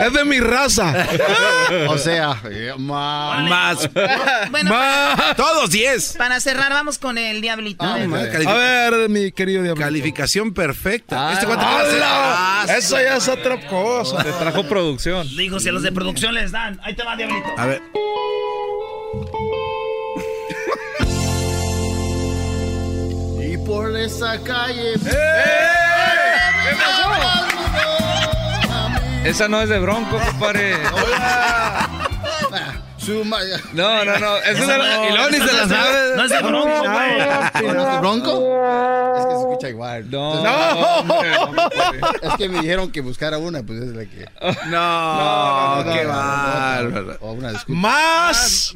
[0.00, 1.06] es de mi raza.
[1.88, 2.40] O sea,
[2.78, 3.88] ma- Más.
[4.50, 4.72] Bueno,
[5.36, 6.14] Todos 10.
[6.16, 7.84] para cerrar, vamos con el diablito.
[7.84, 9.82] Ah, ma, A ver, mi querido diablo.
[9.82, 11.15] Calificación perfecta.
[11.32, 12.62] Este cuate ¡Hala!
[12.62, 14.22] Ah, Eso ya es otra cosa.
[14.22, 15.26] Te trajo producción.
[15.36, 16.78] Dijo, si a los de producción les dan.
[16.82, 17.48] Ahí te va, Diablito.
[17.56, 17.82] A ver.
[23.40, 24.94] Y por esa calle.
[29.24, 30.76] Esa no es de Bronco, compadre.
[32.98, 33.38] Suma-
[33.72, 34.36] No, no, no.
[34.38, 35.06] Esa es de no, la...
[35.08, 36.16] Y luego ni se no la es de- sabe.
[36.16, 37.18] No es de Bronco, güey.
[37.74, 38.55] ¿No es de Bronco?
[39.56, 40.10] Escucha igual.
[40.10, 42.00] No, Entonces, no, hombre.
[42.22, 44.26] Es que me dijeron que buscara una, pues es la que.
[44.68, 47.16] No, no, qué no, no, bárbaro.
[47.20, 47.80] O una disculpa.
[47.80, 48.74] Más.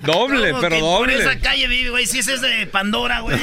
[0.00, 1.18] Doble, Como pero que Por doble.
[1.22, 2.06] esa calle vive, güey.
[2.06, 3.38] Si ese es de Pandora, güey.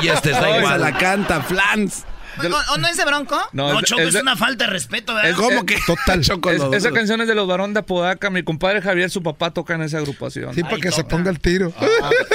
[0.00, 0.80] Oye, este está Se igual.
[0.80, 2.04] la canta Flans.
[2.38, 3.40] ¿O, o no es de Bronco?
[3.52, 5.30] No, es- Choco, es, de- una falta de respeto, ¿verdad?
[5.30, 5.78] es- ¿Cómo que?
[5.86, 6.20] Total.
[6.24, 8.30] Choco es- esa canción es de los Barón de Apodaca.
[8.30, 10.54] Mi compadre Javier, su papá, toca en esa agrupación.
[10.54, 11.72] Sí, para que se ponga el tiro.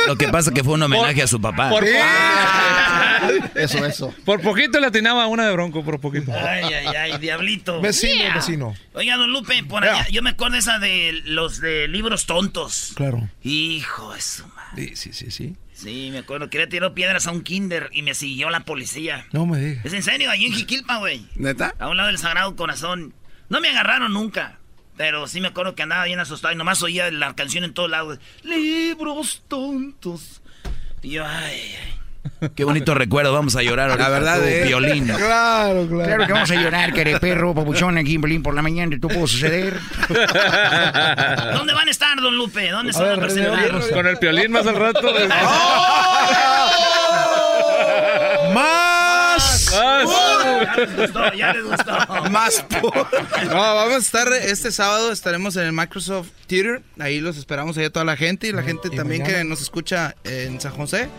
[0.08, 1.70] Lo que pasa que fue un homenaje a su papá.
[1.70, 1.84] Por,
[3.56, 4.14] Eso, eso.
[4.26, 6.32] por poquito le atinaba una de Bronco, por poquito.
[6.34, 7.82] Ay, ay, ay, diablito.
[7.82, 8.36] Vecino, Yeah.
[8.36, 8.76] vecino.
[8.94, 12.94] Oiga, don Lupe, por allá, yo me acuerdo esa de los de libros tontos.
[12.96, 13.30] Claro.
[13.44, 14.96] Hijo de su madre.
[14.96, 15.56] Sí, sí, sí, sí.
[15.80, 19.26] Sí, me acuerdo que le tiró piedras a un kinder y me siguió la policía.
[19.32, 19.86] No me digas.
[19.86, 21.26] Es en serio, ahí en Jiquilpa, güey.
[21.36, 21.74] ¿Neta?
[21.80, 23.14] A un lado del Sagrado Corazón.
[23.48, 24.60] No me agarraron nunca.
[24.98, 27.90] Pero sí me acuerdo que andaba bien asustado y nomás oía la canción en todos
[27.90, 28.20] lados.
[28.44, 30.42] Libros tontos.
[31.02, 31.99] Y yo, ay, ay.
[32.56, 34.10] Qué bonito recuerdo, vamos a llorar ahorita.
[34.10, 34.66] La verdad, eh.
[34.66, 35.08] violín.
[35.20, 36.06] Claro, claro.
[36.06, 39.28] Claro que vamos a llorar, perro, papuchón, aquí en Berlín por la mañana, ¿tú puedo
[39.28, 39.78] suceder?
[41.54, 42.70] ¿Dónde van a estar, don Lupe?
[42.70, 43.70] ¿Dónde se van a presentar?
[43.94, 45.02] con el piolín más al rato.
[48.54, 49.70] ¡Más!
[49.72, 51.92] Ya les gustó, ya les gustó.
[52.32, 52.66] Más
[53.46, 56.82] No, vamos a estar este sábado, estaremos en el Microsoft Theater.
[57.00, 59.40] Ahí los esperamos ahí a toda la gente y la gente también mañana?
[59.40, 61.10] que nos escucha en San José.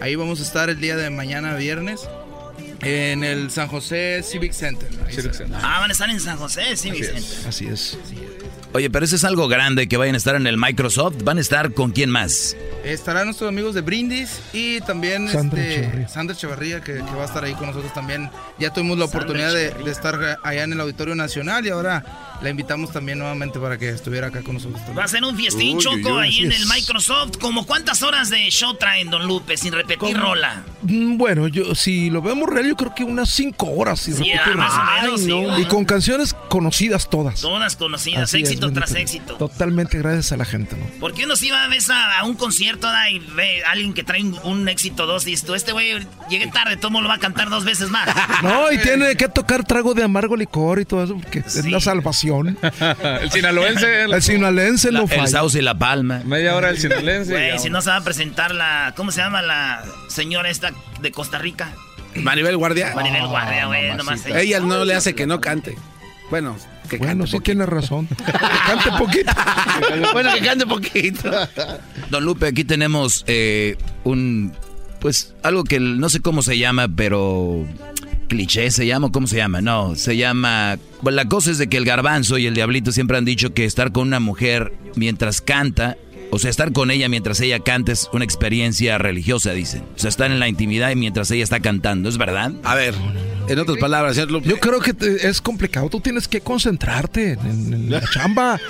[0.00, 2.08] Ahí vamos a estar el día de mañana, viernes,
[2.82, 4.88] en el San José Civic Center.
[5.62, 7.48] Ah, van a estar en San José, sí, Vicente.
[7.48, 7.98] Así es.
[8.74, 11.22] Oye, pero eso es algo grande que vayan a estar en el Microsoft.
[11.24, 12.54] ¿Van a estar con quién más?
[12.84, 16.08] Estarán nuestros amigos de Brindis y también Sandra este, Echeverría.
[16.08, 18.30] Sandra Echeverría, que, que va a estar ahí con nosotros también.
[18.58, 22.50] Ya tuvimos la oportunidad de, de estar allá en el Auditorio Nacional y ahora la
[22.50, 24.98] invitamos también nuevamente para que estuviera acá con nosotros también.
[24.98, 27.38] Va a ser un fiestín, Uy, Choco, uy, ahí en el Microsoft.
[27.40, 30.62] ¿Como cuántas horas de show traen, don Lupe, sin repetir rola?
[30.82, 33.98] Mm, Bueno, yo si lo vemos real, yo creo que unas cinco horas.
[34.00, 34.54] Si Sí, repetir.
[34.56, 35.62] más o menos, sí, güey.
[35.62, 37.40] y con canciones conocidas todas.
[37.40, 39.34] Todas conocidas, Así es, éxito tras éxito.
[39.36, 40.86] Totalmente gracias a la gente, ¿no?
[41.00, 43.94] Porque uno sí va a veces a, a un concierto da, y ve a alguien
[43.94, 47.08] que trae un, un éxito dos y tú, este güey llegué tarde, todo mundo lo
[47.08, 48.08] va a cantar dos veces más.
[48.42, 51.80] No, y tiene que tocar trago de amargo licor y todo eso, porque es la
[51.80, 52.58] salvación.
[53.20, 54.02] el sinaloense.
[54.08, 55.22] El sinaloense no falla.
[55.22, 56.22] El sauce y la palma.
[56.24, 57.32] Media hora del sinaloense.
[57.32, 61.10] Güey, si no se va a presentar la, ¿cómo se llama la señora esta de
[61.10, 61.72] Costa Rica?
[62.14, 62.92] Maribel Guardia.
[62.94, 64.24] Maribel Guardia, güey, nomás.
[64.26, 65.76] Ella no le hace que no cante.
[66.30, 66.56] Bueno,
[66.88, 68.08] que Bueno, sí tiene razón.
[68.18, 69.32] Que cante poquito.
[70.12, 71.30] bueno, que cante poquito.
[72.10, 74.52] Don Lupe, aquí tenemos eh, un,
[75.00, 77.66] pues, algo que no sé cómo se llama, pero
[78.28, 79.60] cliché se llama, o ¿cómo se llama?
[79.60, 83.16] No, se llama, bueno, la cosa es de que el garbanzo y el diablito siempre
[83.16, 85.96] han dicho que estar con una mujer mientras canta,
[86.30, 89.84] o sea, estar con ella mientras ella canta es una experiencia religiosa, dicen.
[89.96, 92.52] O sea, estar en la intimidad y mientras ella está cantando, ¿es verdad?
[92.64, 92.94] A ver,
[93.48, 94.48] en otras palabras, señor Lupe.
[94.48, 95.88] Yo creo que te- es complicado.
[95.88, 98.58] Tú tienes que concentrarte en, en la chamba.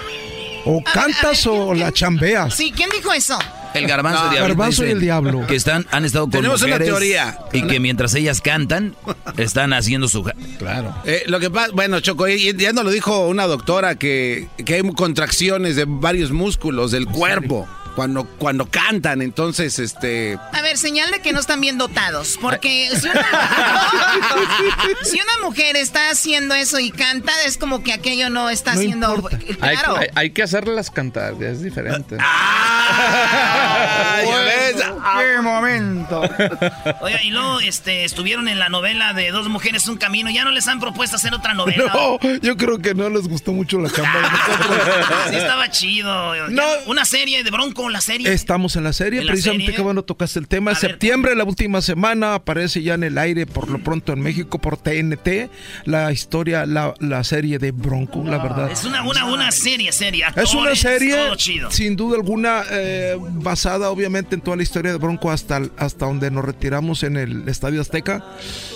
[0.65, 2.55] O cantas o la chambeas.
[2.55, 3.39] Sí, ¿quién dijo eso?
[3.75, 4.49] El garbanzo No, y el diablo.
[4.49, 5.47] garbanzo y el diablo.
[5.47, 7.39] Que están, han estado con Tenemos una mujeres teoría.
[7.53, 8.97] Y que mientras ellas cantan,
[9.37, 10.23] están haciendo su...
[10.59, 10.95] Claro.
[11.05, 14.75] Eh, lo que pasa, bueno, Choco, y- ya nos lo dijo una doctora que, que
[14.77, 19.23] hay contracciones de varios músculos del cuerpo cuando, cuando cantan.
[19.23, 20.39] Entonces, este.
[20.53, 22.39] A ver, señal de que no están bien dotados.
[22.41, 23.27] Porque si una,
[25.05, 28.81] si una mujer está haciendo eso y canta, es como que aquello no está No
[28.81, 29.29] haciendo.
[29.61, 29.97] Hay, Claro.
[29.97, 32.17] hay- hay que hacerlas cantar, ya es diferente.
[35.19, 36.21] ¡Qué momento!
[37.01, 40.31] Oiga, y luego este, estuvieron en la novela de Dos Mujeres, Un Camino.
[40.31, 41.93] ¿Ya no les han propuesto hacer otra novela?
[41.93, 44.15] No, yo creo que no les gustó mucho la chamba.
[44.15, 44.79] de nosotros.
[45.29, 46.49] Sí, estaba chido.
[46.49, 46.63] No.
[46.87, 48.33] Una serie de Bronco, la serie.
[48.33, 50.71] Estamos en la serie, ¿En la precisamente que bueno tocaste el tema.
[50.71, 50.81] A ver.
[50.81, 54.77] Septiembre, la última semana, aparece ya en el aire por lo pronto en México por
[54.77, 55.29] TNT
[55.85, 58.71] la historia, la, la serie de Bronco, la verdad.
[58.71, 60.25] Es una, una, una serie, serie.
[60.37, 61.71] Es una serie, todo chido.
[61.71, 66.31] sin duda alguna, eh, basada obviamente en toda la historia de Bronco hasta, hasta donde
[66.31, 68.25] nos retiramos en el Estadio Azteca.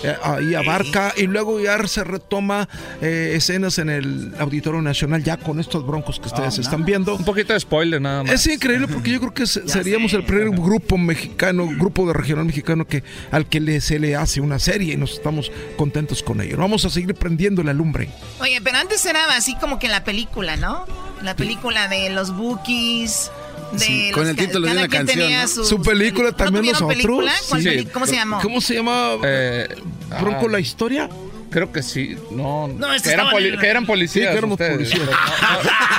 [0.03, 2.67] Eh, ahí abarca y luego ya se retoma
[3.01, 7.15] eh, escenas en el Auditorio Nacional ya con estos Broncos que ustedes están viendo.
[7.15, 8.33] Un poquito de spoiler nada más.
[8.33, 12.45] Es increíble porque yo creo que se- seríamos el primer grupo mexicano, grupo de regional
[12.45, 16.41] mexicano que al que le, se le hace una serie y nos estamos contentos con
[16.41, 16.57] ello.
[16.57, 18.09] Vamos a seguir prendiendo la lumbre.
[18.39, 20.85] Oye, pero antes era así como que la película, ¿no?
[21.21, 23.31] La película de los Bookies.
[23.73, 25.47] De Sí, los con el título de una canción, tenía ¿no?
[25.47, 26.95] sus Su película también ¿No nosotros.
[26.95, 27.33] película?
[27.49, 27.85] ¿Cuál Sí.
[27.91, 28.39] ¿Cómo se llamó?
[28.41, 29.15] ¿Cómo se llama?
[29.15, 31.09] ¿Bronco ah, la historia?
[31.53, 32.17] Creo que sí.
[32.31, 34.25] No, No, que, eran poli- que eran policías.
[34.25, 34.73] Sí, que éramos ustedes.
[34.91, 35.09] policías.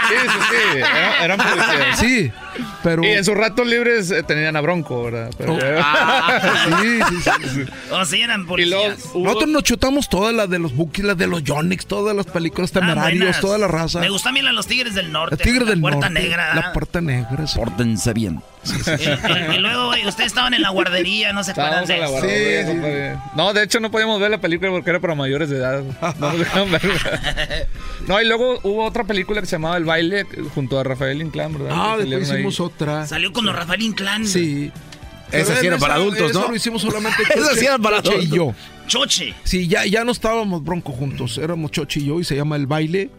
[0.05, 0.78] Sí, sí, sí.
[0.78, 1.98] eran, eran policías.
[1.98, 2.32] Sí,
[2.82, 3.02] pero.
[3.05, 5.31] Y en sus ratos libres eh, tenían a Bronco, ¿verdad?
[5.39, 5.59] Pero-
[6.82, 7.72] sí, sí, sí, sí.
[7.90, 8.98] O sea, eran policías.
[9.14, 12.70] Nosotros nos chutamos todas las de los Bookies, las de los Yonix, todas las películas
[12.72, 13.40] temerarios, buenas.
[13.40, 14.01] toda la raza.
[14.01, 15.36] Me gustan bien las Los Tigres del Norte.
[15.39, 16.20] La Tigre la del Puerta Norte.
[16.20, 16.55] Negra.
[16.55, 17.44] La Puerta Negra.
[18.65, 18.74] Sí.
[18.99, 23.19] Y, y luego, güey, ustedes estaban en la guardería, no se acuerdan de eso.
[23.36, 25.82] No, de hecho no podíamos ver la película porque era para mayores de edad.
[26.19, 26.93] No nos dejaron verla.
[28.07, 31.55] No, y luego hubo otra película que se llamaba El baile junto a Rafael Inclán,
[31.55, 31.70] ¿verdad?
[31.73, 32.36] Ah, Que después ahí.
[32.36, 33.07] hicimos otra.
[33.07, 34.27] Salió con los Rafael Inclán.
[34.27, 34.70] Sí.
[35.32, 36.49] Esa sí era para adultos, eso ¿no?
[36.49, 38.55] lo hicimos solamente Esa sí era para Choche y yo.
[38.86, 39.35] Choche.
[39.43, 42.66] Sí, ya, ya no estábamos bronco juntos, éramos Choche y yo y se llama El
[42.66, 43.11] Baile.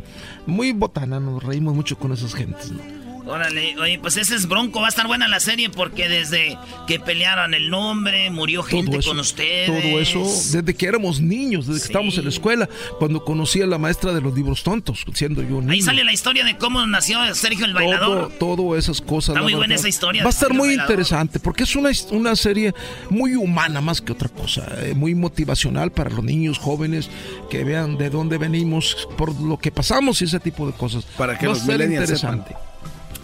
[0.45, 2.81] Muy botana, nos reímos mucho con esas gentes, ¿no?
[3.27, 6.99] Órale, oye, pues ese es Bronco, va a estar buena la serie porque desde que
[6.99, 9.67] pelearon el nombre, murió gente con ustedes.
[9.67, 10.19] Todo eso,
[10.57, 12.69] desde que éramos niños, desde que estábamos en la escuela,
[12.99, 15.71] cuando conocí a la maestra de los libros tontos, siendo yo niño.
[15.71, 18.29] Ahí sale la historia de cómo nació Sergio el Bailador.
[18.37, 19.29] Todo, todo esas cosas.
[19.35, 19.79] Está muy buena verdad.
[19.79, 20.23] esa historia.
[20.23, 20.91] Va a estar muy Bailador.
[20.91, 22.73] interesante porque es una, una serie
[23.09, 27.09] muy humana más que otra cosa, eh, muy motivacional para los niños jóvenes
[27.49, 31.05] que vean de dónde venimos, por lo que pasamos y ese tipo de cosas.
[31.17, 32.55] Para que Va los millennials interesante.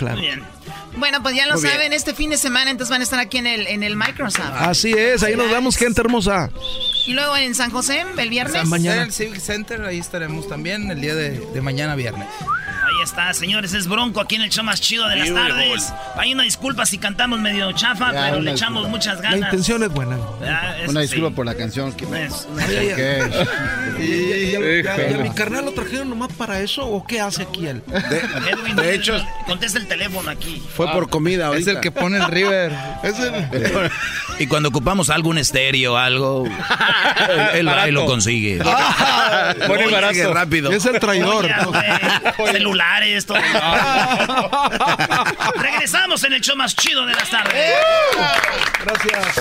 [0.02, 0.20] Claro.
[0.98, 1.74] Bueno, pues ya lo Muy bien.
[1.74, 4.52] saben, este fin de semana entonces van a estar aquí en el, en el Microsoft.
[4.56, 6.50] Así es, ahí nos vemos, gente hermosa.
[7.08, 8.62] Y luego en San José, el viernes.
[8.72, 12.28] En el Civic Center, ahí estaremos también el día de, de mañana viernes.
[12.42, 15.94] Ahí está, señores, es Bronco aquí en el show más chido de las tardes.
[16.18, 18.90] Hay una disculpa si cantamos medio chafa, Ya, pero le echamos disculpa.
[18.90, 19.40] muchas La ganas.
[19.40, 20.18] intención es buena.
[20.46, 21.08] Ah, Una sí.
[21.08, 21.94] disculpa por la canción.
[21.94, 22.48] Que Es.
[24.00, 25.12] ¿Y, y- y- y- Híjole.
[25.12, 27.82] y a mi carnal lo trajeron nomás para eso o qué hace aquí él?
[28.52, 29.18] Edwin, de hecho-
[29.48, 30.61] contesta el teléfono aquí.
[30.76, 31.72] Fue por comida Es ahorita.
[31.72, 32.72] el que pone el River.
[33.04, 33.92] Es el-
[34.40, 38.60] Y cuando ocupamos algún estéreo, algo, él, él va y lo consigue.
[39.68, 40.14] Pone barato.
[40.14, 40.72] Qué rápido.
[40.72, 41.46] Es el traidor.
[42.38, 43.38] Oye, celulares, todo.
[45.58, 47.74] Regresamos en el show más chido de las tardes.
[48.84, 49.36] Gracias.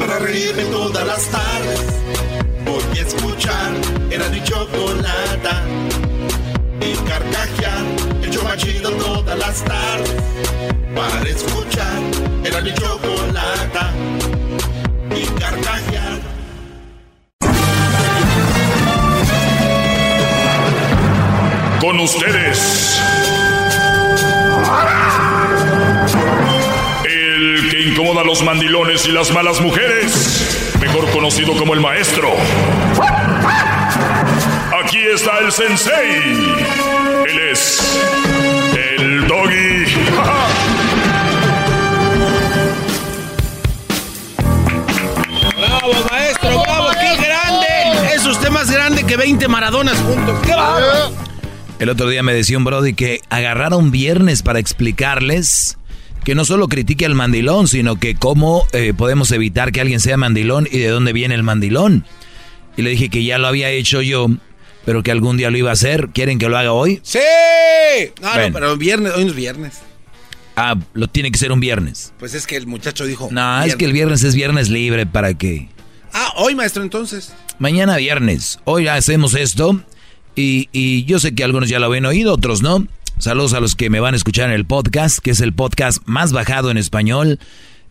[0.00, 1.80] Para reírme todas las tardes
[2.64, 3.70] Voy a escuchar
[4.10, 5.62] Era mi chocolata
[8.76, 10.14] chido todas las tardes
[10.94, 12.00] Para escuchar
[12.44, 13.92] Era mi chocolata
[15.14, 16.36] Y carcajear
[21.80, 22.98] Con ustedes.
[27.04, 30.74] El que incomoda a los mandilones y las malas mujeres.
[30.80, 32.30] Mejor conocido como el maestro.
[34.82, 36.56] Aquí está el sensei.
[37.28, 38.25] Él es
[48.46, 50.38] usted más grande que 20 Maradonas juntos.
[50.44, 50.52] ¡Qué!
[51.80, 55.78] El otro día me decía un Brody que agarrara un viernes para explicarles
[56.22, 60.16] que no solo critique al mandilón, sino que cómo eh, podemos evitar que alguien sea
[60.16, 62.04] mandilón y de dónde viene el mandilón.
[62.76, 64.28] Y le dije que ya lo había hecho yo,
[64.84, 66.10] pero que algún día lo iba a hacer.
[66.10, 67.00] ¿Quieren que lo haga hoy?
[67.02, 67.18] ¡Sí!
[68.20, 69.74] No, no, pero viernes, hoy no es viernes.
[70.54, 72.12] Ah, lo tiene que ser un viernes.
[72.18, 73.28] Pues es que el muchacho dijo.
[73.32, 75.68] No, es que el viernes es viernes libre para que...
[76.12, 77.32] Ah, hoy, maestro, entonces.
[77.58, 78.60] Mañana viernes.
[78.64, 79.80] Hoy hacemos esto.
[80.34, 82.86] Y, y yo sé que algunos ya lo habían oído, otros no.
[83.18, 86.02] Saludos a los que me van a escuchar en el podcast, que es el podcast
[86.04, 87.38] más bajado en español.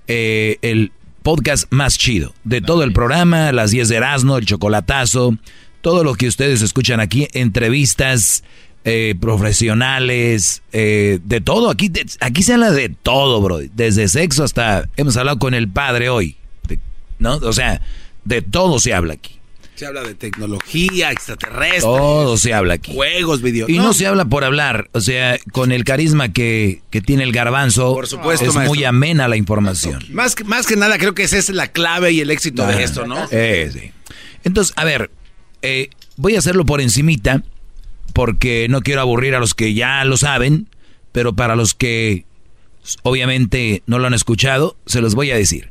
[0.08, 0.92] eh, el
[1.24, 2.36] podcast más chido.
[2.44, 5.36] De todo el programa, las 10 de Erasmo, el chocolatazo.
[5.82, 8.44] Todo lo que ustedes escuchan aquí, entrevistas
[8.84, 11.72] eh, profesionales, eh, de todo.
[11.72, 13.58] Aquí, de- aquí se habla de todo, bro.
[13.74, 14.88] Desde sexo hasta...
[14.98, 16.38] Hemos hablado con el padre hoy.
[16.68, 16.78] de-
[17.18, 17.38] ¿No?
[17.38, 17.82] O sea,
[18.24, 19.35] de todo se habla aquí.
[19.76, 21.82] Se habla de tecnología, extraterrestre.
[21.82, 22.94] Todo se habla aquí.
[22.94, 23.68] Juegos, video.
[23.70, 27.34] Y no, se habla por hablar, o sea, con el carisma que, que tiene el
[27.34, 28.74] garbanzo, Por supuesto, es maestro.
[28.74, 30.02] muy amena la información.
[30.12, 32.68] Más, que- más que nada, creo que esa es la clave y el éxito Ah,
[32.72, 33.28] de esto, ¿no?
[33.32, 33.92] eh, sí.
[34.46, 35.12] Entonces, a ver,
[35.62, 37.44] eh, voy a hacerlo por encimita,
[38.14, 40.70] porque no quiero aburrir a los que ya lo saben,
[41.12, 42.24] pero para los que
[43.04, 45.70] obviamente no lo han escuchado, se los voy a decir.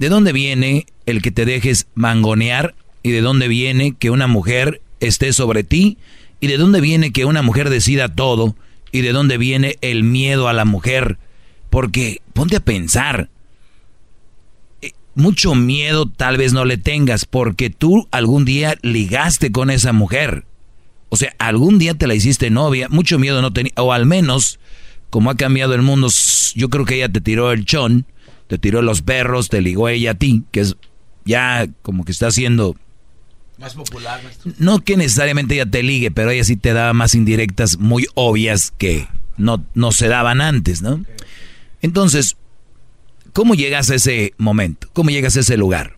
[0.00, 2.74] ¿De dónde viene el que te dejes mangonear?
[3.04, 5.98] ¿Y de dónde viene que una mujer esté sobre ti?
[6.40, 8.56] ¿Y de dónde viene que una mujer decida todo?
[8.92, 11.18] ¿Y de dónde viene el miedo a la mujer?
[11.68, 13.28] Porque ponte a pensar,
[14.80, 19.92] eh, mucho miedo tal vez no le tengas porque tú algún día ligaste con esa
[19.92, 20.46] mujer.
[21.10, 24.58] O sea, algún día te la hiciste novia, mucho miedo no tenía, o al menos,
[25.10, 26.08] como ha cambiado el mundo,
[26.54, 28.06] yo creo que ella te tiró el chón,
[28.46, 30.76] te tiró los perros, te ligó ella a ti, que es
[31.26, 32.76] ya como que está haciendo,
[33.58, 34.52] Más popular, maestro.
[34.58, 38.72] no que necesariamente ella te ligue, pero ella sí te daba más indirectas muy obvias
[38.76, 41.04] que no, no se daban antes, ¿no?
[41.82, 42.36] Entonces,
[43.32, 44.88] ¿cómo llegas a ese momento?
[44.92, 45.96] ¿Cómo llegas a ese lugar?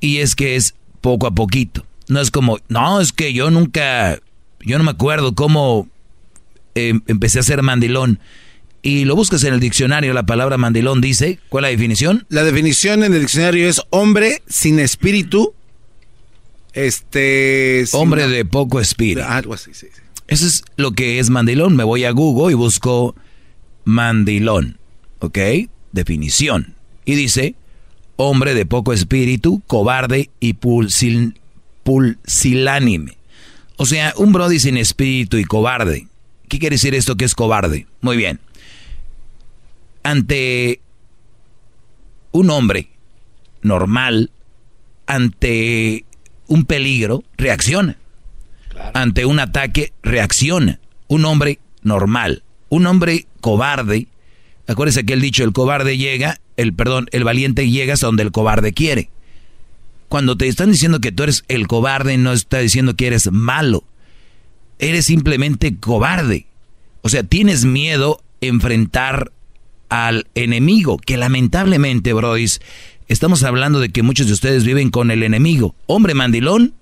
[0.00, 1.84] Y es que es poco a poquito.
[2.08, 4.18] No es como, no, es que yo nunca,
[4.60, 5.88] yo no me acuerdo cómo
[6.74, 8.18] eh, empecé a ser mandilón.
[8.82, 12.26] Y lo buscas en el diccionario, la palabra mandilón dice, ¿cuál es la definición?
[12.28, 15.54] La definición en el diccionario es hombre sin espíritu.
[16.72, 17.84] Este.
[17.92, 19.26] Hombre de poco espíritu.
[19.26, 19.88] Algo así, sí.
[19.92, 20.00] sí.
[20.28, 21.76] Eso es lo que es mandilón.
[21.76, 23.14] Me voy a Google y busco
[23.84, 24.78] mandilón.
[25.18, 25.38] ¿Ok?
[25.92, 26.74] Definición.
[27.04, 27.54] Y dice,
[28.16, 31.34] hombre de poco espíritu, cobarde y pulsil-
[31.82, 33.16] pulsilánime.
[33.76, 36.06] O sea, un brody sin espíritu y cobarde.
[36.48, 37.86] ¿Qué quiere decir esto que es cobarde?
[38.00, 38.38] Muy bien.
[40.02, 40.80] Ante
[42.32, 42.88] un hombre
[43.62, 44.30] normal,
[45.06, 46.04] ante
[46.52, 47.96] un peligro, reacciona.
[48.92, 50.80] Ante un ataque, reacciona.
[51.08, 52.42] Un hombre normal.
[52.68, 54.06] Un hombre cobarde.
[54.66, 58.32] Acuérdese que el dicho, el cobarde llega, el perdón, el valiente llega hasta donde el
[58.32, 59.08] cobarde quiere.
[60.10, 63.84] Cuando te están diciendo que tú eres el cobarde, no está diciendo que eres malo.
[64.78, 66.44] Eres simplemente cobarde.
[67.00, 69.32] O sea, tienes miedo enfrentar
[69.88, 72.60] al enemigo, que lamentablemente, Brois,
[73.12, 75.74] estamos hablando de que muchos de ustedes viven con el enemigo.
[75.86, 76.74] Hombre mandilón,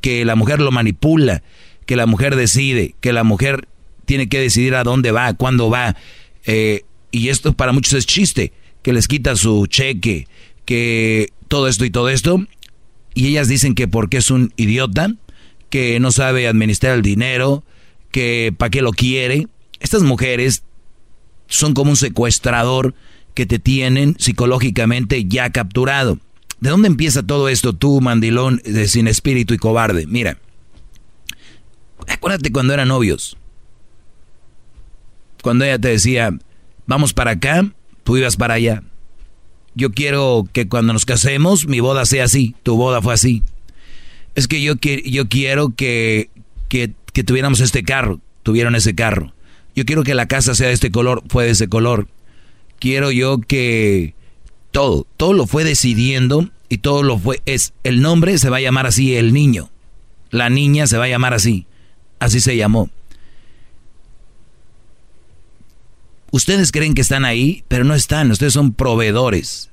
[0.00, 1.42] que la mujer lo manipula,
[1.86, 3.68] que la mujer decide, que la mujer
[4.04, 5.96] tiene que decidir a dónde va, cuándo va.
[6.44, 8.52] Eh, y esto para muchos es chiste,
[8.82, 10.28] que les quita su cheque,
[10.64, 12.46] que todo esto y todo esto
[13.18, 15.12] y ellas dicen que porque es un idiota,
[15.70, 17.64] que no sabe administrar el dinero,
[18.12, 19.48] que para qué lo quiere.
[19.80, 20.62] Estas mujeres
[21.48, 22.94] son como un secuestrador
[23.38, 26.18] que te tienen psicológicamente ya capturado.
[26.58, 30.08] ¿De dónde empieza todo esto tú, mandilón, de sin espíritu y cobarde?
[30.08, 30.38] Mira,
[32.08, 33.36] acuérdate cuando eran novios.
[35.40, 36.36] Cuando ella te decía,
[36.86, 37.70] vamos para acá,
[38.02, 38.82] tú ibas para allá
[39.78, 43.44] yo quiero que cuando nos casemos mi boda sea así, tu boda fue así.
[44.34, 44.74] Es que yo,
[45.04, 46.30] yo quiero que,
[46.68, 49.32] que, que tuviéramos este carro, tuvieron ese carro.
[49.76, 52.08] Yo quiero que la casa sea de este color, fue de ese color.
[52.78, 54.14] Quiero yo que
[54.70, 58.60] todo, todo lo fue decidiendo y todo lo fue, es, el nombre se va a
[58.60, 59.70] llamar así, el niño.
[60.30, 61.66] La niña se va a llamar así.
[62.18, 62.90] Así se llamó.
[66.30, 68.30] Ustedes creen que están ahí, pero no están.
[68.30, 69.70] Ustedes son proveedores.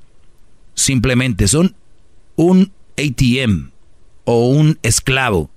[0.73, 1.75] Simplemente son
[2.35, 3.71] un ATM
[4.23, 5.49] o un esclavo.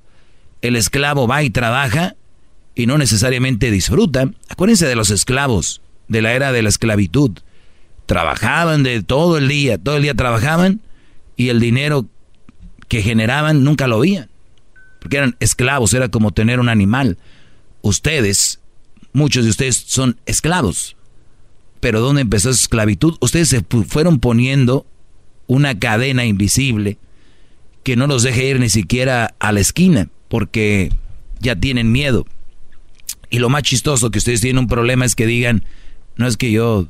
[0.61, 2.17] El esclavo va y trabaja
[2.75, 4.33] y no necesariamente disfruta.
[4.49, 7.33] Acuérdense de los esclavos de la era de la esclavitud.
[8.07, 10.81] Trabajaban de todo el día, todo el día trabajaban
[11.37, 12.07] y el dinero
[12.89, 14.31] que generaban nunca lo veían.
[15.01, 17.19] Porque eran esclavos, era como tener un animal.
[17.83, 18.61] Ustedes
[19.13, 20.97] Muchos de ustedes son esclavos.
[21.81, 23.17] Pero ¿dónde empezó esa esclavitud?
[23.21, 24.87] Ustedes se fueron poniendo
[25.47, 26.99] una cadena invisible
[27.83, 30.93] que no los deje ir ni siquiera a la esquina porque
[31.41, 32.27] ya tienen miedo.
[33.31, 35.65] Y lo más chistoso que ustedes tienen un problema es que digan,
[36.19, 36.89] no es que yo,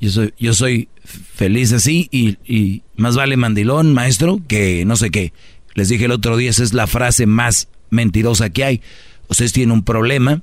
[0.00, 5.10] yo soy, yo soy feliz así y, y más vale mandilón, maestro, que no sé
[5.10, 5.32] qué.
[5.74, 8.82] Les dije el otro día, esa es la frase más mentirosa que hay.
[9.28, 10.42] Ustedes tienen un problema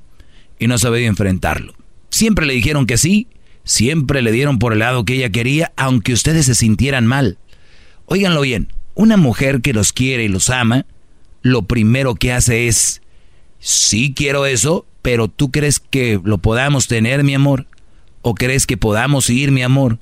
[0.58, 1.74] y no sabía enfrentarlo.
[2.10, 3.28] Siempre le dijeron que sí,
[3.64, 7.38] siempre le dieron por el lado que ella quería, aunque ustedes se sintieran mal.
[8.06, 10.86] Óiganlo bien, una mujer que los quiere y los ama,
[11.42, 13.02] lo primero que hace es,
[13.58, 17.66] sí quiero eso, pero tú crees que lo podamos tener, mi amor,
[18.22, 19.98] o crees que podamos ir, mi amor,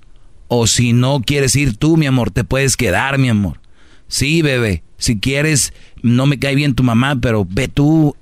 [0.49, 3.61] o si no quieres ir tú, mi amor, te puedes quedar, mi amor.
[4.09, 5.73] Sí, bebé, si quieres,
[6.03, 8.17] no me cae bien tu mamá, pero ve tú,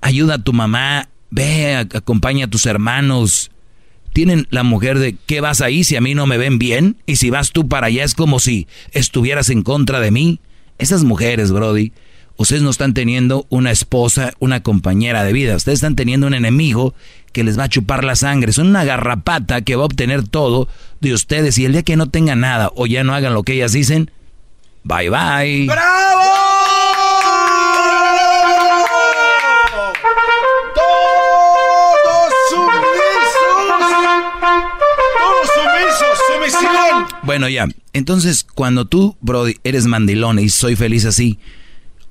[0.00, 3.50] ayuda a tu mamá, Ve, acompaña a tus hermanos.
[4.12, 6.96] Tienen la mujer de, ¿qué vas ahí si a mí no me ven bien?
[7.06, 10.40] Y si vas tú para allá es como si estuvieras en contra de mí.
[10.78, 11.92] Esas mujeres, Brody,
[12.38, 15.56] ustedes no están teniendo una esposa, una compañera de vida.
[15.56, 16.94] Ustedes están teniendo un enemigo
[17.32, 18.52] que les va a chupar la sangre.
[18.52, 20.68] Son una garrapata que va a obtener todo
[21.00, 21.58] de ustedes.
[21.58, 24.10] Y el día que no tengan nada o ya no hagan lo que ellas dicen,
[24.84, 25.66] bye bye.
[25.66, 26.18] ¡Bravo!
[37.22, 37.68] Bueno, ya.
[37.92, 41.38] Entonces, cuando tú, Brody, eres mandilón y soy feliz así,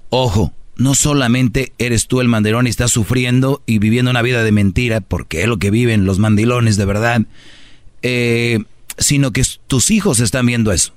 [0.09, 4.51] ojo, no solamente eres tú el mandilón y estás sufriendo y viviendo una vida de
[4.51, 7.21] mentira, porque es lo que viven los mandilones de verdad,
[8.01, 8.59] eh,
[8.97, 10.93] sino que tus hijos están viendo eso.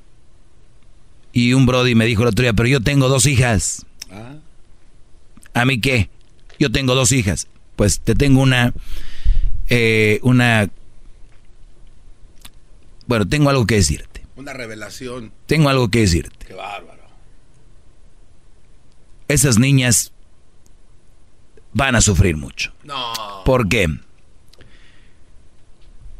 [1.32, 3.86] Y un Brody me dijo el otro día, pero yo tengo dos hijas.
[5.54, 6.10] ¿A mí qué?
[6.58, 7.46] Yo tengo dos hijas.
[7.76, 8.74] Pues te tengo una,
[9.68, 10.70] eh, una
[13.10, 14.24] bueno, tengo algo que decirte.
[14.36, 15.32] Una revelación.
[15.46, 16.46] Tengo algo que decirte.
[16.46, 16.99] Qué bárbaro.
[19.30, 20.12] Esas niñas
[21.72, 22.72] van a sufrir mucho.
[22.82, 23.12] No.
[23.44, 23.86] ¿Por qué?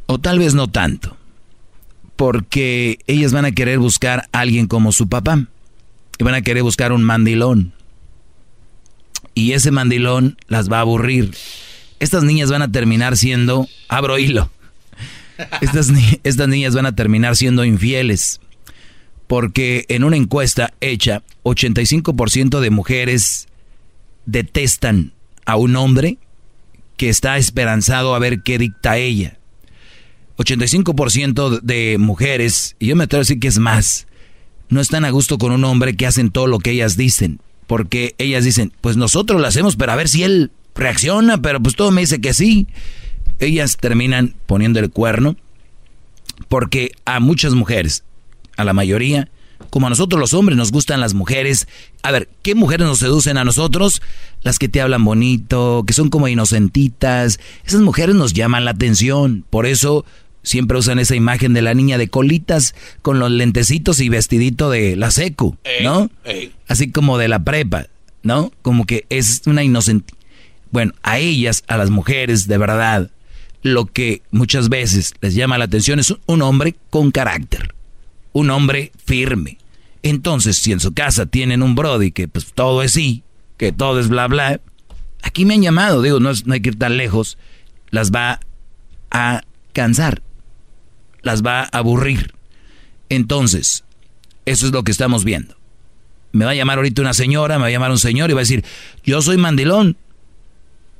[0.05, 1.17] O tal vez no tanto.
[2.15, 5.45] Porque ellas van a querer buscar a alguien como su papá.
[6.19, 7.73] Y van a querer buscar un mandilón.
[9.33, 11.35] Y ese mandilón las va a aburrir.
[11.99, 14.49] Estas niñas van a terminar siendo, abro hilo,
[15.59, 15.89] estas,
[16.23, 18.39] estas niñas van a terminar siendo infieles.
[19.31, 23.47] Porque en una encuesta hecha, 85% de mujeres
[24.25, 25.13] detestan
[25.45, 26.17] a un hombre
[26.97, 29.37] que está esperanzado a ver qué dicta ella.
[30.35, 34.05] 85% de mujeres, y yo me atrevo a decir que es más,
[34.67, 37.39] no están a gusto con un hombre que hacen todo lo que ellas dicen.
[37.67, 41.77] Porque ellas dicen, pues nosotros lo hacemos, pero a ver si él reacciona, pero pues
[41.77, 42.67] todo me dice que sí.
[43.39, 45.37] Ellas terminan poniendo el cuerno
[46.49, 48.03] porque a muchas mujeres,
[48.57, 49.29] a la mayoría,
[49.69, 51.67] como a nosotros los hombres nos gustan las mujeres.
[52.03, 54.01] A ver, ¿qué mujeres nos seducen a nosotros?
[54.43, 57.39] Las que te hablan bonito, que son como inocentitas.
[57.65, 59.45] Esas mujeres nos llaman la atención.
[59.49, 60.05] Por eso
[60.43, 64.95] siempre usan esa imagen de la niña de colitas con los lentecitos y vestidito de
[64.95, 66.09] la secu, ¿no?
[66.67, 67.87] Así como de la prepa,
[68.23, 68.51] ¿no?
[68.61, 70.13] Como que es una inocente.
[70.71, 73.11] Bueno, a ellas, a las mujeres, de verdad,
[73.61, 77.75] lo que muchas veces les llama la atención es un hombre con carácter,
[78.33, 79.57] un hombre firme.
[80.03, 83.23] Entonces, si en su casa tienen un Brody que pues todo es sí,
[83.57, 84.59] que todo es bla bla,
[85.21, 87.37] aquí me han llamado, digo, no, no hay que ir tan lejos,
[87.91, 88.39] las va
[89.11, 89.43] a
[89.73, 90.21] cansar,
[91.21, 92.33] las va a aburrir.
[93.09, 93.83] Entonces,
[94.45, 95.55] eso es lo que estamos viendo.
[96.31, 98.39] Me va a llamar ahorita una señora, me va a llamar un señor y va
[98.39, 98.63] a decir,
[99.03, 99.97] yo soy mandilón,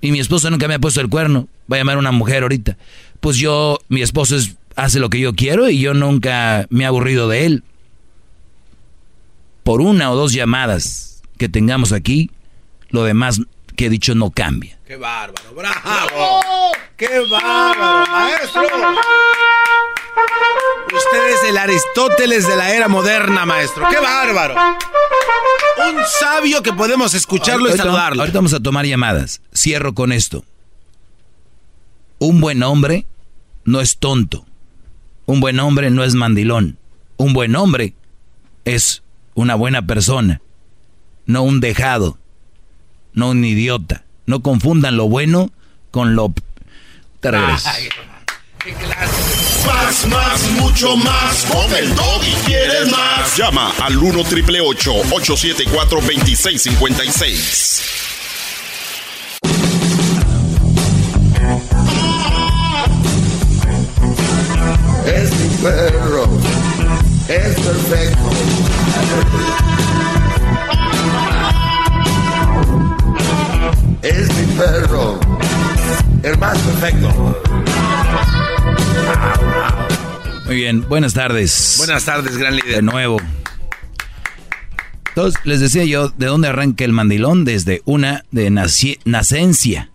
[0.01, 1.47] y mi esposo nunca me ha puesto el cuerno.
[1.71, 2.77] Va a llamar una mujer ahorita.
[3.19, 4.35] Pues yo, mi esposo
[4.81, 7.63] hace lo que yo quiero y yo nunca me he aburrido de él.
[9.63, 12.31] Por una o dos llamadas que tengamos aquí,
[12.89, 13.41] lo demás
[13.75, 14.79] que he dicho no cambia.
[14.85, 15.53] ¡Qué bárbaro!
[15.55, 16.41] ¡Bravo!
[16.97, 18.61] ¡Qué bárbaro, maestro!
[20.93, 23.87] Usted es el Aristóteles de la era moderna, maestro.
[23.87, 24.55] ¡Qué bárbaro!
[25.89, 28.23] Un sabio que podemos escucharlo y saludarlo.
[28.23, 29.41] Ahorita vamos a tomar llamadas.
[29.55, 30.43] Cierro con esto.
[32.17, 33.05] Un buen hombre
[33.63, 34.45] no es tonto.
[35.31, 36.77] Un buen hombre no es mandilón.
[37.15, 37.93] Un buen hombre
[38.65, 39.01] es
[39.33, 40.41] una buena persona.
[41.25, 42.17] No un dejado.
[43.13, 44.03] No un idiota.
[44.25, 45.49] No confundan lo bueno
[45.89, 46.33] con lo...
[47.21, 47.69] Te regreso.
[49.65, 51.45] Más, más, mucho más.
[51.45, 53.37] Con el y quieres más.
[53.37, 57.81] Llama al 1 triple 874 2656.
[65.05, 66.27] Es mi perro,
[67.27, 68.29] es perfecto.
[74.03, 75.19] Es mi perro,
[76.23, 77.43] el más perfecto.
[80.45, 81.75] Muy bien, buenas tardes.
[81.77, 82.75] Buenas tardes, gran líder.
[82.75, 83.17] De nuevo.
[85.09, 87.43] Entonces, les decía yo, ¿de dónde arranca el mandilón?
[87.43, 89.89] Desde una de nacencia,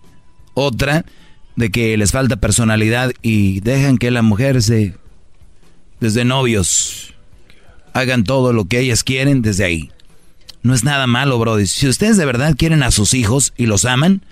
[0.55, 1.05] otra
[1.57, 4.95] de que les falta personalidad y dejan que la mujer se,
[6.01, 7.15] desde novios,
[7.95, 9.91] hagan todo lo que ellas quieren desde ahí.
[10.63, 11.67] No es nada malo, Brody.
[11.67, 14.23] Si ustedes de verdad quieren a sus hijos y los aman,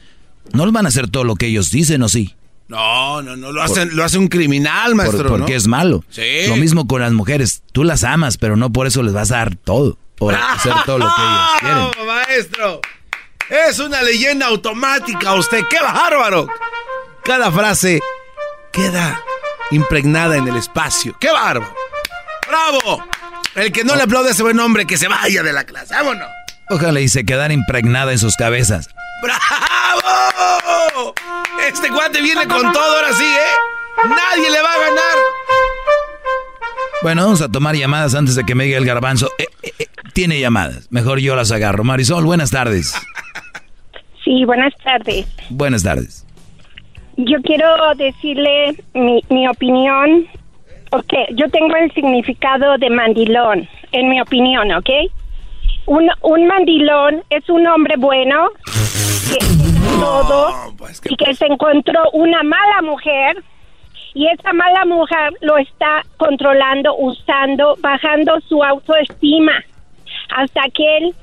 [0.53, 2.35] no les van a hacer todo lo que ellos dicen, ¿o sí?
[2.69, 5.29] No, no, no, lo, hacen, lo hace un criminal, maestro.
[5.29, 6.03] porque es malo.
[6.11, 6.47] Sí.
[6.49, 7.63] Lo mismo con las mujeres.
[7.73, 9.99] Tú las amas, pero no por eso les vas a dar todo.
[10.17, 12.07] Por hacer todo lo que ellos quieren.
[12.07, 12.81] maestro!
[13.51, 15.61] Es una leyenda automática usted.
[15.69, 16.49] ¡Qué bárbaro!
[17.25, 18.01] Cada frase
[18.71, 19.23] queda
[19.71, 21.17] impregnada en el espacio.
[21.19, 21.75] ¡Qué bárbaro!
[22.47, 23.03] ¡Bravo!
[23.55, 25.95] El que no le aplaude a ese buen hombre, que se vaya de la clase.
[25.95, 26.29] ¡Vámonos!
[26.69, 28.91] Ojalá y se quedara impregnada en sus cabezas.
[29.23, 31.15] ¡Bravo!
[31.67, 34.07] Este guante viene con todo ahora sí, ¿eh?
[34.07, 35.17] Nadie le va a ganar.
[37.03, 39.31] Bueno, vamos a tomar llamadas antes de que me diga el garbanzo.
[39.39, 40.89] Eh, eh, eh, tiene llamadas.
[40.91, 41.85] Mejor yo las agarro.
[41.85, 42.95] Marisol, buenas tardes.
[44.25, 45.27] Sí, buenas tardes.
[45.49, 46.24] Buenas tardes.
[47.17, 50.27] Yo quiero decirle mi, mi opinión,
[50.91, 54.91] porque yo tengo el significado de mandilón, en mi opinión, ¿ok?
[55.87, 58.49] Un, un mandilón es un hombre bueno
[59.29, 59.39] que
[60.01, 63.43] todo pues, y que se encontró una mala mujer
[64.15, 69.53] y esa mala mujer lo está controlando, usando, bajando su autoestima
[70.31, 71.15] hasta que él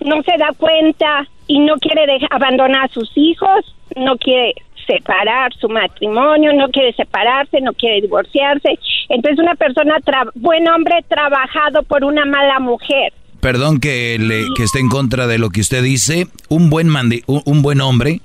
[0.00, 4.54] no se da cuenta y no quiere abandonar a sus hijos, no quiere
[4.96, 8.78] separar su matrimonio, no quiere separarse, no quiere divorciarse.
[9.08, 9.96] Entonces una persona,
[10.34, 15.36] buen hombre trabajado por una mala mujer perdón que, le, que esté en contra de
[15.36, 18.20] lo que usted dice, un buen, mandi, un, buen hombre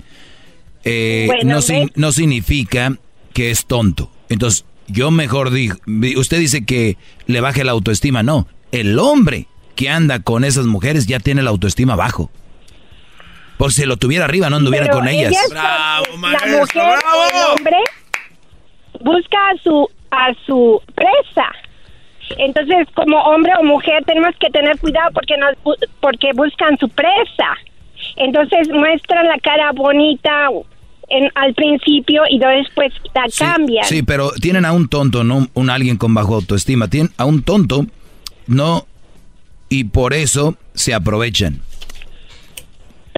[0.84, 1.58] eh, no,
[1.96, 2.96] no significa
[3.34, 4.12] que es tonto.
[4.28, 5.74] Entonces, yo mejor digo,
[6.16, 6.96] usted dice que
[7.26, 11.50] le baje la autoestima, no, el hombre que anda con esas mujeres ya tiene la
[11.50, 12.30] autoestima bajo.
[13.58, 15.34] Por si lo tuviera arriba, no anduviera con ellas.
[15.50, 16.98] bravo, la mujer,
[17.34, 17.78] el hombre
[19.00, 21.52] busca a su a su presa
[22.36, 27.56] entonces, como hombre o mujer, tenemos que tener cuidado porque nos porque buscan su presa.
[28.16, 30.48] Entonces, muestran la cara bonita
[31.08, 33.84] en, al principio y después la cambian.
[33.86, 36.88] Sí, pero tienen a un tonto, no un alguien con bajo autoestima.
[36.88, 37.86] Tienen a un tonto,
[38.46, 38.86] no,
[39.68, 41.60] y por eso se aprovechan.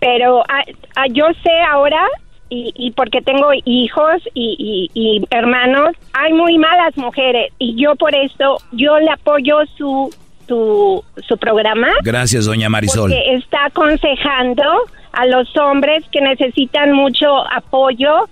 [0.00, 0.62] Pero ah,
[0.96, 2.02] ah, yo sé ahora,
[2.48, 7.94] y, y porque tengo hijos y, y- y hermanos, hay muy malas mujeres y yo
[7.96, 10.12] por eso, yo le apoyo su,
[10.48, 11.88] su, su programa.
[12.02, 13.10] Gracias, doña Marisol.
[13.10, 14.64] Porque está aconsejando
[15.12, 18.28] a los hombres que necesitan mucho apoyo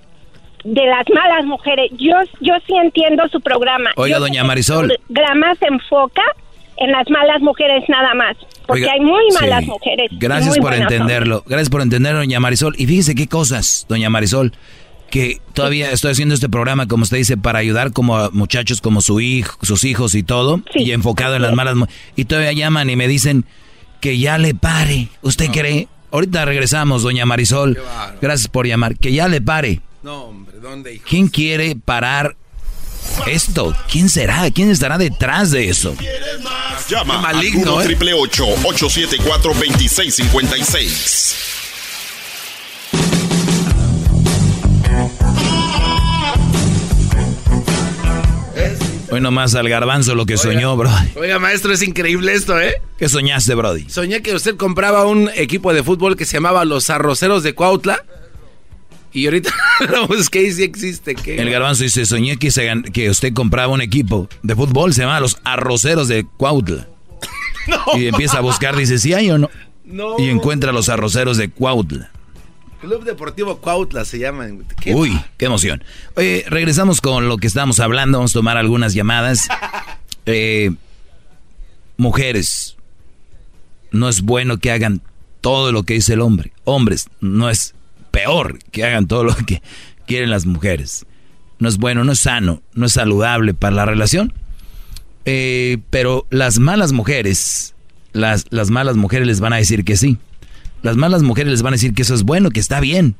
[0.64, 1.90] de las malas mujeres.
[1.98, 3.90] Yo, yo sí entiendo su programa.
[3.96, 4.90] Oiga, Yo doña que Marisol.
[4.90, 6.22] Su programa se enfoca
[6.78, 8.36] en las malas mujeres nada más.
[8.68, 9.38] Porque Oiga, hay muy sí.
[9.40, 10.10] malas mujeres.
[10.12, 11.42] Gracias por entenderlo.
[11.46, 12.74] Gracias por entenderlo, doña Marisol.
[12.76, 14.52] Y fíjese qué cosas, doña Marisol,
[15.10, 19.00] que todavía estoy haciendo este programa, como usted dice, para ayudar como a muchachos como
[19.00, 21.76] su hijo, sus hijos y todo, y enfocado en las malas
[22.14, 23.46] Y todavía llaman y me dicen
[24.02, 25.08] que ya le pare.
[25.22, 25.88] ¿Usted cree?
[26.10, 27.78] Ahorita regresamos, doña Marisol.
[28.20, 28.98] Gracias por llamar.
[28.98, 29.80] Que ya le pare.
[30.02, 31.00] No, hombre, ¿dónde?
[31.08, 32.36] ¿Quién quiere parar
[33.26, 33.74] esto?
[33.90, 34.50] ¿Quién será?
[34.50, 35.94] ¿Quién estará detrás de eso?
[36.88, 37.84] Llama maligno, al 1 ¿eh?
[37.84, 41.48] triple 874 2656.
[49.10, 50.90] Hoy nomás al garbanzo lo que soñó, bro.
[51.16, 52.74] Oiga, maestro, es increíble esto, ¿eh?
[52.98, 53.88] ¿Qué soñaste, Brody?
[53.88, 58.04] Soñé que usted compraba un equipo de fútbol que se llamaba Los Arroceros de Cuautla.
[59.12, 59.50] Y ahorita
[59.90, 61.14] lo busqué y sí existe.
[61.14, 61.40] ¿qué?
[61.40, 65.20] El garbanzo dice, soñé que, se que usted compraba un equipo de fútbol, se llama
[65.20, 66.88] Los Arroceros de Cuautla.
[67.96, 69.50] y empieza a buscar, dice, ¿sí hay o no?
[69.84, 70.18] No.
[70.18, 72.10] Y encuentra los Arroceros de Cuautla.
[72.80, 74.46] Club Deportivo Cuautla se llama.
[74.80, 74.94] ¿Qué?
[74.94, 75.82] Uy, qué emoción.
[76.14, 79.48] Oye, regresamos con lo que estábamos hablando, vamos a tomar algunas llamadas.
[80.30, 80.72] Eh,
[81.96, 82.76] mujeres,
[83.90, 85.00] no es bueno que hagan
[85.40, 86.52] todo lo que dice el hombre.
[86.64, 87.74] Hombres, no es
[88.18, 89.62] peor que hagan todo lo que
[90.06, 91.06] quieren las mujeres.
[91.58, 94.32] No es bueno, no es sano, no es saludable para la relación.
[95.24, 97.74] Eh, pero las malas mujeres,
[98.12, 100.18] las, las malas mujeres les van a decir que sí.
[100.82, 103.16] Las malas mujeres les van a decir que eso es bueno, que está bien.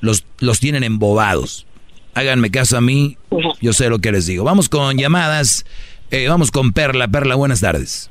[0.00, 1.66] Los, los tienen embobados.
[2.14, 3.18] Háganme caso a mí,
[3.60, 4.44] yo sé lo que les digo.
[4.44, 5.64] Vamos con llamadas.
[6.10, 7.08] Eh, vamos con Perla.
[7.08, 8.10] Perla, buenas tardes.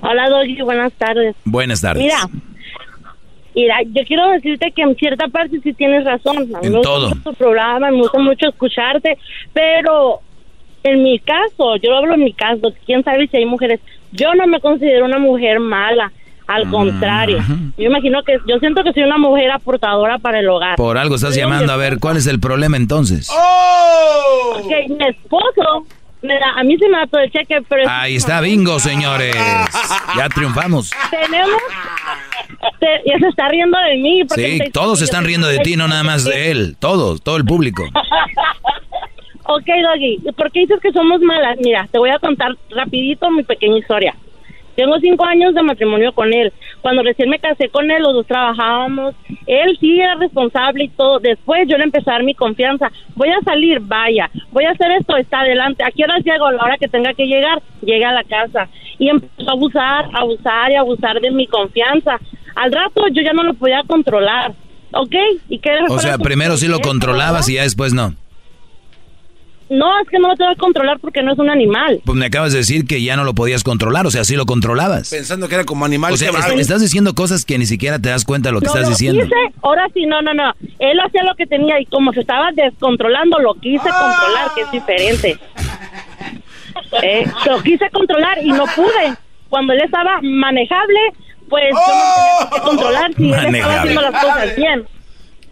[0.00, 1.34] Hola, Doggy, buenas tardes.
[1.44, 2.02] Buenas tardes.
[2.02, 2.28] Mira,
[3.54, 6.38] mira, yo quiero decirte que en cierta parte sí tienes razón.
[6.54, 7.08] A mí En me gusta todo.
[7.10, 9.18] mucho tu programa, me gusta mucho escucharte,
[9.52, 10.20] pero
[10.82, 13.80] en mi caso, yo hablo en mi caso, quién sabe si hay mujeres.
[14.12, 16.10] Yo no me considero una mujer mala,
[16.46, 17.38] al contrario.
[17.78, 20.74] Yo imagino que, yo siento que soy una mujer aportadora para el hogar.
[20.76, 21.72] Por algo estás Soy llamando.
[21.72, 23.30] A ver, ¿cuál es el problema entonces?
[24.56, 25.86] Ok, mi esposo,
[26.22, 27.88] me da- a mí se me da todo el cheque, pero...
[27.88, 29.36] Ahí está, bingo, señores.
[30.16, 30.90] Ya triunfamos.
[31.10, 31.60] Tenemos...
[32.80, 34.22] te- ya se está riendo de mí.
[34.34, 36.76] Sí, te- todos se están riendo de ti, no nada más de él.
[36.78, 37.84] Todos, todo el público.
[39.52, 41.56] Ok, Doggy, ¿por qué dices que somos malas?
[41.60, 44.14] Mira, te voy a contar rapidito mi pequeña historia.
[44.80, 46.54] Tengo cinco años de matrimonio con él.
[46.80, 49.14] Cuando recién me casé con él, los dos trabajábamos.
[49.46, 51.18] Él sí era responsable y todo.
[51.18, 52.90] Después yo le empecé a dar mi confianza.
[53.14, 54.30] Voy a salir, vaya.
[54.52, 55.84] Voy a hacer esto, está adelante.
[55.84, 56.46] ¿A qué horas llego?
[56.46, 58.70] A la hora que tenga que llegar, llegue a la casa.
[58.98, 62.18] Y empezó a abusar, a abusar y a abusar de mi confianza.
[62.54, 64.54] Al rato yo ya no lo podía controlar.
[64.92, 65.14] ¿Ok?
[65.50, 68.14] ¿Y qué O sea, primero sí lo controlabas y ya después no.
[69.70, 72.00] No, es que no lo tengo que controlar porque no es un animal.
[72.04, 74.44] Pues me acabas de decir que ya no lo podías controlar, o sea, sí lo
[74.44, 75.10] controlabas.
[75.10, 76.12] Pensando que era como animal.
[76.12, 76.58] O sea, bárbaro.
[76.58, 78.90] estás diciendo cosas que ni siquiera te das cuenta de lo que No estás lo
[78.90, 79.22] diciendo.
[79.22, 80.52] quise, ahora sí, no, no, no.
[80.80, 84.70] Él hacía lo que tenía y como se estaba descontrolando, lo quise controlar, que es
[84.72, 85.38] diferente.
[87.02, 89.14] Eh, lo quise controlar y no pude.
[89.48, 90.98] Cuando él estaba manejable,
[91.48, 94.84] pues yo no tenía que controlar si él estaba haciendo las cosas bien.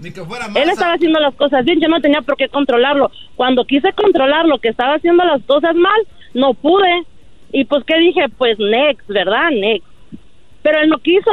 [0.01, 3.11] Él estaba haciendo las cosas bien, yo no tenía por qué controlarlo.
[3.37, 6.01] Cuando quise controlar lo que estaba haciendo las cosas mal,
[6.35, 7.03] no pude.
[7.53, 8.29] Y pues, ¿qué dije?
[8.37, 9.51] Pues next, ¿verdad?
[9.51, 9.87] Next.
[10.63, 11.31] Pero él no quiso.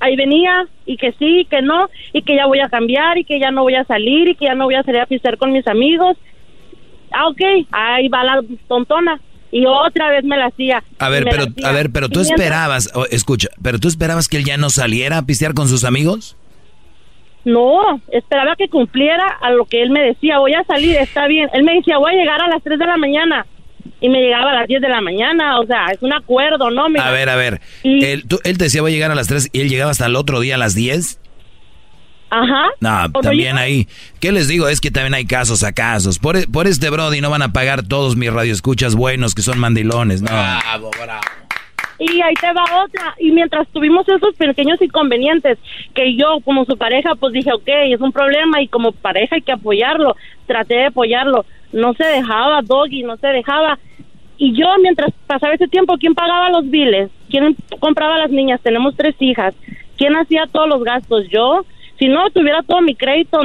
[0.00, 3.40] Ahí venía, y que sí, que no, y que ya voy a cambiar, y que
[3.40, 5.52] ya no voy a salir, y que ya no voy a salir a pistear con
[5.52, 6.16] mis amigos.
[7.10, 9.20] Ah, ok, ahí va la tontona.
[9.50, 10.82] Y otra vez me la hacía.
[10.98, 13.86] A y ver, pero a ver, pero tú Y mientras- esperabas, o, escucha, pero tú
[13.88, 16.36] esperabas que él ya no saliera a pistear con sus amigos?
[17.44, 20.38] No, esperaba que cumpliera a lo que él me decía.
[20.38, 21.48] Voy a salir, está bien.
[21.52, 23.46] Él me decía, voy a llegar a las 3 de la mañana.
[24.00, 25.58] Y me llegaba a las 10 de la mañana.
[25.60, 26.88] O sea, es un acuerdo, ¿no?
[26.88, 27.60] Mira, A ver, a ver.
[27.82, 29.90] Y- Él, tú- él te decía voy a llegar a las 3 y él llegaba
[29.90, 31.20] hasta el otro día a las 10.
[32.30, 32.64] Ajá.
[32.80, 33.86] No, también yo- ahí.
[34.20, 34.66] ¿Qué les digo?
[34.68, 36.18] Es que también hay casos a casos.
[36.18, 40.20] Por, por este Brody no van a pagar todos mis radioescuchas buenos que son mandilones.
[40.22, 40.30] No.
[40.32, 41.20] Bravo, bravo.
[41.98, 43.14] Y ahí te va otra.
[43.18, 45.58] Y mientras tuvimos esos pequeños inconvenientes,
[45.94, 49.42] que yo como su pareja, pues dije, ok, es un problema y como pareja hay
[49.42, 50.16] que apoyarlo.
[50.46, 51.44] Traté de apoyarlo.
[51.72, 53.78] No se dejaba, Doggy, no se dejaba.
[54.36, 57.10] Y yo, mientras pasaba ese tiempo, ¿quién pagaba los biles?
[57.30, 58.60] ¿Quién compraba a las niñas?
[58.60, 59.54] Tenemos tres hijas.
[59.96, 61.28] ¿Quién hacía todos los gastos?
[61.28, 61.64] Yo.
[61.98, 63.40] Si no, tuviera todo mi crédito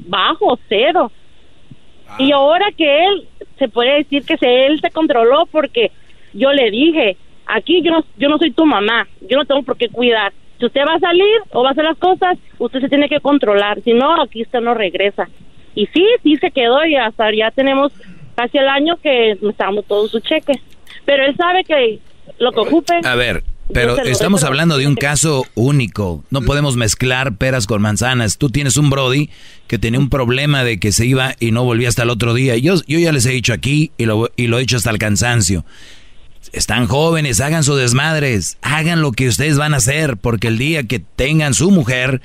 [0.00, 1.12] bajo, cero.
[2.18, 5.92] Y ahora que él, se puede decir que se, él se controló porque
[6.32, 7.16] yo le dije,
[7.46, 10.32] aquí yo no, yo no soy tu mamá, yo no tengo por qué cuidar.
[10.58, 13.20] Si usted va a salir o va a hacer las cosas, usted se tiene que
[13.20, 15.28] controlar, si no, aquí usted no regresa.
[15.74, 17.92] Y sí, sí se quedó y hasta ya tenemos
[18.34, 20.54] casi el año que estamos todos su cheque.
[21.04, 22.00] Pero él sabe que
[22.38, 23.00] lo que ocupe...
[23.04, 26.24] A ver, pero estamos hablando de un caso único.
[26.30, 28.38] No podemos mezclar peras con manzanas.
[28.38, 29.30] Tú tienes un Brody
[29.66, 32.56] que tenía un problema de que se iba y no volvía hasta el otro día.
[32.56, 34.98] Yo, yo ya les he dicho aquí y lo, y lo he dicho hasta el
[34.98, 35.64] cansancio.
[36.56, 40.84] Están jóvenes, hagan sus desmadres, hagan lo que ustedes van a hacer, porque el día
[40.84, 42.22] que tengan su mujer,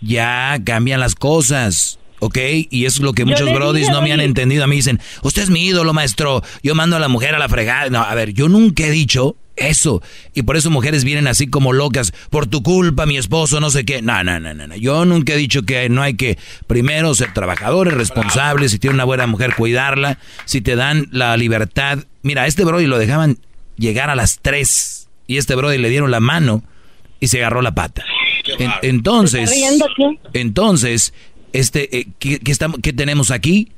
[0.00, 1.98] ya cambian las cosas.
[2.20, 2.38] ¿ok?
[2.70, 4.62] Y es lo que muchos brodis no me han entendido.
[4.62, 6.44] A mí dicen, usted es mi ídolo, maestro.
[6.62, 7.90] Yo mando a la mujer a la fregada.
[7.90, 10.00] No, a ver, yo nunca he dicho eso.
[10.32, 12.12] Y por eso mujeres vienen así como locas.
[12.30, 14.00] Por tu culpa, mi esposo, no sé qué.
[14.00, 14.76] No, no, no, no.
[14.76, 16.38] Yo nunca he dicho que no hay que
[16.68, 18.70] primero ser trabajadores, responsables.
[18.70, 20.20] Si tiene una buena mujer, cuidarla.
[20.44, 21.98] Si te dan la libertad.
[22.22, 23.38] Mira, a este brody lo dejaban
[23.76, 25.08] llegar a las 3.
[25.26, 26.62] Y este brody le dieron la mano
[27.20, 28.04] y se agarró la pata.
[28.82, 29.52] entonces,
[30.32, 31.14] entonces,
[31.52, 33.72] este, eh, ¿qué, estamos, ¿qué tenemos aquí?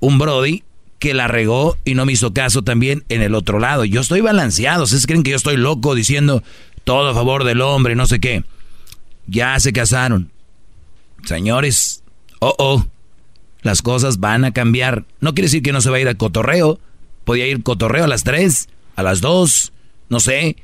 [0.00, 0.64] Un brody
[0.98, 3.84] que la regó y no me hizo caso también en el otro lado.
[3.84, 4.84] Yo estoy balanceado.
[4.84, 6.42] ¿Ustedes creen que yo estoy loco diciendo
[6.84, 8.44] todo a favor del hombre, no sé qué?
[9.26, 10.30] Ya se casaron.
[11.24, 12.02] Señores,
[12.40, 12.86] oh, oh,
[13.62, 15.04] las cosas van a cambiar.
[15.20, 16.80] No quiere decir que no se va a ir al cotorreo.
[17.24, 18.68] Podía ir cotorreo a las 3,
[18.98, 19.72] a las 2,
[20.08, 20.56] no sé.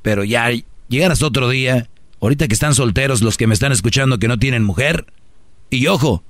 [0.00, 0.48] Pero ya
[0.88, 1.90] llegar hasta otro día.
[2.22, 5.04] Ahorita que están solteros los que me están escuchando que no tienen mujer.
[5.68, 6.24] Y ojo,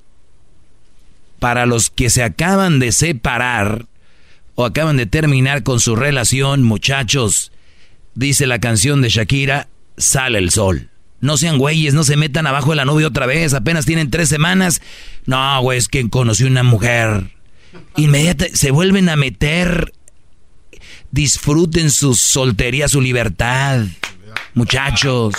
[1.39, 3.86] para los que se acaban de separar
[4.56, 7.52] o acaban de terminar con su relación, muchachos,
[8.16, 10.90] dice la canción de Shakira, sale el sol.
[11.20, 14.28] No sean güeyes, no se metan abajo de la nube otra vez, apenas tienen tres
[14.28, 14.82] semanas.
[15.27, 17.31] No, güey, es que conocí una mujer.
[17.97, 19.93] Inmediatamente se vuelven a meter.
[21.10, 23.84] Disfruten su soltería, su libertad.
[24.54, 25.34] Muchachos.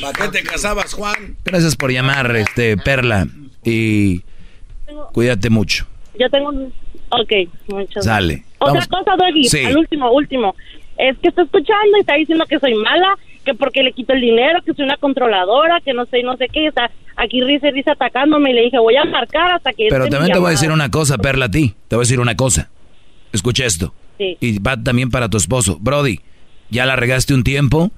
[0.00, 1.36] ¿Para qué te casabas, Juan?
[1.44, 3.26] Gracias por llamar, este, Perla
[3.64, 4.22] y
[5.12, 5.86] cuídate mucho.
[6.18, 6.50] Yo tengo...
[7.10, 7.32] Ok,
[7.68, 8.44] muchas Sale.
[8.58, 10.54] Otra cosa, Doggy, al último, último.
[10.96, 14.20] Es que está escuchando y está diciendo que soy mala, que porque le quito el
[14.20, 17.72] dinero, que soy una controladora, que no sé, no sé qué, está aquí risa y
[17.72, 19.88] risa atacándome y le dije, voy a marcar hasta que...
[19.90, 21.74] Pero también te voy a decir una cosa, Perla, a ti.
[21.88, 22.70] Te voy a decir una cosa.
[23.32, 23.94] Escucha esto.
[24.18, 25.78] Y va también para tu esposo.
[25.80, 26.20] Brody,
[26.68, 27.90] ya la regaste un tiempo,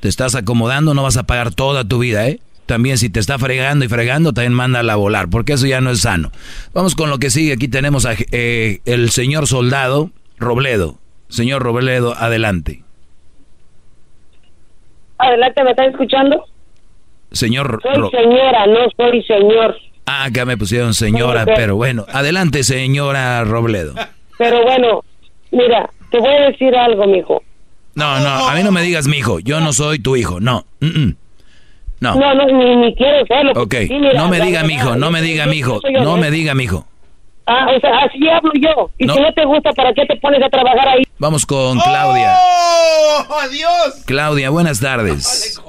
[0.00, 2.40] te estás acomodando, no vas a pagar toda tu vida, ¿eh?
[2.70, 5.90] también si te está fregando y fregando, también mándala a volar, porque eso ya no
[5.90, 6.30] es sano.
[6.72, 7.52] Vamos con lo que sigue.
[7.52, 11.00] Aquí tenemos a eh, el señor soldado Robledo.
[11.28, 12.84] Señor Robledo, adelante.
[15.18, 16.44] Adelante, ¿me estás escuchando?
[17.32, 17.80] Señor.
[17.82, 19.76] Soy señora, no soy señor.
[20.06, 22.06] Ah, acá me pusieron señora, pero bueno.
[22.12, 23.94] Adelante, señora Robledo.
[24.40, 25.04] Pero bueno,
[25.50, 27.42] mira, te voy a decir algo, mijo.
[27.94, 29.38] No, no, a mí no me digas mijo.
[29.40, 30.64] Yo no soy tu hijo, no.
[30.80, 32.14] No.
[32.14, 33.52] No, no, ni, quiero serlo.
[33.60, 33.74] Ok,
[34.14, 36.86] no me diga mijo, no me diga mijo, no me diga mijo.
[37.46, 38.90] Ah, o sea, así hablo yo.
[38.96, 41.02] Y si no te gusta, ¿para qué te pones a trabajar ahí?
[41.18, 42.34] Vamos con Claudia.
[42.38, 43.26] ¡Oh!
[43.42, 44.04] ¡Adiós!
[44.06, 45.60] Claudia, buenas tardes.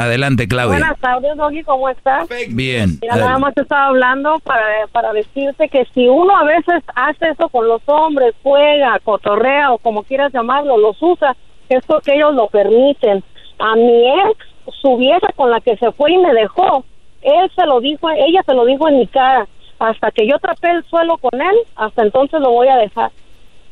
[0.00, 0.78] Adelante, Claudia.
[0.78, 2.26] Buenas tardes, Doggy, ¿cómo estás?
[2.48, 2.98] Bien.
[3.02, 7.28] Mira, nada más te estaba hablando para, para decirte que si uno a veces hace
[7.28, 11.36] eso con los hombres, juega, cotorrea o como quieras llamarlo, los usa,
[11.68, 13.22] es porque ellos lo permiten.
[13.58, 14.38] A mi ex
[14.80, 16.82] su vieja con la que se fue y me dejó,
[17.20, 19.46] él se lo dijo, ella se lo dijo en mi cara,
[19.78, 23.10] hasta que yo trapé el suelo con él, hasta entonces lo voy a dejar.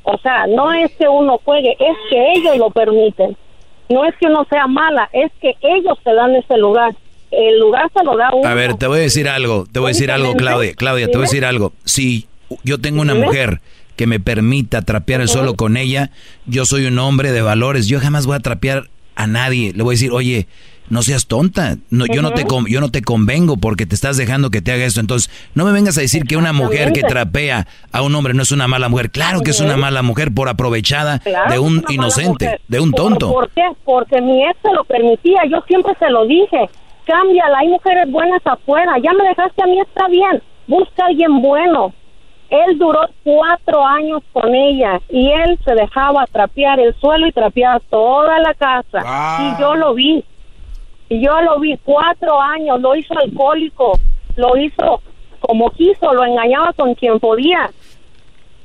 [0.02, 3.34] O sea, no es que uno juegue, es que ellos lo permiten.
[3.88, 6.94] No es que uno sea mala, es que ellos te dan ese lugar.
[7.30, 8.48] El lugar se lo da uno.
[8.48, 10.74] A ver, te voy a decir algo, te voy a decir algo, Claudia.
[10.74, 11.72] Claudia, te voy a decir algo.
[11.84, 12.26] Si
[12.64, 13.60] yo tengo una mujer
[13.96, 16.10] que me permita trapear el suelo con ella,
[16.46, 19.72] yo soy un hombre de valores, yo jamás voy a trapear a nadie.
[19.74, 20.46] Le voy a decir, oye,
[20.90, 21.76] no seas tonta.
[21.90, 24.84] No, yo, no te yo no te convengo porque te estás dejando que te haga
[24.84, 25.00] esto.
[25.00, 28.42] Entonces, no me vengas a decir que una mujer que trapea a un hombre no
[28.42, 29.10] es una mala mujer.
[29.10, 33.32] Claro que es una mala mujer por aprovechada de un inocente, de un tonto.
[33.32, 33.64] ¿Por, qué?
[33.84, 35.42] Porque mi ex se lo permitía.
[35.50, 36.68] Yo siempre se lo dije.
[37.04, 38.92] Cámbiala, hay mujeres buenas afuera.
[39.02, 40.42] Ya me dejaste a mí, está bien.
[40.66, 41.94] Busca a alguien bueno.
[42.50, 47.80] Él duró cuatro años con ella y él se dejaba trapear el suelo y trapear
[47.90, 49.02] toda la casa.
[49.40, 50.24] Y yo lo vi.
[51.08, 53.98] Y yo lo vi cuatro años, lo hizo alcohólico,
[54.36, 55.00] lo hizo
[55.40, 57.70] como quiso, lo engañaba con quien podía.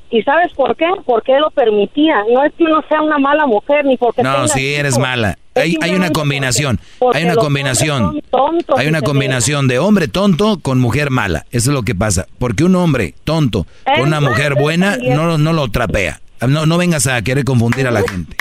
[0.10, 0.86] ¿Y sabes por qué?
[1.06, 2.24] Porque él lo permitía.
[2.32, 4.22] No es que uno sea una mala mujer, ni porque...
[4.22, 5.40] No, tenga sí eres mala.
[5.56, 6.80] Hay, hay una combinación.
[7.00, 8.22] porque Hay una combinación.
[8.30, 11.46] tontos Hay una combinación de hombre tonto con mujer mala.
[11.52, 12.28] Eso es lo que pasa.
[12.38, 16.20] Porque un hombre tonto con una mujer buena no, no lo trapea.
[16.48, 18.36] No, no vengas a querer confundir a la gente.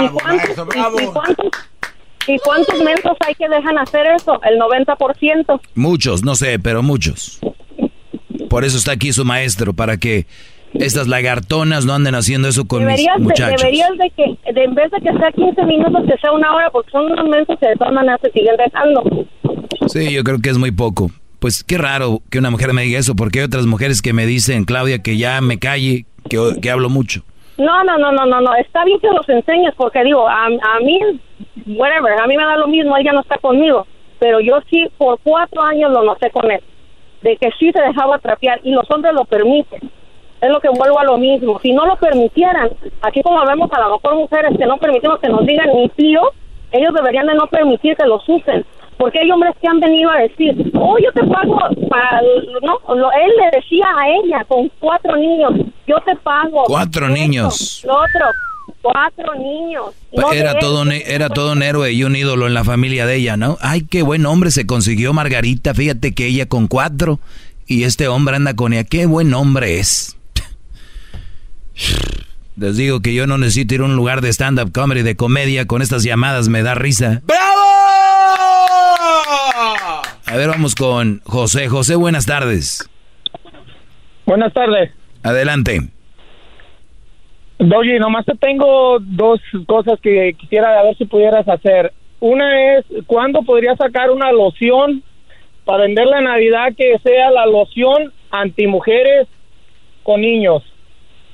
[0.00, 1.46] ¿Y cuántos, y- y cuántos,
[2.28, 4.40] y cuántos mensos hay que dejan hacer eso?
[4.42, 5.60] El 90%.
[5.74, 7.40] Muchos, no sé, pero muchos.
[8.48, 10.26] Por eso está aquí su maestro, para que
[10.74, 13.60] estas lagartonas no anden haciendo eso con Deberías, mis de, muchachos.
[13.62, 16.70] deberías de que, de, en vez de que sea 15 minutos, que sea una hora,
[16.70, 19.26] porque son unos mensos que maneras se siguen dejando.
[19.88, 21.10] Sí, yo creo que es muy poco.
[21.38, 24.26] Pues qué raro que una mujer me diga eso, porque hay otras mujeres que me
[24.26, 27.22] dicen, Claudia, que ya me calle, que, que hablo mucho.
[27.58, 28.54] No, no, no, no, no, no.
[28.54, 31.00] Está bien que los enseñes, porque digo, a, a mí,
[31.66, 33.86] whatever, a mí me da lo mismo, ella no está conmigo.
[34.18, 36.60] Pero yo sí, por cuatro años lo noté con él,
[37.22, 39.90] de que sí se dejaba trapear y los hombres lo permiten.
[40.40, 41.58] Es lo que vuelvo a lo mismo.
[41.60, 42.70] Si no lo permitieran,
[43.00, 46.20] aquí como vemos a lo mejor mujeres que no permitimos que nos digan ni tío,
[46.72, 48.64] ellos deberían de no permitir que los usen.
[48.98, 51.58] Porque hay hombres que han venido a decir, oh, yo te pago
[51.90, 52.20] para...
[52.62, 55.52] No, lo- él le decía a ella con cuatro niños,
[55.86, 56.64] yo te pago.
[56.64, 57.82] Cuatro esto, niños.
[57.84, 58.26] Lo otro,
[58.80, 59.90] cuatro niños.
[60.12, 63.16] No era todo un, era todo un héroe y un ídolo en la familia de
[63.16, 63.58] ella, ¿no?
[63.60, 65.74] Ay, qué buen hombre se consiguió Margarita.
[65.74, 67.20] Fíjate que ella con cuatro
[67.66, 68.84] y este hombre anda con ella.
[68.84, 70.16] Qué buen hombre es.
[72.56, 75.66] Les digo que yo no necesito ir a un lugar de stand-up comedy, de comedia.
[75.66, 77.20] Con estas llamadas me da risa.
[80.26, 81.68] A ver, vamos con José.
[81.68, 82.88] José, buenas tardes.
[84.26, 84.90] Buenas tardes.
[85.22, 85.80] Adelante.
[87.58, 91.92] Doggy, nomás te tengo dos cosas que quisiera a ver si pudieras hacer.
[92.20, 95.02] Una es, ¿cuándo podría sacar una loción
[95.64, 99.26] para venderla en Navidad que sea la loción antimujeres
[100.02, 100.62] con niños?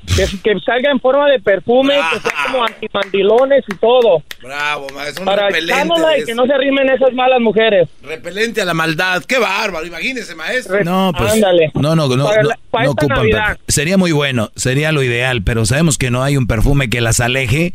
[0.07, 4.23] Que, que salga en forma de perfume, que sea como antimandilones y todo.
[4.43, 5.23] Bravo, maestro.
[5.23, 6.24] Un Para repelente.
[6.27, 7.89] que no se arrimen esas malas mujeres.
[8.03, 9.23] Repelente a la maldad.
[9.24, 9.87] Qué bárbaro.
[9.87, 10.83] Imagínese, maestro.
[10.85, 11.33] No, pues.
[11.33, 11.70] Ándale.
[11.74, 12.24] No, no, no.
[12.27, 13.47] Para no, la- para no esta ocupan Navidad.
[13.47, 13.65] perfume.
[13.69, 17.20] Sería muy bueno, sería lo ideal, pero sabemos que no hay un perfume que las
[17.20, 17.74] aleje.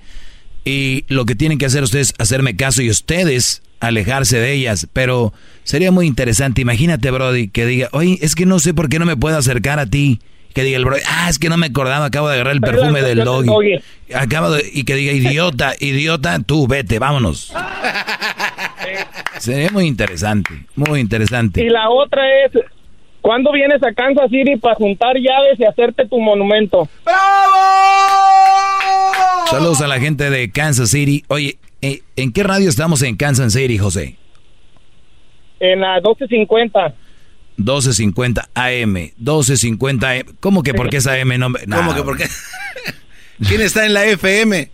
[0.65, 4.87] Y lo que tienen que hacer ustedes es hacerme caso y ustedes alejarse de ellas.
[4.91, 5.33] Pero
[5.63, 6.61] sería muy interesante.
[6.61, 9.79] Imagínate, Brody, que diga, oye, es que no sé por qué no me puedo acercar
[9.79, 10.19] a ti.
[10.57, 13.03] Que diga el Brody, ah, es que no me acordaba, acabo de agarrar el perfume
[13.03, 13.79] del doggy.
[14.11, 17.53] Acabo de, y que diga, idiota, idiota, tú vete, vámonos.
[19.37, 21.63] Sería muy interesante, muy interesante.
[21.63, 22.53] Y la otra es,
[23.21, 26.89] ¿cuándo vienes a Kansas City para juntar llaves y hacerte tu monumento?
[29.51, 31.23] Saludos a la gente de Kansas City.
[31.27, 34.15] Oye, eh, ¿en qué radio estamos en Kansas City, José?
[35.59, 36.95] En la 1250.
[37.57, 38.93] 1250 AM.
[38.93, 40.23] 1250 AM.
[40.39, 41.37] ¿Cómo que por qué es AM?
[41.39, 42.25] No, ¿Cómo que por qué?
[43.47, 44.71] ¿Quién está en la FM?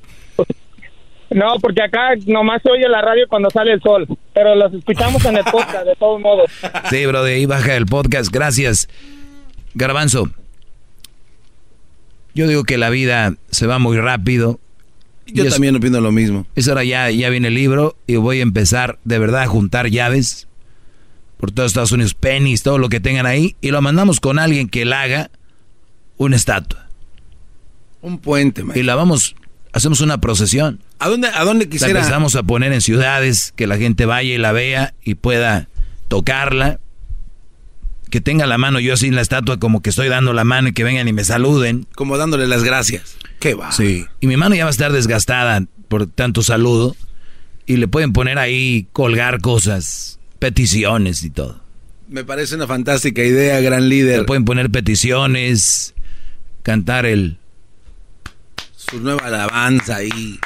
[1.31, 5.25] No, porque acá nomás se oye la radio cuando sale el sol, pero los escuchamos
[5.25, 6.49] en el podcast, de todos modos.
[6.89, 8.31] Sí, bro, de ahí baja el podcast.
[8.31, 8.87] Gracias.
[9.73, 10.29] Garbanzo.
[12.35, 14.59] Yo digo que la vida se va muy rápido.
[15.25, 16.45] Yo es- también opino lo mismo.
[16.55, 19.87] Es hora ya, ya viene el libro y voy a empezar de verdad a juntar
[19.89, 20.47] llaves
[21.43, 24.69] por todos Estados Unidos, pennies, todo lo que tengan ahí, y lo mandamos con alguien
[24.69, 25.29] que le haga
[26.15, 26.87] una estatua.
[28.01, 29.35] Un puente, Y la vamos,
[29.73, 30.79] hacemos una procesión.
[30.99, 31.99] ¿A dónde, a dónde La quisiera?
[31.99, 35.67] empezamos a poner en ciudades, que la gente vaya y la vea y pueda
[36.07, 36.79] tocarla.
[38.09, 40.69] Que tenga la mano yo así en la estatua como que estoy dando la mano
[40.69, 41.87] y que vengan y me saluden.
[41.93, 43.17] Como dándole las gracias.
[43.41, 43.73] Qué va.
[43.73, 44.05] Sí.
[44.21, 46.95] Y mi mano ya va a estar desgastada por tanto saludo.
[47.65, 51.61] Y le pueden poner ahí, colgar cosas, peticiones y todo.
[52.09, 54.19] Me parece una fantástica idea, gran líder.
[54.19, 55.95] Le pueden poner peticiones,
[56.63, 57.37] cantar el...
[58.75, 60.37] Su nueva alabanza ahí.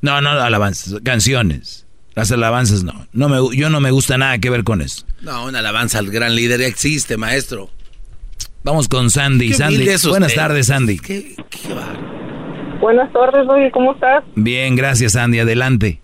[0.00, 1.86] No, no, alabanzas, canciones.
[2.16, 3.06] Las alabanzas no.
[3.12, 5.06] no me, yo no me gusta nada que ver con eso.
[5.20, 7.70] No, una alabanza al gran líder ya existe, maestro.
[8.64, 9.50] Vamos con Sandy.
[9.50, 9.88] Qué Sandy.
[10.08, 11.00] Buenas tardes, Sandy.
[12.80, 14.24] Buenas tardes, oye, ¿cómo estás?
[14.34, 15.38] Bien, gracias, Sandy.
[15.38, 16.00] Adelante.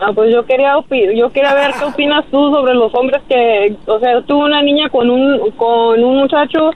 [0.00, 0.74] Ah, pues yo quería
[1.14, 4.90] yo quería ver qué opinas tú sobre los hombres que, o sea, tuvo una niña
[4.90, 6.70] con un con un muchacho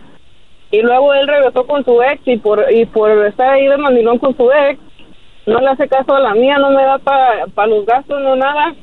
[0.71, 4.19] y luego él regresó con su ex y por y por estar ahí de mandilón
[4.19, 4.81] con su ex
[5.47, 8.75] no le hace caso a la mía, no me da para los gastos, no nada.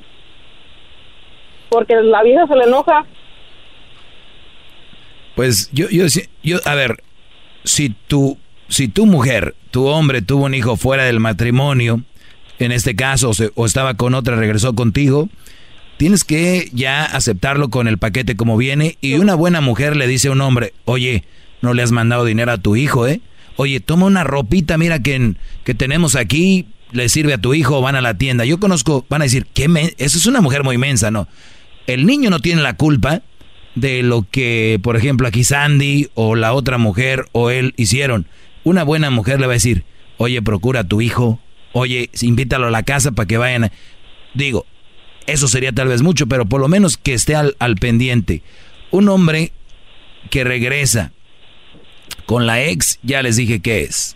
[1.69, 3.05] Porque la vieja se le enoja.
[5.35, 6.05] Pues yo, yo,
[6.43, 7.03] yo, a ver,
[7.63, 8.37] si tu,
[8.69, 12.01] si tu mujer, tu hombre tuvo un hijo fuera del matrimonio,
[12.59, 15.29] en este caso, o, estaba con otra, regresó contigo,
[15.97, 18.97] tienes que ya aceptarlo con el paquete como viene.
[19.01, 21.23] Y una buena mujer le dice a un hombre, oye,
[21.61, 23.21] no le has mandado dinero a tu hijo, ¿eh?
[23.55, 27.95] Oye, toma una ropita, mira que, que tenemos aquí, le sirve a tu hijo, van
[27.95, 28.45] a la tienda.
[28.45, 29.65] Yo conozco, van a decir, ¿qué
[29.97, 31.27] eso es una mujer muy inmensa, ¿no?
[31.87, 33.21] El niño no tiene la culpa
[33.75, 38.27] de lo que, por ejemplo, aquí Sandy o la otra mujer o él hicieron.
[38.63, 39.85] Una buena mujer le va a decir,
[40.17, 41.39] oye, procura a tu hijo,
[41.77, 43.71] oye, invítalo a la casa para que vayan.
[44.33, 44.65] Digo,
[45.25, 48.41] eso sería tal vez mucho, pero por lo menos que esté al, al pendiente.
[48.91, 49.51] Un hombre
[50.29, 51.11] que regresa
[52.25, 54.15] con la ex, ya les dije que es.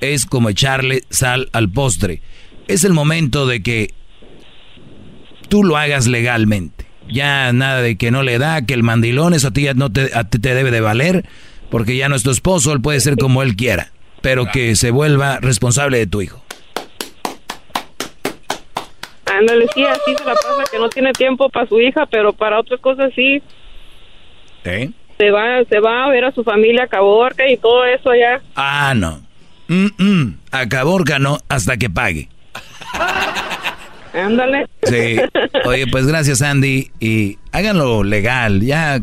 [0.00, 2.20] Es como echarle sal al postre.
[2.68, 3.94] Es el momento de que
[5.48, 6.86] tú lo hagas legalmente.
[7.08, 10.10] Ya nada de que no le da, que el mandilón, eso a ti, no te,
[10.14, 11.24] a ti te debe de valer,
[11.70, 13.92] porque ya no es tu esposo, él puede ser como él quiera,
[14.22, 16.45] pero que se vuelva responsable de tu hijo.
[19.38, 22.60] Ándale, sí, así se la pasa, que no tiene tiempo para su hija, pero para
[22.60, 23.42] otras cosas sí.
[24.64, 24.90] ¿Eh?
[25.18, 28.40] Se va, se va a ver a su familia a Caborca y todo eso allá.
[28.54, 29.20] Ah, no.
[29.68, 30.38] Mm, mm.
[30.52, 32.28] A Caborca no, hasta que pague.
[34.14, 34.66] Ándale.
[34.82, 35.16] Sí.
[35.64, 36.90] Oye, pues gracias, Andy.
[37.00, 38.62] Y háganlo legal.
[38.62, 39.00] Ya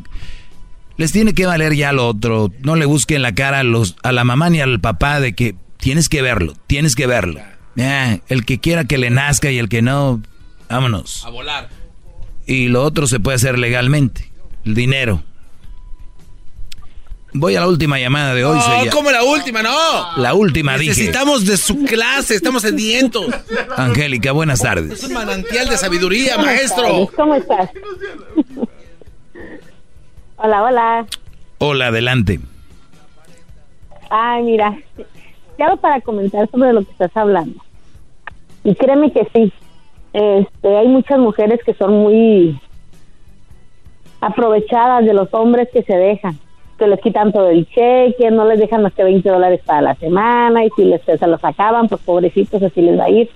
[0.97, 2.51] les tiene que valer ya lo otro.
[2.61, 5.55] No le busquen la cara a, los, a la mamá ni al papá de que
[5.77, 7.41] tienes que verlo, tienes que verlo.
[7.75, 10.21] Ya, el que quiera que le nazca y el que no,
[10.69, 11.25] vámonos.
[11.25, 11.69] A volar.
[12.45, 14.31] Y lo otro se puede hacer legalmente.
[14.65, 15.23] El dinero.
[17.35, 18.57] Voy a la última llamada de hoy.
[18.57, 19.63] No, ¿cómo la última?
[19.63, 20.17] No.
[20.17, 20.89] La última, dije.
[20.91, 23.25] Necesitamos de su clase, estamos sedientos.
[23.75, 24.99] Angélica, buenas tardes.
[24.99, 27.09] Es un manantial de sabiduría, maestro.
[27.15, 27.71] ¿Cómo estás?
[30.37, 31.07] hola, hola.
[31.57, 32.39] Hola, adelante.
[34.11, 34.77] Ay, mira,
[35.77, 37.61] para comentar sobre lo que estás hablando.
[38.63, 39.51] Y créeme que sí,
[40.13, 42.59] este, hay muchas mujeres que son muy
[44.21, 46.39] aprovechadas de los hombres que se dejan
[46.77, 49.95] que les quitan todo el cheque, no les dejan más que 20 dólares para la
[49.95, 53.29] semana y si les, se los acaban, pues pobrecitos así les va a ir.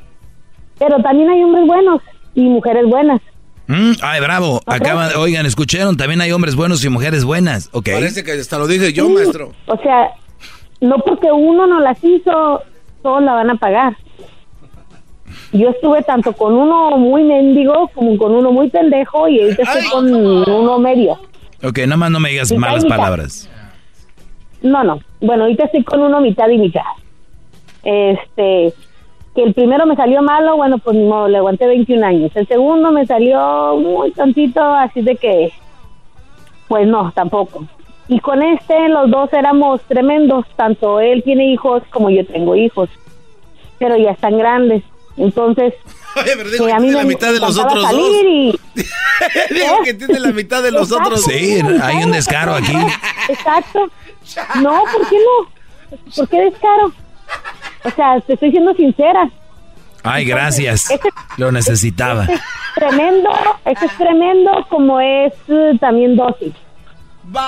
[0.80, 2.02] Pero también hay hombres buenos
[2.36, 3.22] y mujeres buenas.
[3.68, 4.62] Mm, ay, bravo.
[4.66, 7.90] Acaban, oigan, escucharon, también hay hombres buenos y mujeres buenas, ¿ok?
[7.92, 9.52] Parece que hasta lo dije yo, maestro.
[9.66, 10.12] O sea,
[10.82, 12.62] no porque uno no las hizo,
[13.02, 13.96] todos la van a pagar.
[15.52, 19.90] Yo estuve tanto con uno muy mendigo como con uno muy pendejo y ahorita estoy
[19.90, 21.18] con uno medio.
[21.64, 23.50] Ok, nada más no me digas malas palabras.
[24.62, 25.00] No, no.
[25.22, 26.82] Bueno, ahorita estoy con uno mitad y mitad.
[27.84, 28.74] Este,
[29.36, 32.32] que el primero me salió malo, bueno, pues ni modo, le aguanté 21 años.
[32.36, 35.52] El segundo me salió muy tontito, así de que,
[36.68, 37.66] pues no, tampoco.
[38.08, 40.46] Y con este, los dos éramos tremendos.
[40.56, 42.90] Tanto él tiene hijos como yo tengo hijos.
[43.80, 44.84] Pero ya están grandes.
[45.18, 45.74] Entonces,
[46.16, 48.02] Oye, pero digo que tiene la mitad de los otros dos.
[49.50, 52.76] digo que tiene la mitad de los otros Sí, hay un descaro aquí.
[53.30, 53.90] Exacto.
[54.62, 55.98] No, ¿por qué no?
[56.14, 56.92] ¿Por qué descaro?
[57.86, 59.30] O sea, te estoy siendo sincera.
[60.04, 60.90] Ay, gracias.
[61.38, 62.24] Lo necesitaba.
[62.24, 62.42] Este es
[62.76, 63.30] tremendo,
[63.64, 66.54] este es tremendo como es eh, también dócil.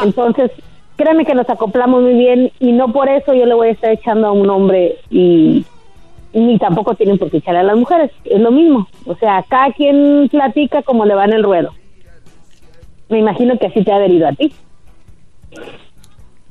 [0.03, 0.51] Entonces,
[0.95, 3.91] créeme que nos acoplamos muy bien y no por eso yo le voy a estar
[3.91, 5.65] echando a un hombre y
[6.33, 8.87] ni tampoco tienen por qué echarle a las mujeres, es lo mismo.
[9.05, 11.73] O sea, cada quien platica como le va en el ruedo.
[13.09, 14.53] Me imagino que así te ha adherido a ti.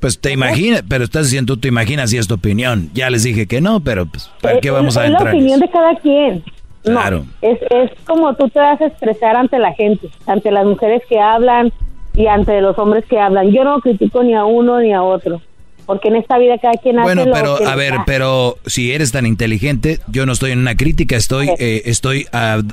[0.01, 2.91] Pues te imaginas, pero estás diciendo tú te imaginas y es tu opinión.
[2.95, 5.29] Ya les dije que no, pero pues ¿para qué vamos a entrar?
[5.29, 6.45] Es la opinión de cada quien.
[6.85, 7.27] Claro.
[7.43, 11.21] es, es como tú te vas a expresar ante la gente, ante las mujeres que
[11.21, 11.73] hablan
[12.19, 13.53] y ante los hombres que hablan.
[13.53, 15.41] Yo no critico ni a uno ni a otro
[15.87, 18.93] porque en esta vida cada quien bueno, hace pero, lo que a ver, pero si
[18.93, 22.27] eres tan inteligente, yo no estoy en una crítica, estoy, eh, estoy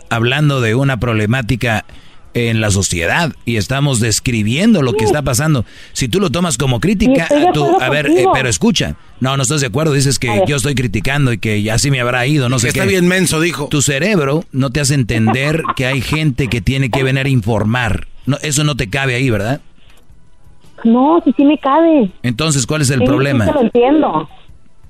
[0.09, 1.85] hablando de una problemática
[2.34, 5.63] en la sociedad y estamos describiendo lo que está pasando.
[5.93, 9.61] Si tú lo tomas como crítica, tú, a ver, eh, pero escucha, no, no estás
[9.61, 12.59] de acuerdo, dices que yo estoy criticando y que ya sí me habrá ido, no
[12.59, 12.88] sé está qué.
[12.88, 13.69] Está bien menso, dijo.
[13.69, 18.07] Tu cerebro no te hace entender que hay gente que tiene que venir a informar.
[18.26, 19.61] No, eso no te cabe ahí, ¿verdad?
[20.84, 22.11] No, sí, sí me cabe.
[22.23, 23.45] Entonces, ¿cuál es el problema?
[23.45, 24.30] Sí, lo entiendo.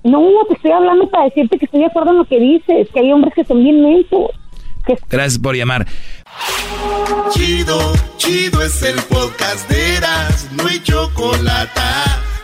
[0.03, 2.99] No, te estoy hablando para decirte que estoy de acuerdo en lo que dices, que
[2.99, 4.31] hay hombres que son bien mensos.
[5.09, 5.87] Gracias por llamar.
[7.31, 7.79] Chido,
[8.17, 11.81] chido es el podcast de Eras, no hay chocolate.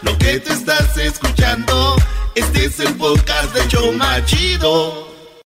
[0.01, 1.95] Lo que te estás escuchando,
[2.33, 5.10] este es el podcast de Choma Chido.